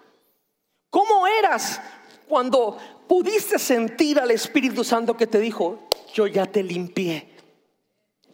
¿Cómo 0.93 1.26
eras 1.26 1.80
cuando 2.28 2.76
pudiste 3.09 3.59
sentir 3.59 4.20
al 4.20 4.30
Espíritu 4.30 4.84
Santo 4.84 5.16
que 5.16 5.26
te 5.26 5.40
dijo, 5.40 5.88
yo 6.12 6.26
ya 6.26 6.45
te 6.45 6.62
limpié? 6.62 7.30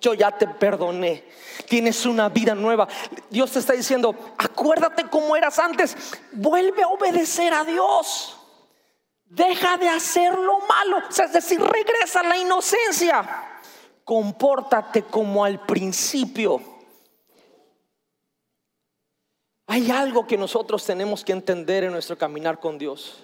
Yo 0.00 0.12
ya 0.12 0.36
te 0.36 0.48
perdoné. 0.48 1.24
Tienes 1.68 2.04
una 2.04 2.28
vida 2.28 2.56
nueva. 2.56 2.88
Dios 3.30 3.52
te 3.52 3.60
está 3.60 3.74
diciendo, 3.74 4.34
acuérdate 4.36 5.04
cómo 5.04 5.36
eras 5.36 5.60
antes. 5.60 5.96
Vuelve 6.32 6.82
a 6.82 6.88
obedecer 6.88 7.54
a 7.54 7.62
Dios. 7.62 8.36
Deja 9.26 9.76
de 9.76 9.88
hacer 9.88 10.36
lo 10.36 10.58
malo. 10.62 10.98
Es 11.10 11.32
decir, 11.32 11.60
regresa 11.60 12.20
a 12.20 12.24
la 12.24 12.38
inocencia. 12.38 13.24
Compórtate 14.02 15.04
como 15.04 15.44
al 15.44 15.64
principio. 15.64 16.77
Hay 19.78 19.92
algo 19.92 20.26
que 20.26 20.36
nosotros 20.36 20.84
tenemos 20.84 21.22
que 21.22 21.30
entender 21.30 21.84
en 21.84 21.92
nuestro 21.92 22.18
caminar 22.18 22.58
con 22.58 22.78
Dios. 22.78 23.18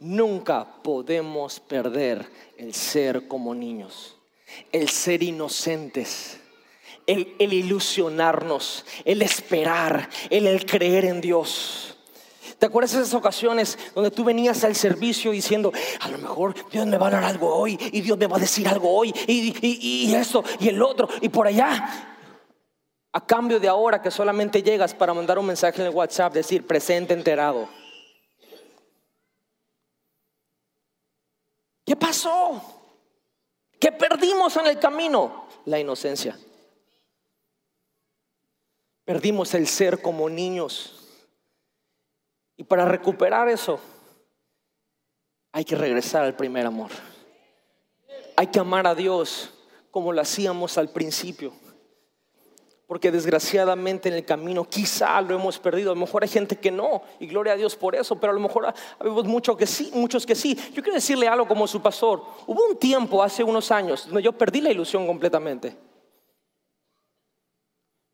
Nunca 0.00 0.70
podemos 0.82 1.60
perder 1.60 2.28
el 2.58 2.74
ser 2.74 3.26
como 3.26 3.54
niños, 3.54 4.18
el 4.70 4.90
ser 4.90 5.22
inocentes, 5.22 6.38
el, 7.06 7.34
ilusionarnos, 7.38 8.84
el 9.06 9.22
esperar, 9.22 10.10
el, 10.28 10.66
creer 10.66 11.06
en 11.06 11.22
Dios. 11.22 11.96
¿Te 12.58 12.66
acuerdas 12.66 12.92
de 12.92 13.00
esas 13.00 13.14
ocasiones 13.14 13.78
donde 13.94 14.10
tú 14.10 14.24
venías 14.24 14.62
al 14.62 14.76
servicio 14.76 15.30
diciendo, 15.30 15.72
a 16.00 16.08
lo 16.10 16.18
mejor 16.18 16.54
Dios 16.70 16.86
me 16.86 16.98
va 16.98 17.06
a 17.06 17.12
dar 17.12 17.24
algo 17.24 17.48
hoy 17.48 17.78
y 17.92 18.02
Dios 18.02 18.18
me 18.18 18.26
va 18.26 18.36
a 18.36 18.40
decir 18.40 18.68
algo 18.68 18.94
hoy 18.94 19.10
y 19.26 20.14
esto 20.14 20.44
y 20.60 20.68
el 20.68 20.82
otro 20.82 21.08
y 21.22 21.30
por 21.30 21.46
allá? 21.46 22.11
A 23.12 23.26
cambio 23.26 23.60
de 23.60 23.68
ahora 23.68 24.00
que 24.00 24.10
solamente 24.10 24.62
llegas 24.62 24.94
para 24.94 25.12
mandar 25.12 25.38
un 25.38 25.44
mensaje 25.44 25.82
en 25.82 25.88
el 25.88 25.94
WhatsApp, 25.94 26.32
decir 26.32 26.66
presente 26.66 27.12
enterado. 27.12 27.68
¿Qué 31.84 31.94
pasó? 31.94 32.62
¿Qué 33.78 33.92
perdimos 33.92 34.56
en 34.56 34.66
el 34.66 34.78
camino? 34.78 35.46
La 35.66 35.78
inocencia. 35.78 36.38
Perdimos 39.04 39.52
el 39.52 39.66
ser 39.66 40.00
como 40.00 40.30
niños. 40.30 40.98
Y 42.56 42.64
para 42.64 42.86
recuperar 42.86 43.48
eso, 43.48 43.78
hay 45.50 45.66
que 45.66 45.76
regresar 45.76 46.24
al 46.24 46.34
primer 46.34 46.64
amor. 46.64 46.90
Hay 48.36 48.46
que 48.46 48.58
amar 48.58 48.86
a 48.86 48.94
Dios 48.94 49.52
como 49.90 50.14
lo 50.14 50.22
hacíamos 50.22 50.78
al 50.78 50.88
principio 50.88 51.52
porque 52.92 53.10
desgraciadamente 53.10 54.10
en 54.10 54.16
el 54.16 54.24
camino 54.26 54.64
quizá 54.64 55.18
lo 55.22 55.34
hemos 55.34 55.58
perdido. 55.58 55.92
A 55.92 55.94
lo 55.94 56.00
mejor 56.02 56.24
hay 56.24 56.28
gente 56.28 56.56
que 56.56 56.70
no, 56.70 57.00
y 57.18 57.26
gloria 57.26 57.54
a 57.54 57.56
Dios 57.56 57.74
por 57.74 57.94
eso, 57.94 58.16
pero 58.16 58.32
a 58.32 58.34
lo 58.34 58.40
mejor 58.40 58.70
habemos 58.98 59.24
muchos 59.24 59.56
que 59.56 59.66
sí, 59.66 59.90
muchos 59.94 60.26
que 60.26 60.34
sí. 60.34 60.54
Yo 60.74 60.82
quiero 60.82 60.92
decirle 60.92 61.26
algo 61.26 61.48
como 61.48 61.66
su 61.66 61.80
pastor. 61.80 62.22
Hubo 62.46 62.66
un 62.66 62.76
tiempo 62.76 63.22
hace 63.22 63.42
unos 63.42 63.70
años 63.70 64.04
donde 64.04 64.22
yo 64.22 64.32
perdí 64.32 64.60
la 64.60 64.70
ilusión 64.70 65.06
completamente. 65.06 65.74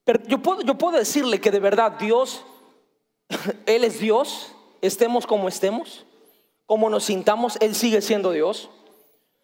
Pero 0.04 0.22
yo 0.28 0.38
puedo, 0.38 0.60
yo 0.60 0.78
puedo 0.78 0.96
decirle 0.96 1.40
que 1.40 1.50
de 1.50 1.58
verdad 1.58 1.98
Dios, 1.98 2.44
Él 3.66 3.82
es 3.82 3.98
Dios, 3.98 4.52
estemos 4.80 5.26
como 5.26 5.48
estemos, 5.48 6.06
como 6.66 6.88
nos 6.88 7.02
sintamos, 7.02 7.58
Él 7.60 7.74
sigue 7.74 8.00
siendo 8.00 8.30
Dios. 8.30 8.70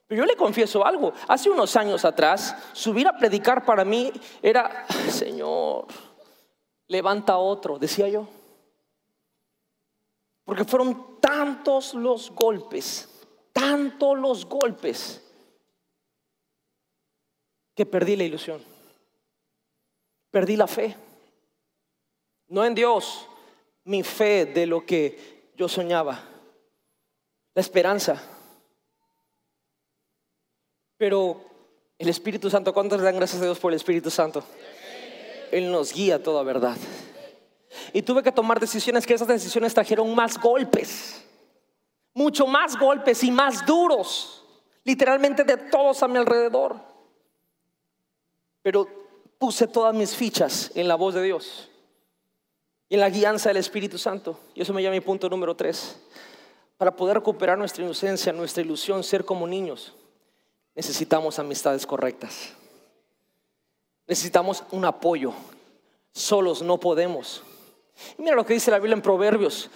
Pero 0.07 0.23
yo 0.23 0.27
le 0.27 0.37
confieso 0.37 0.85
algo, 0.85 1.13
hace 1.29 1.49
unos 1.49 1.75
años 1.77 2.05
atrás, 2.05 2.57
subir 2.73 3.09
a 3.09 3.17
predicar 3.17 3.65
para 3.65 3.85
mí 3.85 4.13
era, 4.43 4.87
Señor, 5.09 5.87
levanta 6.89 7.39
otro, 7.39 7.79
decía 7.79 8.09
yo. 8.09 8.29
Porque 10.45 10.65
fueron 10.65 11.21
tantos 11.21 11.95
los 11.95 12.31
golpes, 12.31 13.09
tantos 13.53 14.19
los 14.19 14.45
golpes, 14.47 15.23
que 17.75 17.87
perdí 17.87 18.15
la 18.15 18.25
ilusión, 18.25 18.63
perdí 20.31 20.57
la 20.57 20.67
fe. 20.67 20.97
No 22.49 22.63
en 22.63 22.75
Dios, 22.75 23.27
mi 23.85 24.03
fe 24.03 24.45
de 24.45 24.67
lo 24.67 24.85
que 24.85 25.53
yo 25.57 25.67
soñaba, 25.67 26.23
la 27.55 27.61
esperanza. 27.61 28.34
Pero 30.97 31.41
el 31.99 32.09
Espíritu 32.09 32.51
Santo, 32.51 32.73
¿cuántos 32.73 32.99
le 32.99 33.05
dan 33.05 33.17
gracias 33.17 33.41
a 33.41 33.45
Dios 33.45 33.59
por 33.59 33.73
el 33.73 33.77
Espíritu 33.77 34.11
Santo? 34.11 34.45
Él 35.51 35.71
nos 35.71 35.93
guía 35.93 36.17
a 36.17 36.23
toda 36.23 36.43
verdad. 36.43 36.77
Y 37.93 38.03
tuve 38.03 38.23
que 38.23 38.33
tomar 38.33 38.61
decisiones 38.61 39.07
que 39.07 39.15
esas 39.15 39.29
decisiones 39.29 39.75
trajeron 39.75 40.15
más 40.15 40.39
golpes, 40.41 41.25
mucho 42.13 42.47
más 42.47 42.79
golpes 42.79 43.23
y 43.25 43.31
más 43.31 43.67
duros, 43.67 44.45
literalmente 44.85 45.45
de 45.45 45.57
todos 45.57 46.03
a 46.03 46.09
mi 46.09 46.19
alrededor. 46.19 46.77
Pero 48.63 48.89
puse 49.39 49.67
todas 49.67 49.95
mis 49.95 50.15
fichas 50.15 50.71
en 50.75 50.89
la 50.89 50.95
voz 50.95 51.15
de 51.15 51.23
Dios 51.23 51.71
y 52.89 52.95
en 52.95 53.01
la 53.01 53.11
guianza 53.11 53.51
del 53.51 53.59
Espíritu 53.59 53.99
Santo. 53.99 54.39
Y 54.55 54.63
eso 54.63 54.73
me 54.73 54.83
llama 54.83 54.95
mi 54.95 55.01
punto 55.01 55.29
número 55.29 55.55
tres. 55.55 56.01
Para 56.77 56.95
poder 56.95 57.17
recuperar 57.17 57.59
nuestra 57.59 57.85
inocencia, 57.85 58.33
nuestra 58.33 58.63
ilusión, 58.63 59.05
ser 59.05 59.25
como 59.25 59.47
niños 59.47 59.95
necesitamos 60.75 61.39
amistades 61.39 61.87
correctas. 61.87 62.53
Necesitamos 64.07 64.65
un 64.71 64.85
apoyo. 64.85 65.33
Solos 66.13 66.63
no 66.63 66.79
podemos. 66.79 67.43
mira 68.19 68.37
lo 68.37 68.45
que 68.45 68.55
dice 68.55 68.71
la 68.71 68.79
Biblia 68.79 68.95
en 68.95 69.03
Proverbios, 69.03 69.71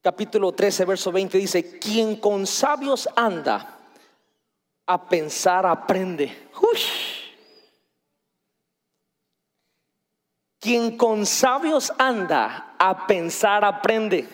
capítulo 0.00 0.52
13, 0.52 0.84
verso 0.84 1.12
20. 1.12 1.38
Dice, 1.38 1.78
quien 1.78 2.16
con 2.16 2.46
sabios 2.46 3.08
anda, 3.16 3.78
a 4.86 5.08
pensar 5.08 5.66
aprende. 5.66 6.50
Quien 10.58 10.96
con 10.96 11.26
sabios 11.26 11.92
anda, 11.98 12.76
a 12.78 13.06
pensar 13.06 13.64
aprende. 13.64 14.28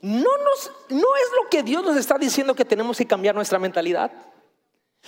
No, 0.00 0.20
nos, 0.38 0.70
no 0.90 1.16
es 1.16 1.30
lo 1.42 1.50
que 1.50 1.64
Dios 1.64 1.82
nos 1.82 1.96
está 1.96 2.16
diciendo 2.16 2.54
que 2.54 2.64
tenemos 2.64 2.96
que 2.96 3.06
cambiar 3.06 3.34
nuestra 3.34 3.58
mentalidad. 3.58 4.12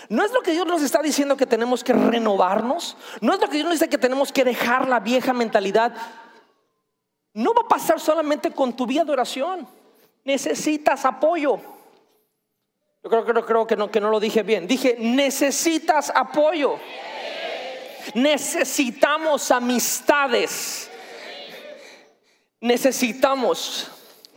¿No 0.09 0.25
es 0.25 0.33
lo 0.33 0.43
que 0.43 0.53
Dios 0.53 0.67
nos 0.67 0.83
está 0.83 1.03
diciendo 1.03 1.37
que 1.37 1.47
tenemos 1.47 1.83
que 1.83 1.93
renovarnos? 1.93 2.97
¿No 3.21 3.35
es 3.35 3.41
lo 3.41 3.49
que 3.49 3.57
Dios 3.57 3.65
nos 3.65 3.75
dice 3.75 3.89
que 3.89 3.99
tenemos 3.99 4.33
que 4.33 4.45
dejar 4.45 4.89
la 4.89 5.01
vieja 5.01 5.33
mentalidad? 5.33 5.95
No 7.35 7.53
va 7.53 7.63
a 7.63 7.69
pasar 7.69 8.01
solamente 8.01 8.53
con 8.53 8.75
tu 8.75 8.87
vida 8.87 9.05
de 9.05 9.13
oración. 9.13 9.69
Necesitas 10.25 11.05
apoyo. 11.05 11.61
Yo 13.03 13.11
creo, 13.11 13.25
creo, 13.25 13.47
creo 13.47 13.67
que, 13.67 13.77
no, 13.77 13.91
que 13.91 14.01
no 14.01 14.11
lo 14.11 14.21
dije 14.21 14.43
bien. 14.43 14.67
Dije, 14.67 14.97
necesitas 14.99 16.13
apoyo. 16.15 16.79
Necesitamos 18.15 19.51
amistades. 19.51 20.91
Necesitamos 22.61 23.91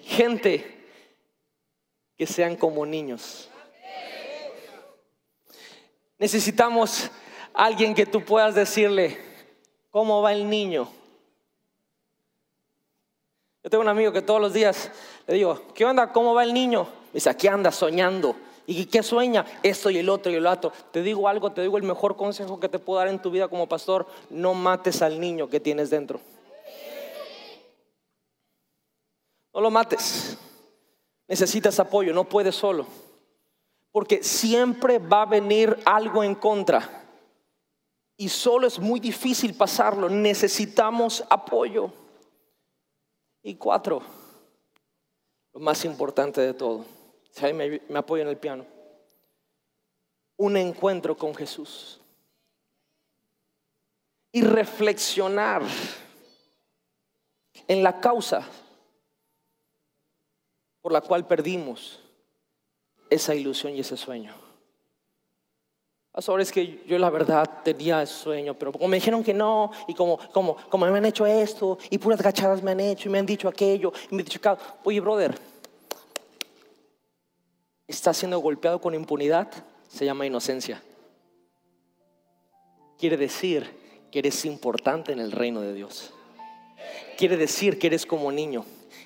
gente 0.04 0.86
que 2.18 2.28
sean 2.28 2.56
como 2.56 2.86
niños. 2.86 3.51
Necesitamos 6.22 7.10
alguien 7.52 7.96
que 7.96 8.06
tú 8.06 8.24
puedas 8.24 8.54
decirle, 8.54 9.18
¿cómo 9.90 10.22
va 10.22 10.32
el 10.34 10.48
niño? 10.48 10.88
Yo 13.64 13.70
tengo 13.72 13.82
un 13.82 13.88
amigo 13.88 14.12
que 14.12 14.22
todos 14.22 14.40
los 14.40 14.54
días 14.54 14.92
le 15.26 15.34
digo, 15.34 15.60
¿qué 15.74 15.84
onda? 15.84 16.14
¿Cómo 16.14 16.36
va 16.36 16.44
el 16.44 16.54
niño? 16.54 16.84
Me 16.84 17.14
dice, 17.14 17.32
aquí 17.32 17.48
anda 17.48 17.72
soñando. 17.72 18.36
¿Y 18.68 18.86
qué 18.86 19.02
sueña? 19.02 19.48
Esto 19.64 19.90
y 19.90 19.98
el 19.98 20.10
otro 20.10 20.32
y 20.32 20.36
el 20.36 20.46
otro. 20.46 20.72
Te 20.92 21.02
digo 21.02 21.28
algo, 21.28 21.54
te 21.54 21.64
digo 21.64 21.78
el 21.78 21.84
mejor 21.84 22.16
consejo 22.16 22.60
que 22.60 22.70
te 22.70 22.78
puedo 22.78 23.00
dar 23.00 23.08
en 23.08 23.20
tu 23.20 23.32
vida 23.32 23.48
como 23.48 23.68
pastor. 23.68 24.06
No 24.30 24.54
mates 24.54 25.02
al 25.02 25.20
niño 25.20 25.50
que 25.50 25.60
tienes 25.60 25.90
dentro. 25.90 26.22
No 29.56 29.60
lo 29.60 29.72
mates. 29.72 30.38
Necesitas 31.28 31.80
apoyo, 31.80 32.14
no 32.14 32.26
puedes 32.26 32.54
solo. 32.54 32.86
Porque 33.92 34.24
siempre 34.24 35.00
va 35.00 35.24
a 35.24 35.26
venir 35.26 35.78
algo 35.86 36.24
en 36.24 36.36
contra. 36.36 37.02
Y 38.16 38.30
solo 38.30 38.68
es 38.68 38.80
muy 38.80 39.00
difícil 39.00 39.54
pasarlo. 39.54 40.10
Necesitamos 40.10 41.24
apoyo. 41.30 41.92
Y 43.44 43.56
cuatro, 43.56 44.02
lo 45.54 45.60
más 45.60 45.84
importante 45.84 46.42
de 46.42 46.54
todo. 46.54 46.86
Si 47.32 47.54
me, 47.54 47.82
me 47.90 48.00
apoyo 48.00 48.22
en 48.22 48.30
el 48.30 48.38
piano. 48.38 48.66
Un 50.38 50.58
encuentro 50.58 51.18
con 51.18 51.34
Jesús. 51.34 52.00
Y 54.32 54.42
reflexionar 54.44 55.64
en 57.68 57.84
la 57.84 58.00
causa 58.00 58.48
por 60.82 60.92
la 60.92 61.02
cual 61.02 61.26
perdimos 61.26 62.01
esa 63.12 63.36
ilusión 63.36 63.76
y 63.76 63.82
ese 63.82 63.98
sueño. 63.98 64.34
Pastor, 66.12 66.42
es 66.42 66.52
que 66.52 66.84
yo 66.88 66.98
la 66.98 67.10
verdad 67.10 67.62
tenía 67.64 68.02
ese 68.02 68.14
sueño, 68.14 68.54
pero 68.54 68.72
como 68.72 68.88
me 68.88 68.98
dijeron 68.98 69.24
que 69.24 69.34
no, 69.34 69.72
y 69.88 69.94
como, 69.94 70.18
como, 70.32 70.56
como 70.70 70.86
me 70.86 70.98
han 70.98 71.06
hecho 71.06 71.26
esto, 71.26 71.78
y 71.90 71.98
puras 71.98 72.22
gachadas 72.22 72.64
me 72.64 72.72
han 72.72 72.80
hecho, 72.80 73.08
y 73.08 73.12
me 73.12 73.20
han 73.20 73.26
dicho 73.26 73.48
aquello, 73.48 73.94
y 74.10 74.16
me 74.16 74.22
han 74.22 74.26
dicho, 74.26 74.40
oye, 74.84 75.00
brother, 75.00 75.38
está 77.88 78.14
siendo 78.14 78.40
golpeado 78.40 78.80
con 78.82 78.96
impunidad, 78.96 79.52
se 79.88 80.06
llama 80.06 80.26
inocencia. 80.26 80.82
quiere 82.98 83.18
decir 83.18 83.70
que 84.12 84.20
eres 84.20 84.46
importante 84.46 85.12
en 85.12 85.20
el 85.20 85.32
reino 85.32 85.62
de 85.62 85.74
Dios. 85.74 86.14
Quiere 87.18 87.38
decir 87.38 87.80
que 87.80 87.88
eres 87.88 88.06
como 88.06 88.32
niño. 88.32 88.66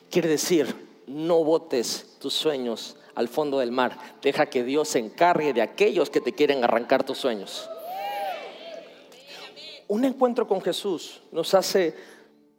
Quiere 0.10 0.28
decir, 0.28 0.76
no 1.08 1.44
botes 1.44 2.18
tus 2.20 2.34
sueños 2.34 2.98
al 3.16 3.28
fondo 3.30 3.60
del 3.60 3.72
mar. 3.72 3.98
Deja 4.22 4.46
que 4.46 4.64
Dios 4.64 4.90
se 4.90 5.00
encargue 5.00 5.54
de 5.54 5.62
aquellos 5.62 6.10
que 6.10 6.22
te 6.22 6.34
quieren 6.34 6.64
arrancar 6.64 7.04
tus 7.04 7.18
sueños. 7.18 7.70
Un 9.88 10.04
encuentro 10.04 10.48
con 10.48 10.62
Jesús 10.62 11.22
nos 11.32 11.54
hace 11.54 11.96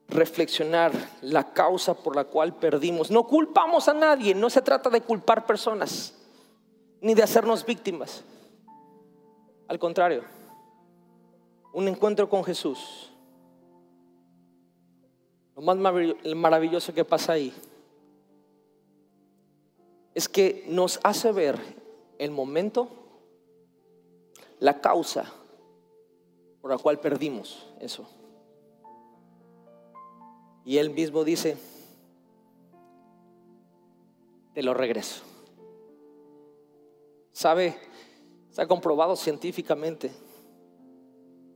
reflexionar 0.08 0.92
la 1.20 1.52
causa 1.52 1.94
por 1.94 2.16
la 2.16 2.24
cual 2.24 2.54
perdimos. 2.54 3.10
No 3.10 3.24
culpamos 3.24 3.88
a 3.88 3.94
nadie, 3.94 4.34
no 4.34 4.48
se 4.50 4.62
trata 4.62 4.88
de 4.90 5.00
culpar 5.00 5.44
personas, 5.46 6.14
ni 7.00 7.14
de 7.14 7.22
hacernos 7.22 7.64
víctimas. 7.64 8.24
Al 9.68 9.78
contrario, 9.78 10.22
un 11.72 11.88
encuentro 11.88 12.28
con 12.28 12.44
Jesús. 12.44 13.12
Lo 15.56 15.62
más 15.62 15.76
maravilloso 15.76 16.94
que 16.94 17.04
pasa 17.04 17.32
ahí 17.32 17.52
es 20.16 20.30
que 20.30 20.64
nos 20.66 20.98
hace 21.04 21.30
ver 21.30 21.58
el 22.18 22.30
momento, 22.30 22.88
la 24.60 24.80
causa 24.80 25.30
por 26.62 26.70
la 26.70 26.78
cual 26.78 26.98
perdimos 27.00 27.68
eso. 27.80 28.08
Y 30.64 30.78
él 30.78 30.88
mismo 30.88 31.22
dice, 31.22 31.58
te 34.54 34.62
lo 34.62 34.72
regreso. 34.72 35.22
¿Sabe? 37.32 37.76
Se 38.48 38.62
ha 38.62 38.66
comprobado 38.66 39.16
científicamente 39.16 40.10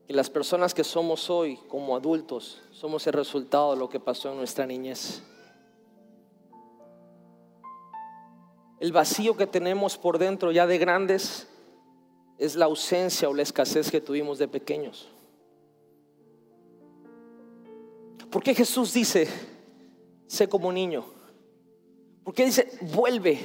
que 0.07 0.13
las 0.13 0.29
personas 0.29 0.75
que 0.75 0.85
somos 0.85 1.31
hoy 1.31 1.57
como 1.67 1.97
adultos 1.97 2.61
somos 2.73 3.07
el 3.07 3.15
resultado 3.15 3.71
de 3.71 3.79
lo 3.79 3.89
que 3.89 4.01
pasó 4.01 4.31
en 4.31 4.37
nuestra 4.37 4.67
niñez. 4.67 5.23
El 8.81 8.93
vacío 8.93 9.37
que 9.37 9.47
tenemos 9.47 9.99
por 9.99 10.17
dentro 10.17 10.53
ya 10.53 10.67
de 10.67 10.79
grandes 10.79 11.47
es 12.39 12.57
la 12.57 12.65
ausencia 12.65 13.29
o 13.29 13.35
la 13.35 13.43
escasez 13.43 13.91
que 13.91 14.01
tuvimos 14.01 14.39
de 14.39 14.49
pequeños. 14.49 15.11
¿Por 18.31 18.43
qué 18.43 18.55
Jesús 18.55 18.95
dice, 18.95 19.29
sé 20.27 20.49
como 20.49 20.73
niño? 20.73 21.05
¿Por 22.25 22.33
qué 22.33 22.47
dice, 22.47 22.79
vuelve? 22.81 23.45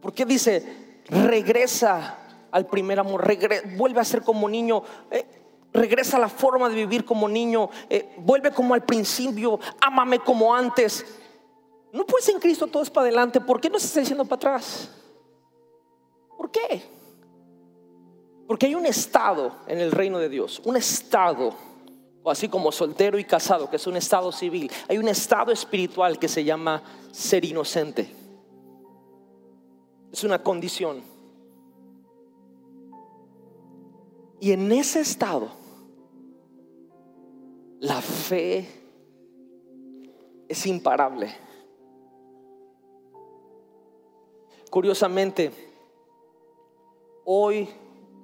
¿Por 0.00 0.14
qué 0.14 0.24
dice, 0.24 1.02
regresa 1.08 2.18
al 2.52 2.66
primer 2.66 3.00
amor? 3.00 3.26
vuelve 3.76 4.00
a 4.00 4.04
ser 4.04 4.22
como 4.22 4.48
niño. 4.48 4.84
Eh, 5.10 5.26
regresa 5.72 6.16
a 6.16 6.20
la 6.20 6.28
forma 6.28 6.68
de 6.68 6.76
vivir 6.76 7.04
como 7.04 7.28
niño. 7.28 7.70
Eh, 7.88 8.14
vuelve 8.18 8.52
como 8.52 8.74
al 8.74 8.84
principio. 8.84 9.58
Ámame 9.80 10.20
como 10.20 10.54
antes. 10.54 11.04
No 11.92 12.06
puedes 12.06 12.28
en 12.28 12.38
Cristo 12.38 12.66
todo 12.66 12.82
es 12.82 12.90
para 12.90 13.06
adelante. 13.06 13.40
¿Por 13.40 13.60
qué 13.60 13.68
no 13.68 13.78
se 13.78 13.86
está 13.86 14.00
diciendo 14.00 14.24
para 14.24 14.36
atrás? 14.36 14.90
¿Por 16.36 16.50
qué? 16.50 16.82
Porque 18.46 18.66
hay 18.66 18.74
un 18.74 18.86
estado 18.86 19.56
en 19.66 19.78
el 19.78 19.92
reino 19.92 20.18
de 20.18 20.28
Dios, 20.28 20.60
un 20.64 20.76
estado, 20.76 21.54
así 22.24 22.48
como 22.48 22.72
soltero 22.72 23.18
y 23.18 23.24
casado, 23.24 23.70
que 23.70 23.76
es 23.76 23.86
un 23.86 23.96
estado 23.96 24.32
civil. 24.32 24.70
Hay 24.88 24.98
un 24.98 25.08
estado 25.08 25.52
espiritual 25.52 26.18
que 26.18 26.28
se 26.28 26.44
llama 26.44 26.82
ser 27.12 27.44
inocente. 27.44 28.12
Es 30.12 30.24
una 30.24 30.42
condición. 30.42 31.02
Y 34.40 34.52
en 34.52 34.72
ese 34.72 35.00
estado, 35.00 35.50
la 37.78 38.00
fe 38.00 38.68
es 40.48 40.66
imparable. 40.66 41.49
Curiosamente, 44.70 45.50
hoy 47.24 47.68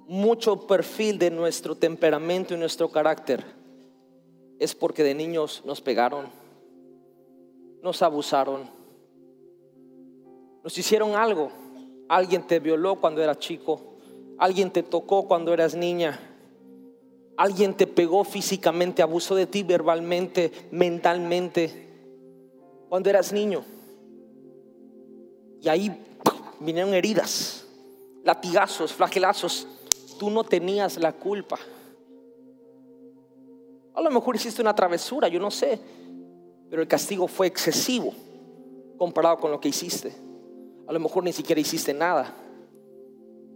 mucho 0.07 0.65
perfil 0.65 1.19
de 1.19 1.29
nuestro 1.29 1.75
temperamento 1.75 2.53
y 2.53 2.57
nuestro 2.57 2.89
carácter 2.89 3.43
es 4.57 4.73
porque 4.73 5.03
de 5.03 5.13
niños 5.13 5.61
nos 5.65 5.81
pegaron, 5.81 6.27
nos 7.83 8.01
abusaron, 8.01 8.69
nos 10.63 10.77
hicieron 10.77 11.15
algo. 11.15 11.51
Alguien 12.07 12.47
te 12.47 12.61
violó 12.61 12.95
cuando 12.95 13.21
era 13.21 13.37
chico, 13.37 13.97
alguien 14.37 14.71
te 14.71 14.83
tocó 14.83 15.27
cuando 15.27 15.53
eras 15.53 15.75
niña, 15.75 16.17
alguien 17.35 17.75
te 17.75 17.87
pegó 17.87 18.23
físicamente, 18.23 19.01
abusó 19.01 19.35
de 19.35 19.47
ti 19.47 19.63
verbalmente, 19.63 20.53
mentalmente, 20.71 21.89
cuando 22.87 23.09
eras 23.09 23.33
niño. 23.33 23.65
Y 25.61 25.67
ahí 25.67 26.06
vinieron 26.59 26.93
heridas, 26.93 27.65
latigazos, 28.23 28.93
flagelazos. 28.93 29.67
Tú 30.19 30.29
no 30.29 30.43
tenías 30.43 30.97
la 30.97 31.13
culpa. 31.13 31.57
A 33.93 34.01
lo 34.01 34.11
mejor 34.11 34.35
hiciste 34.35 34.61
una 34.61 34.75
travesura, 34.75 35.27
yo 35.27 35.39
no 35.39 35.49
sé, 35.49 35.79
pero 36.69 36.81
el 36.81 36.87
castigo 36.87 37.27
fue 37.27 37.47
excesivo 37.47 38.13
comparado 38.97 39.37
con 39.37 39.51
lo 39.51 39.59
que 39.59 39.69
hiciste. 39.69 40.13
A 40.87 40.93
lo 40.93 40.99
mejor 40.99 41.23
ni 41.23 41.33
siquiera 41.33 41.61
hiciste 41.61 41.93
nada. 41.93 42.33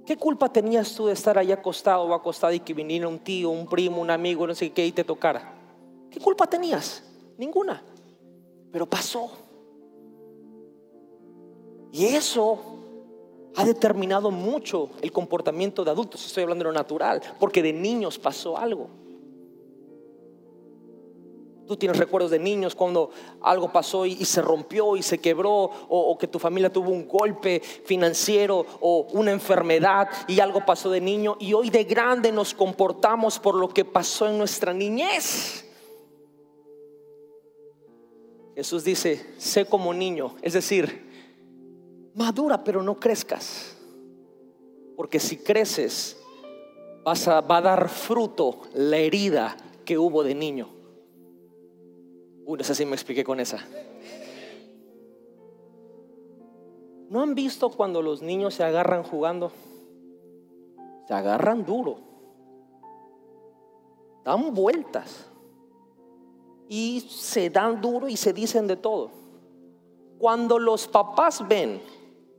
¿Qué 0.05 0.17
culpa 0.17 0.51
tenías 0.51 0.93
tú 0.95 1.05
de 1.07 1.13
estar 1.13 1.37
ahí 1.37 1.51
acostado 1.51 2.03
o 2.03 2.13
acostado 2.13 2.53
y 2.53 2.59
que 2.59 2.73
viniera 2.73 3.07
un 3.07 3.19
tío, 3.19 3.49
un 3.49 3.67
primo, 3.67 4.01
un 4.01 4.09
amigo, 4.09 4.47
no 4.47 4.55
sé 4.55 4.71
qué, 4.71 4.85
y 4.85 4.91
te 4.91 5.03
tocara? 5.03 5.53
¿Qué 6.09 6.19
culpa 6.19 6.47
tenías? 6.47 7.03
Ninguna. 7.37 7.83
Pero 8.71 8.89
pasó. 8.89 9.31
Y 11.91 12.05
eso 12.05 12.59
ha 13.55 13.65
determinado 13.65 14.31
mucho 14.31 14.89
el 15.01 15.11
comportamiento 15.11 15.83
de 15.83 15.91
adultos. 15.91 16.25
Estoy 16.25 16.43
hablando 16.43 16.63
de 16.63 16.71
lo 16.71 16.73
natural, 16.73 17.21
porque 17.39 17.61
de 17.61 17.73
niños 17.73 18.17
pasó 18.17 18.57
algo. 18.57 18.89
Tú 21.67 21.77
tienes 21.77 21.97
recuerdos 21.97 22.31
de 22.31 22.39
niños 22.39 22.75
cuando 22.75 23.11
algo 23.41 23.71
pasó 23.71 24.05
y, 24.05 24.25
se 24.25 24.41
rompió 24.41 24.97
y 24.97 25.03
se 25.03 25.19
quebró, 25.19 25.69
o, 25.87 26.17
que 26.17 26.27
tu 26.27 26.37
familia 26.37 26.71
tuvo 26.71 26.89
un 26.89 27.07
golpe 27.07 27.61
financiero 27.61 28.65
o 28.81 29.07
una 29.13 29.31
enfermedad 29.31 30.09
y 30.27 30.39
algo 30.39 30.65
pasó 30.65 30.89
de 30.89 30.99
niño. 30.99 31.37
Y 31.39 31.53
hoy 31.53 31.69
de 31.69 31.85
grande 31.85 32.31
nos 32.31 32.53
comportamos 32.53 33.39
por 33.39 33.55
lo 33.55 33.69
que 33.69 33.85
pasó 33.85 34.27
en 34.27 34.37
nuestra 34.37 34.73
niñez. 34.73 35.65
Jesús 38.55 38.83
dice, 38.83 39.33
sé 39.37 39.65
como 39.65 39.93
niño, 39.93 40.35
es 40.41 40.53
decir, 40.53 41.10
madura, 42.15 42.63
pero 42.63 42.81
no 42.81 42.99
crezcas. 42.99 43.75
Porque 44.95 45.19
si 45.19 45.37
creces, 45.37 46.17
vas 47.03 47.27
a, 47.27 47.41
va 47.41 47.57
a 47.57 47.61
dar 47.61 47.89
fruto 47.89 48.61
la 48.73 48.97
herida 48.97 49.55
que 49.85 49.97
hubo 49.97 50.23
de 50.23 50.35
niño. 50.35 50.69
Uy, 52.45 52.57
no 52.57 52.63
sé 52.63 52.75
si 52.75 52.85
me 52.85 52.93
expliqué 52.93 53.23
con 53.23 53.39
esa. 53.39 53.59
¿No 57.09 57.21
han 57.21 57.35
visto 57.35 57.69
cuando 57.69 58.01
los 58.01 58.21
niños 58.21 58.53
se 58.53 58.63
agarran 58.63 59.03
jugando? 59.03 59.51
Se 61.07 61.13
agarran 61.13 61.65
duro. 61.65 61.97
Dan 64.23 64.53
vueltas. 64.53 65.27
Y 66.69 67.01
se 67.01 67.49
dan 67.49 67.81
duro 67.81 68.07
y 68.07 68.15
se 68.15 68.31
dicen 68.31 68.65
de 68.65 68.77
todo. 68.77 69.11
Cuando 70.19 70.57
los 70.57 70.87
papás 70.87 71.45
ven 71.45 71.81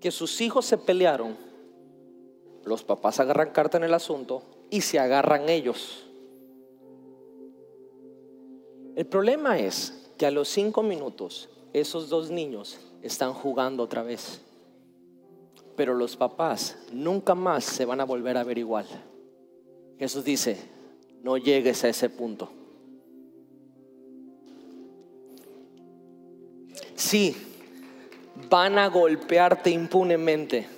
que 0.02 0.10
sus 0.10 0.40
hijos 0.40 0.66
se 0.66 0.76
pelearon, 0.76 1.36
los 2.64 2.82
papás 2.82 3.20
agarran 3.20 3.50
carta 3.50 3.78
en 3.78 3.84
el 3.84 3.94
asunto 3.94 4.42
y 4.68 4.80
se 4.80 4.98
agarran 4.98 5.48
ellos. 5.48 6.04
El 8.96 9.06
problema 9.06 9.58
es 9.60 10.10
que 10.18 10.26
a 10.26 10.32
los 10.32 10.48
cinco 10.48 10.82
minutos 10.82 11.48
esos 11.72 12.08
dos 12.08 12.30
niños 12.30 12.78
están 13.00 13.32
jugando 13.32 13.84
otra 13.84 14.02
vez. 14.02 14.40
Pero 15.76 15.94
los 15.94 16.16
papás 16.16 16.76
nunca 16.92 17.36
más 17.36 17.64
se 17.64 17.84
van 17.84 18.00
a 18.00 18.04
volver 18.04 18.36
a 18.36 18.44
ver 18.44 18.58
igual. 18.58 18.86
Jesús 19.98 20.24
dice, 20.24 20.58
no 21.22 21.36
llegues 21.36 21.84
a 21.84 21.88
ese 21.88 22.10
punto. 22.10 22.50
Sí, 26.96 27.51
van 28.48 28.78
a 28.78 28.88
golpearte 28.88 29.70
impunemente. 29.70 30.68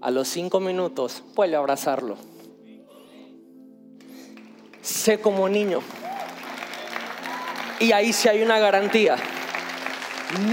A 0.00 0.10
los 0.10 0.28
cinco 0.28 0.60
minutos, 0.60 1.22
puede 1.34 1.56
abrazarlo. 1.56 2.16
Sé 4.80 5.20
como 5.20 5.48
niño. 5.48 5.80
Y 7.78 7.92
ahí 7.92 8.12
sí 8.12 8.28
hay 8.28 8.42
una 8.42 8.58
garantía. 8.58 9.16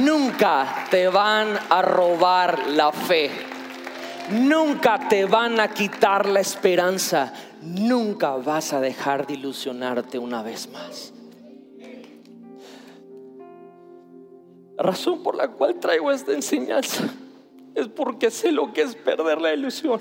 Nunca 0.01 0.85
te 0.89 1.07
van 1.07 1.57
a 1.69 1.81
robar 1.81 2.67
la 2.67 2.91
fe. 2.91 3.29
nunca 4.29 5.07
te 5.07 5.25
van 5.25 5.59
a 5.59 5.69
quitar 5.69 6.27
la 6.27 6.39
esperanza, 6.41 7.31
nunca 7.61 8.31
vas 8.31 8.73
a 8.73 8.81
dejar 8.81 9.25
de 9.25 9.35
ilusionarte 9.35 10.19
una 10.19 10.41
vez 10.43 10.69
más. 10.69 11.13
Razón 14.77 15.23
por 15.23 15.35
la 15.35 15.47
cual 15.49 15.79
traigo 15.79 16.11
esta 16.11 16.33
enseñanza 16.33 17.03
es 17.75 17.87
porque 17.87 18.31
sé 18.31 18.51
lo 18.51 18.73
que 18.73 18.81
es 18.81 18.95
perder 18.95 19.39
la 19.39 19.53
ilusión. 19.53 19.99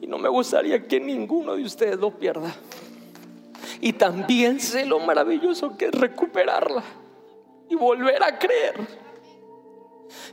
Y 0.00 0.06
no 0.06 0.18
me 0.18 0.28
gustaría 0.28 0.86
que 0.86 1.00
ninguno 1.00 1.56
de 1.56 1.64
ustedes 1.64 1.98
lo 1.98 2.10
pierda. 2.10 2.54
Y 3.80 3.94
también 3.94 4.60
sé 4.60 4.84
lo 4.84 5.00
maravilloso 5.00 5.76
que 5.76 5.86
es 5.86 5.92
recuperarla 5.92 6.82
y 7.68 7.74
volver 7.74 8.22
a 8.22 8.38
creer. 8.38 8.74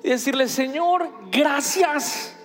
Y 0.04 0.10
decirle, 0.10 0.48
Señor, 0.48 1.10
gracias. 1.32 2.36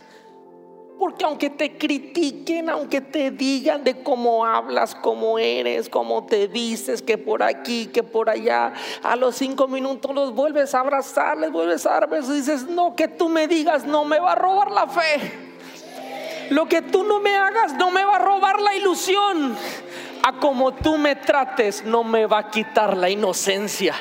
Porque 1.01 1.25
aunque 1.25 1.49
te 1.49 1.79
critiquen, 1.79 2.69
aunque 2.69 3.01
te 3.01 3.31
digan 3.31 3.83
de 3.83 4.03
cómo 4.03 4.45
hablas, 4.45 4.95
cómo 4.95 5.39
eres, 5.39 5.89
cómo 5.89 6.27
te 6.27 6.47
vistes, 6.47 7.01
que 7.01 7.17
por 7.17 7.43
aquí, 7.43 7.87
que 7.87 8.03
por 8.03 8.29
allá, 8.29 8.75
a 9.03 9.17
los 9.17 9.37
cinco 9.37 9.67
minutos 9.67 10.15
los 10.15 10.35
vuelves 10.35 10.75
a 10.75 10.81
abrazar, 10.81 11.39
les 11.39 11.51
vuelves 11.51 11.87
a 11.87 11.93
dar 11.93 12.11
besos 12.11 12.35
y 12.35 12.41
dices, 12.41 12.67
no, 12.67 12.95
que 12.97 13.09
tú 13.09 13.31
me 13.31 13.49
digas, 13.49 13.87
no 13.87 14.05
me 14.05 14.21
va 14.21 14.33
a 14.33 14.35
robar 14.35 14.71
la 14.71 14.89
fe. 14.89 15.33
Lo 16.51 16.69
que 16.69 16.83
tú 16.83 17.03
no 17.03 17.19
me 17.19 17.35
hagas 17.35 17.73
no 17.79 17.91
me 17.91 18.05
va 18.05 18.17
a 18.17 18.19
robar 18.19 18.61
la 18.61 18.75
ilusión. 18.75 19.57
A 20.23 20.39
como 20.39 20.75
tú 20.75 20.99
me 20.99 21.17
trates 21.17 21.83
no 21.83 22.05
me 22.05 22.27
va 22.27 22.41
a 22.41 22.51
quitar 22.51 22.95
la 22.95 23.09
inocencia. 23.09 23.95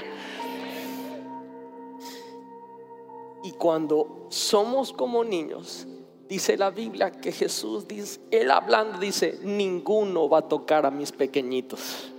Y 3.41 3.53
cuando 3.53 4.25
somos 4.27 4.91
como 4.91 5.23
niños, 5.23 5.87
dice 6.29 6.55
la 6.57 6.69
Biblia 6.69 7.09
que 7.09 7.31
Jesús 7.31 7.87
dice, 7.87 8.19
él 8.29 8.51
hablando 8.51 8.99
dice, 8.99 9.39
ninguno 9.41 10.29
va 10.29 10.37
a 10.37 10.47
tocar 10.47 10.85
a 10.85 10.91
mis 10.91 11.11
pequeñitos. 11.11 12.11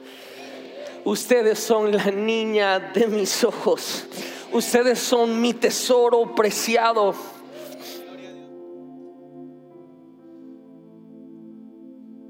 Ustedes 1.04 1.60
son 1.60 1.92
la 1.92 2.10
niña 2.10 2.80
de 2.92 3.06
mis 3.06 3.44
ojos. 3.44 4.04
Ustedes 4.52 4.98
son 4.98 5.40
mi 5.40 5.54
tesoro 5.54 6.34
preciado. 6.34 7.14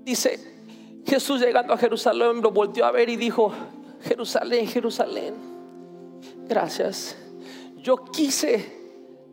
Dice, 0.05 0.39
Jesús 1.07 1.41
llegando 1.41 1.73
a 1.73 1.79
Jerusalén 1.79 2.43
lo 2.43 2.51
volvió 2.51 2.85
a 2.85 2.91
ver 2.91 3.09
y 3.09 3.17
dijo, 3.17 3.53
Jerusalén, 4.03 4.69
Jerusalén, 4.69 5.35
gracias. 6.47 7.17
Yo 7.77 7.97
quise 7.97 8.80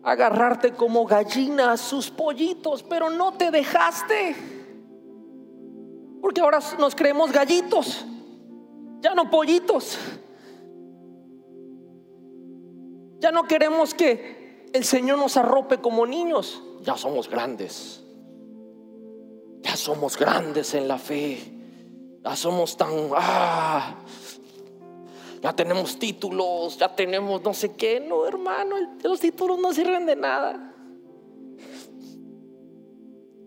agarrarte 0.04 0.74
como 0.74 1.06
gallina 1.06 1.74
a 1.74 1.78
sus 1.78 2.10
pollitos, 2.10 2.84
pero 2.84 3.10
no 3.10 3.34
te 3.34 3.52
dejaste. 3.52 4.36
Porque 6.22 6.42
ahora 6.42 6.60
nos 6.80 6.96
creemos 6.96 7.32
gallitos, 7.32 8.06
ya 9.02 9.14
no 9.14 9.30
pollitos. 9.30 9.98
Ya 13.20 13.32
no 13.32 13.46
queremos 13.46 13.96
que 13.96 14.70
el 14.74 14.84
Señor 14.84 15.18
nos 15.18 15.38
arrope 15.38 15.80
como 15.80 16.06
niños, 16.06 16.62
ya 16.84 16.96
somos 16.98 17.30
grandes. 17.30 18.04
Ya 19.62 19.76
somos 19.76 20.18
grandes 20.18 20.74
en 20.74 20.88
la 20.88 20.98
fe. 20.98 21.40
Ya 22.24 22.36
somos 22.36 22.78
tan... 22.78 22.90
Ah, 23.14 23.96
ya 25.48 25.54
tenemos 25.54 25.98
títulos, 25.98 26.78
ya 26.78 26.94
tenemos 26.94 27.42
no 27.42 27.54
sé 27.54 27.72
qué. 27.72 28.02
No, 28.02 28.28
hermano, 28.28 28.76
los 29.02 29.22
títulos 29.22 29.58
no 29.58 29.72
sirven 29.72 30.06
de 30.06 30.18
nada. 30.18 30.74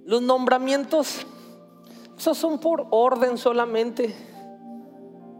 Los 0.06 0.22
nombramientos, 0.22 1.26
esos 2.16 2.38
son 2.38 2.58
por 2.58 2.86
orden 2.90 3.36
solamente. 3.36 4.14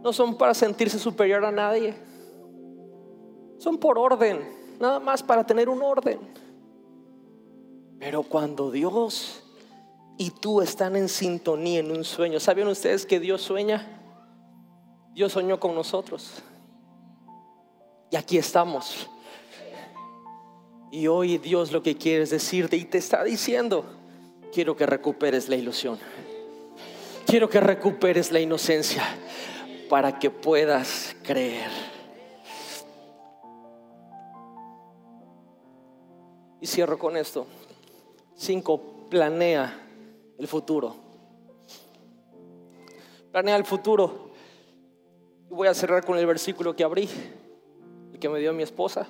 No 0.03 0.13
son 0.13 0.37
para 0.37 0.53
sentirse 0.53 0.99
superior 0.99 1.43
a 1.45 1.51
nadie. 1.51 1.95
Son 3.57 3.79
por 3.79 3.97
orden, 3.97 4.47
nada 4.79 4.99
más 4.99 5.23
para 5.23 5.43
tener 5.43 5.67
un 5.67 5.81
orden. 5.81 6.19
Pero 7.97 8.21
cuando 8.21 8.69
Dios 8.69 9.41
y 10.15 10.29
tú 10.29 10.61
están 10.61 10.95
en 10.95 11.09
sintonía 11.09 11.79
en 11.79 11.89
un 11.89 12.03
sueño, 12.03 12.39
¿saben 12.39 12.67
ustedes 12.67 13.07
que 13.07 13.19
Dios 13.19 13.41
sueña? 13.41 13.97
Dios 15.15 15.31
soñó 15.31 15.59
con 15.59 15.73
nosotros. 15.73 16.43
Y 18.11 18.17
aquí 18.17 18.37
estamos. 18.37 19.09
Y 20.91 21.07
hoy 21.07 21.37
Dios 21.37 21.71
lo 21.71 21.81
que 21.81 21.95
quiere 21.95 22.23
es 22.23 22.29
decirte 22.29 22.75
y 22.75 22.83
te 22.83 22.97
está 22.97 23.23
diciendo, 23.23 23.85
quiero 24.51 24.75
que 24.75 24.85
recuperes 24.85 25.47
la 25.47 25.55
ilusión. 25.55 25.97
Quiero 27.25 27.49
que 27.49 27.61
recuperes 27.61 28.33
la 28.33 28.41
inocencia 28.41 29.01
para 29.89 30.19
que 30.19 30.29
puedas 30.29 31.15
creer. 31.23 31.71
Y 36.59 36.67
cierro 36.67 36.99
con 36.99 37.15
esto. 37.15 37.47
Cinco, 38.35 39.07
planea 39.09 39.87
el 40.37 40.47
futuro. 40.49 40.95
Planea 43.31 43.55
el 43.55 43.63
futuro. 43.63 44.31
Voy 45.49 45.69
a 45.69 45.73
cerrar 45.73 46.05
con 46.05 46.17
el 46.17 46.25
versículo 46.25 46.75
que 46.75 46.83
abrí, 46.83 47.07
que 48.21 48.29
me 48.29 48.39
dio 48.39 48.53
mi 48.53 48.61
esposa. 48.63 49.07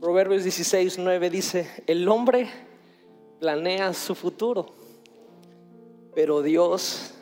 Proverbios 0.00 0.42
16, 0.42 0.98
9 0.98 1.30
dice, 1.30 1.70
el 1.86 2.06
hombre 2.08 2.50
planea 3.38 3.94
su 3.94 4.16
futuro, 4.16 4.66
pero 6.14 6.42
Dios 6.42 7.14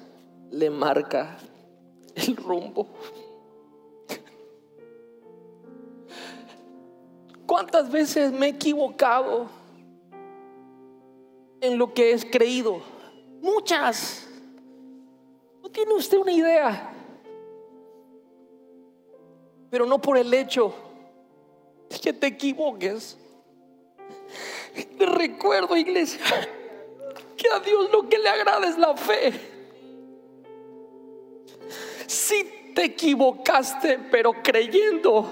le 0.50 0.70
marca 0.70 1.36
el 2.14 2.34
rumbo. 2.36 2.88
¿Cuántas 7.46 7.90
veces 7.90 8.32
me 8.32 8.46
he 8.46 8.50
equivocado 8.50 9.46
en 11.60 11.76
lo 11.76 11.92
que 11.92 12.12
he 12.12 12.30
creído? 12.30 12.80
Muchas. 13.42 14.26
No 15.62 15.68
tiene 15.68 15.92
usted 15.92 16.16
una 16.16 16.32
idea 16.32 16.94
pero 19.70 19.86
no 19.86 20.00
por 20.00 20.16
el 20.16 20.32
hecho 20.32 20.74
de 21.90 21.98
que 21.98 22.12
te 22.12 22.26
equivoques. 22.28 23.16
Te 24.98 25.06
recuerdo, 25.06 25.76
iglesia, 25.76 26.20
que 27.36 27.48
a 27.48 27.60
Dios 27.60 27.90
lo 27.90 28.08
que 28.08 28.18
le 28.18 28.28
agrada 28.28 28.66
es 28.66 28.78
la 28.78 28.96
fe. 28.96 29.32
Si 32.06 32.72
te 32.74 32.84
equivocaste, 32.84 33.98
pero 34.10 34.32
creyendo, 34.42 35.26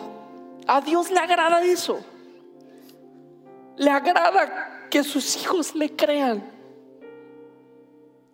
a 0.67 0.81
Dios 0.81 1.11
le 1.11 1.19
agrada 1.19 1.63
eso. 1.63 2.01
Le 3.77 3.91
agrada 3.91 4.89
que 4.91 5.03
sus 5.03 5.37
hijos 5.37 5.75
le 5.75 5.95
crean. 5.95 6.53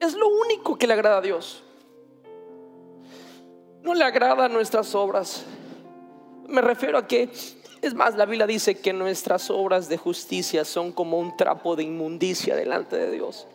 Es 0.01 0.15
lo 0.15 0.29
único 0.29 0.77
que 0.77 0.87
le 0.87 0.95
agrada 0.95 1.19
a 1.19 1.21
Dios. 1.21 1.63
No 3.83 3.95
le 3.95 4.05
agrada 4.05 4.49
nuestras 4.49 4.95
obras. 4.95 5.45
Me 6.53 6.61
refiero 6.61 6.99
a 6.99 7.07
que, 7.07 7.31
es 7.81 7.95
más, 7.95 8.15
la 8.15 8.27
Biblia 8.27 8.47
dice 8.47 8.79
que 8.79 8.93
nuestras 8.93 9.49
obras 9.49 9.89
de 9.89 9.97
justicia 9.97 10.67
son 10.67 10.93
como 10.93 11.19
un 11.19 11.35
trapo 11.35 11.77
de 11.77 11.83
inmundicia 11.83 12.55
delante 12.55 12.99
de 12.99 13.11
Dios. 13.11 13.49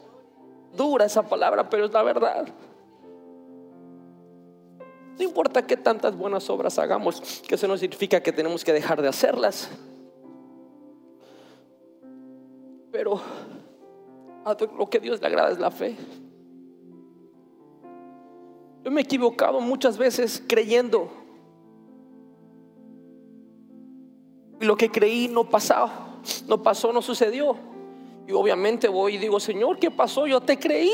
Dura 0.75 1.05
esa 1.05 1.29
palabra, 1.29 1.69
pero 1.69 1.85
es 1.85 1.93
la 1.93 2.01
verdad. 2.01 2.47
No 5.15 5.23
importa 5.23 5.67
qué 5.67 5.77
tantas 5.77 6.17
buenas 6.17 6.49
obras 6.49 6.79
hagamos, 6.79 7.21
que 7.47 7.53
eso 7.53 7.67
no 7.67 7.77
significa 7.77 8.21
que 8.21 8.31
tenemos 8.31 8.63
que 8.63 8.73
dejar 8.73 8.99
de 8.99 9.09
hacerlas. 9.09 9.69
Pero 12.91 13.21
a 14.43 14.57
lo 14.75 14.89
que 14.89 14.99
Dios 14.99 15.21
le 15.21 15.27
agrada 15.27 15.51
es 15.51 15.59
la 15.59 15.69
fe. 15.69 15.95
Yo 18.83 18.89
me 18.89 19.01
he 19.01 19.03
equivocado 19.03 19.61
muchas 19.61 19.99
veces 19.99 20.41
creyendo 20.47 21.11
lo 24.59 24.75
que 24.75 24.89
creí 24.89 25.27
no 25.27 25.49
pasó, 25.49 25.89
no 26.47 26.61
pasó, 26.63 26.91
no 26.91 27.01
sucedió. 27.01 27.55
Y 28.27 28.31
obviamente 28.33 28.87
voy 28.87 29.15
y 29.15 29.17
digo, 29.17 29.39
Señor, 29.39 29.79
¿qué 29.79 29.89
pasó? 29.89 30.27
Yo 30.27 30.41
te 30.41 30.59
creí. 30.59 30.91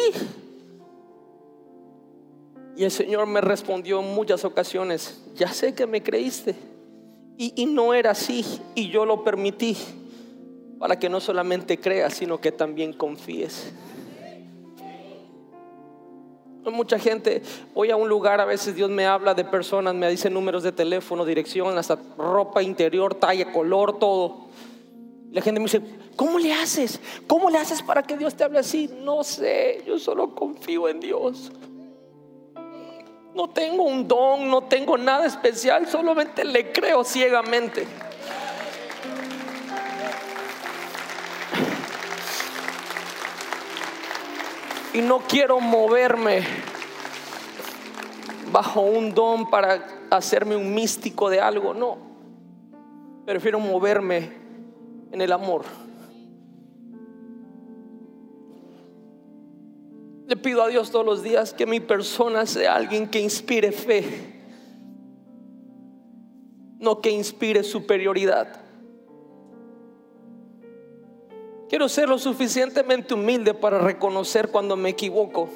Y 2.75 2.83
el 2.83 2.91
Señor 2.91 3.27
me 3.27 3.41
respondió 3.41 3.99
en 3.99 4.13
muchas 4.13 4.45
ocasiones, 4.45 5.23
ya 5.35 5.47
sé 5.47 5.73
que 5.73 5.85
me 5.85 6.01
creíste. 6.01 6.55
Y, 7.37 7.53
y 7.55 7.65
no 7.65 7.93
era 7.93 8.11
así. 8.11 8.45
Y 8.75 8.89
yo 8.89 9.05
lo 9.05 9.23
permití 9.23 9.75
para 10.79 10.99
que 10.99 11.09
no 11.09 11.19
solamente 11.19 11.79
creas, 11.79 12.13
sino 12.13 12.39
que 12.39 12.51
también 12.51 12.93
confíes. 12.93 13.71
Mucha 16.71 16.97
gente, 16.97 17.41
voy 17.73 17.91
a 17.91 17.97
un 17.97 18.07
lugar, 18.07 18.39
a 18.39 18.45
veces 18.45 18.75
Dios 18.75 18.89
me 18.89 19.05
habla 19.05 19.33
de 19.33 19.43
personas, 19.43 19.93
me 19.93 20.09
dice 20.09 20.29
números 20.29 20.63
de 20.63 20.71
teléfono, 20.71 21.25
dirección, 21.25 21.77
hasta 21.77 21.97
ropa 22.17 22.63
interior, 22.63 23.15
talla, 23.15 23.51
color, 23.51 23.99
todo. 23.99 24.47
La 25.31 25.41
gente 25.41 25.59
me 25.59 25.65
dice, 25.65 25.81
¿cómo 26.15 26.39
le 26.39 26.53
haces? 26.53 27.01
¿Cómo 27.27 27.49
le 27.49 27.57
haces 27.57 27.81
para 27.81 28.03
que 28.03 28.15
Dios 28.17 28.35
te 28.35 28.43
hable 28.43 28.59
así? 28.59 28.89
No 29.01 29.23
sé, 29.23 29.83
yo 29.85 29.99
solo 29.99 30.35
confío 30.35 30.87
en 30.87 30.99
Dios. 30.99 31.51
No 33.35 33.49
tengo 33.49 33.83
un 33.83 34.07
don, 34.07 34.49
no 34.49 34.61
tengo 34.61 34.97
nada 34.97 35.25
especial, 35.25 35.87
solamente 35.87 36.45
le 36.45 36.71
creo 36.71 37.03
ciegamente. 37.03 37.85
Y 44.93 45.01
no 45.01 45.19
quiero 45.19 45.59
moverme 45.59 46.43
bajo 48.51 48.81
un 48.81 49.13
don 49.13 49.49
para 49.49 49.87
hacerme 50.11 50.55
un 50.55 50.73
místico 50.73 51.29
de 51.29 51.41
algo, 51.41 51.73
no. 51.73 51.97
Prefiero 53.25 53.59
moverme 53.59 54.31
en 55.11 55.21
el 55.21 55.31
amor. 55.31 55.65
Le 60.27 60.37
pido 60.37 60.61
a 60.63 60.67
Dios 60.67 60.91
todos 60.91 61.05
los 61.05 61.23
días 61.23 61.53
que 61.53 61.65
mi 61.65 61.79
persona 61.79 62.45
sea 62.45 62.75
alguien 62.75 63.09
que 63.09 63.19
inspire 63.19 63.71
fe, 63.71 64.41
no 66.79 67.01
que 67.01 67.09
inspire 67.09 67.63
superioridad. 67.63 68.62
Quiero 71.69 71.89
ser 71.89 72.09
lo 72.09 72.19
suficientemente 72.19 73.13
humilde 73.13 73.53
para 73.53 73.79
reconocer 73.79 74.49
cuando 74.49 74.75
me 74.75 74.89
equivoco. 74.89 75.49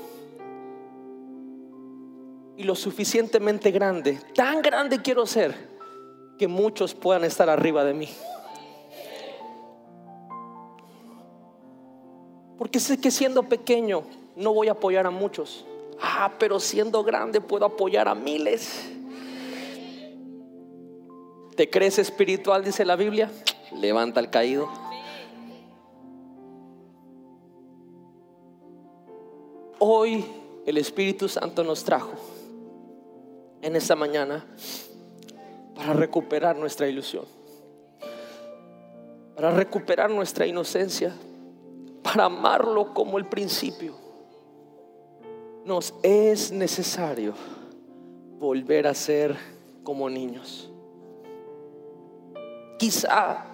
Y 2.56 2.64
lo 2.64 2.74
suficientemente 2.74 3.70
grande, 3.70 4.20
tan 4.34 4.64
grande 4.64 5.02
quiero 5.02 5.28
ser, 5.28 5.54
que 6.40 6.48
muchos 6.48 6.96
puedan 6.96 7.24
estar 7.24 7.50
arriba 7.50 7.84
de 7.84 7.94
mí. 7.94 8.10
Porque 12.58 12.80
sé 12.80 13.00
que 13.00 13.12
siendo 13.12 13.44
pequeño 13.44 14.04
no 14.36 14.54
voy 14.54 14.70
a 14.70 14.72
apoyar 14.72 15.06
a 15.06 15.12
muchos. 15.12 15.66
Ah, 16.02 16.34
pero 16.40 16.60
siendo 16.60 17.04
grande 17.04 17.42
puedo 17.42 17.66
apoyar 17.66 18.08
a 18.08 18.16
miles. 18.16 18.90
¿Te 21.56 21.70
crees 21.70 21.98
espiritual? 22.00 22.64
Dice 22.64 22.86
la 22.86 22.96
Biblia. 22.96 23.32
Levanta 23.72 24.20
al 24.20 24.30
caído. 24.30 24.70
Hoy 29.80 30.26
el 30.66 30.78
Espíritu 30.78 31.30
Santo 31.30 31.64
nos 31.64 31.84
trajo 31.84 32.14
en 33.62 33.76
esta 33.76 33.96
mañana 33.96 34.44
para 35.76 35.94
recuperar 35.94 36.56
nuestra 36.56 36.88
ilusión, 36.88 37.26
para 39.36 39.52
recuperar 39.52 40.10
nuestra 40.10 40.48
inocencia, 40.48 41.14
para 42.02 42.26
amarlo 42.26 42.92
como 42.96 43.20
el 43.20 43.28
principio. 43.28 43.94
Nos 45.64 45.94
es 46.02 46.52
necesario 46.52 47.36
volver 48.40 48.88
a 48.88 48.96
ser 48.96 49.38
como 49.84 50.10
niños. 50.10 50.72
Quizá 52.80 53.46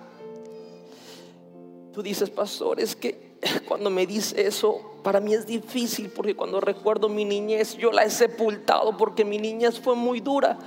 tú 1.91 2.01
dices, 2.01 2.29
pastor, 2.29 2.79
es 2.79 2.95
que 2.95 3.32
cuando 3.67 3.89
me 3.89 4.05
dice 4.05 4.47
eso, 4.47 4.81
para 5.03 5.19
mí 5.19 5.33
es 5.33 5.45
difícil 5.45 6.09
porque 6.09 6.35
cuando 6.35 6.59
recuerdo 6.59 7.09
mi 7.09 7.25
niñez, 7.25 7.77
yo 7.77 7.91
la 7.91 8.03
he 8.03 8.09
sepultado 8.09 8.97
porque 8.97 9.25
mi 9.25 9.37
niñez 9.37 9.79
fue 9.79 9.95
muy 9.95 10.19
dura. 10.19 10.57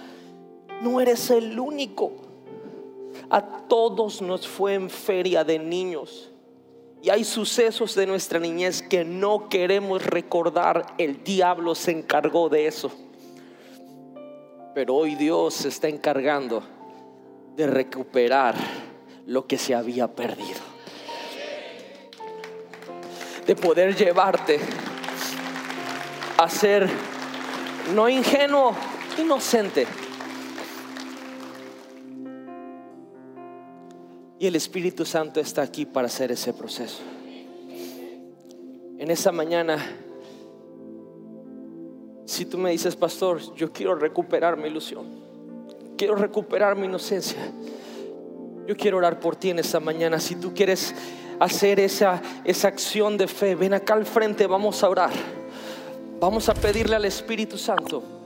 No 0.83 1.01
eres 1.01 1.31
el 1.31 1.59
único. 1.59 2.13
A 3.31 3.41
todos 3.41 4.21
nos 4.21 4.47
fue 4.47 4.75
en 4.75 4.91
feria 4.91 5.43
de 5.43 5.59
niños. 5.59 6.31
Y 7.03 7.11
hay 7.11 7.25
sucesos 7.25 7.95
de 7.95 8.07
nuestra 8.07 8.39
niñez 8.39 8.83
que 8.83 9.05
no 9.05 9.49
queremos 9.49 10.05
recordar. 10.05 10.95
El 10.99 11.23
diablo 11.23 11.75
se 11.75 11.93
encargó 11.93 12.49
de 12.49 12.67
eso. 12.67 12.91
Pero 14.75 14.95
hoy 14.95 15.15
Dios 15.15 15.55
se 15.55 15.69
está 15.69 15.89
encargando 15.89 16.63
de 17.57 17.67
recuperar 17.67 18.55
lo 19.25 19.47
que 19.47 19.57
se 19.57 19.75
había 19.75 20.15
perdido 20.15 20.76
de 23.47 23.55
poder 23.55 23.95
llevarte 23.95 24.59
a 26.39 26.49
ser 26.49 26.89
no 27.95 28.09
ingenuo, 28.09 28.75
inocente. 29.19 29.87
Y 34.39 34.47
el 34.47 34.57
Espíritu 34.57 35.05
Santo 35.05 35.41
está 35.41 35.63
aquí 35.63 35.87
para 35.87 36.09
hacer 36.09 36.33
ese 36.33 36.53
proceso. 36.53 37.03
En 38.99 39.11
esa 39.11 39.33
mañana, 39.33 39.79
si 42.25 42.45
tú 42.45 42.59
me 42.59 42.71
dices, 42.71 42.97
pastor, 42.97 43.55
yo 43.55 43.73
quiero 43.73 43.95
recuperar 43.95 44.57
mi 44.57 44.69
ilusión, 44.69 45.07
quiero 45.97 46.17
recuperar 46.17 46.77
mi 46.77 46.87
inocencia, 46.87 47.39
yo 48.67 48.77
quiero 48.77 48.97
orar 48.99 49.21
por 49.21 49.37
ti 49.37 49.51
en 49.51 49.61
esta 49.61 49.81
mañana. 49.81 50.19
Si 50.19 50.35
tú 50.35 50.53
quieres 50.53 50.95
hacer 51.41 51.81
esa, 51.81 52.23
esa 52.45 52.69
acción 52.69 53.17
de 53.17 53.29
fe, 53.29 53.55
ven 53.55 53.75
acá 53.75 53.95
al 53.95 54.07
frente, 54.07 54.47
vamos 54.47 54.83
a 54.83 54.89
orar. 54.89 55.13
Vamos 56.19 56.49
a 56.49 56.55
pedirle 56.55 56.97
al 56.97 57.05
Espíritu 57.05 57.59
Santo 57.59 58.17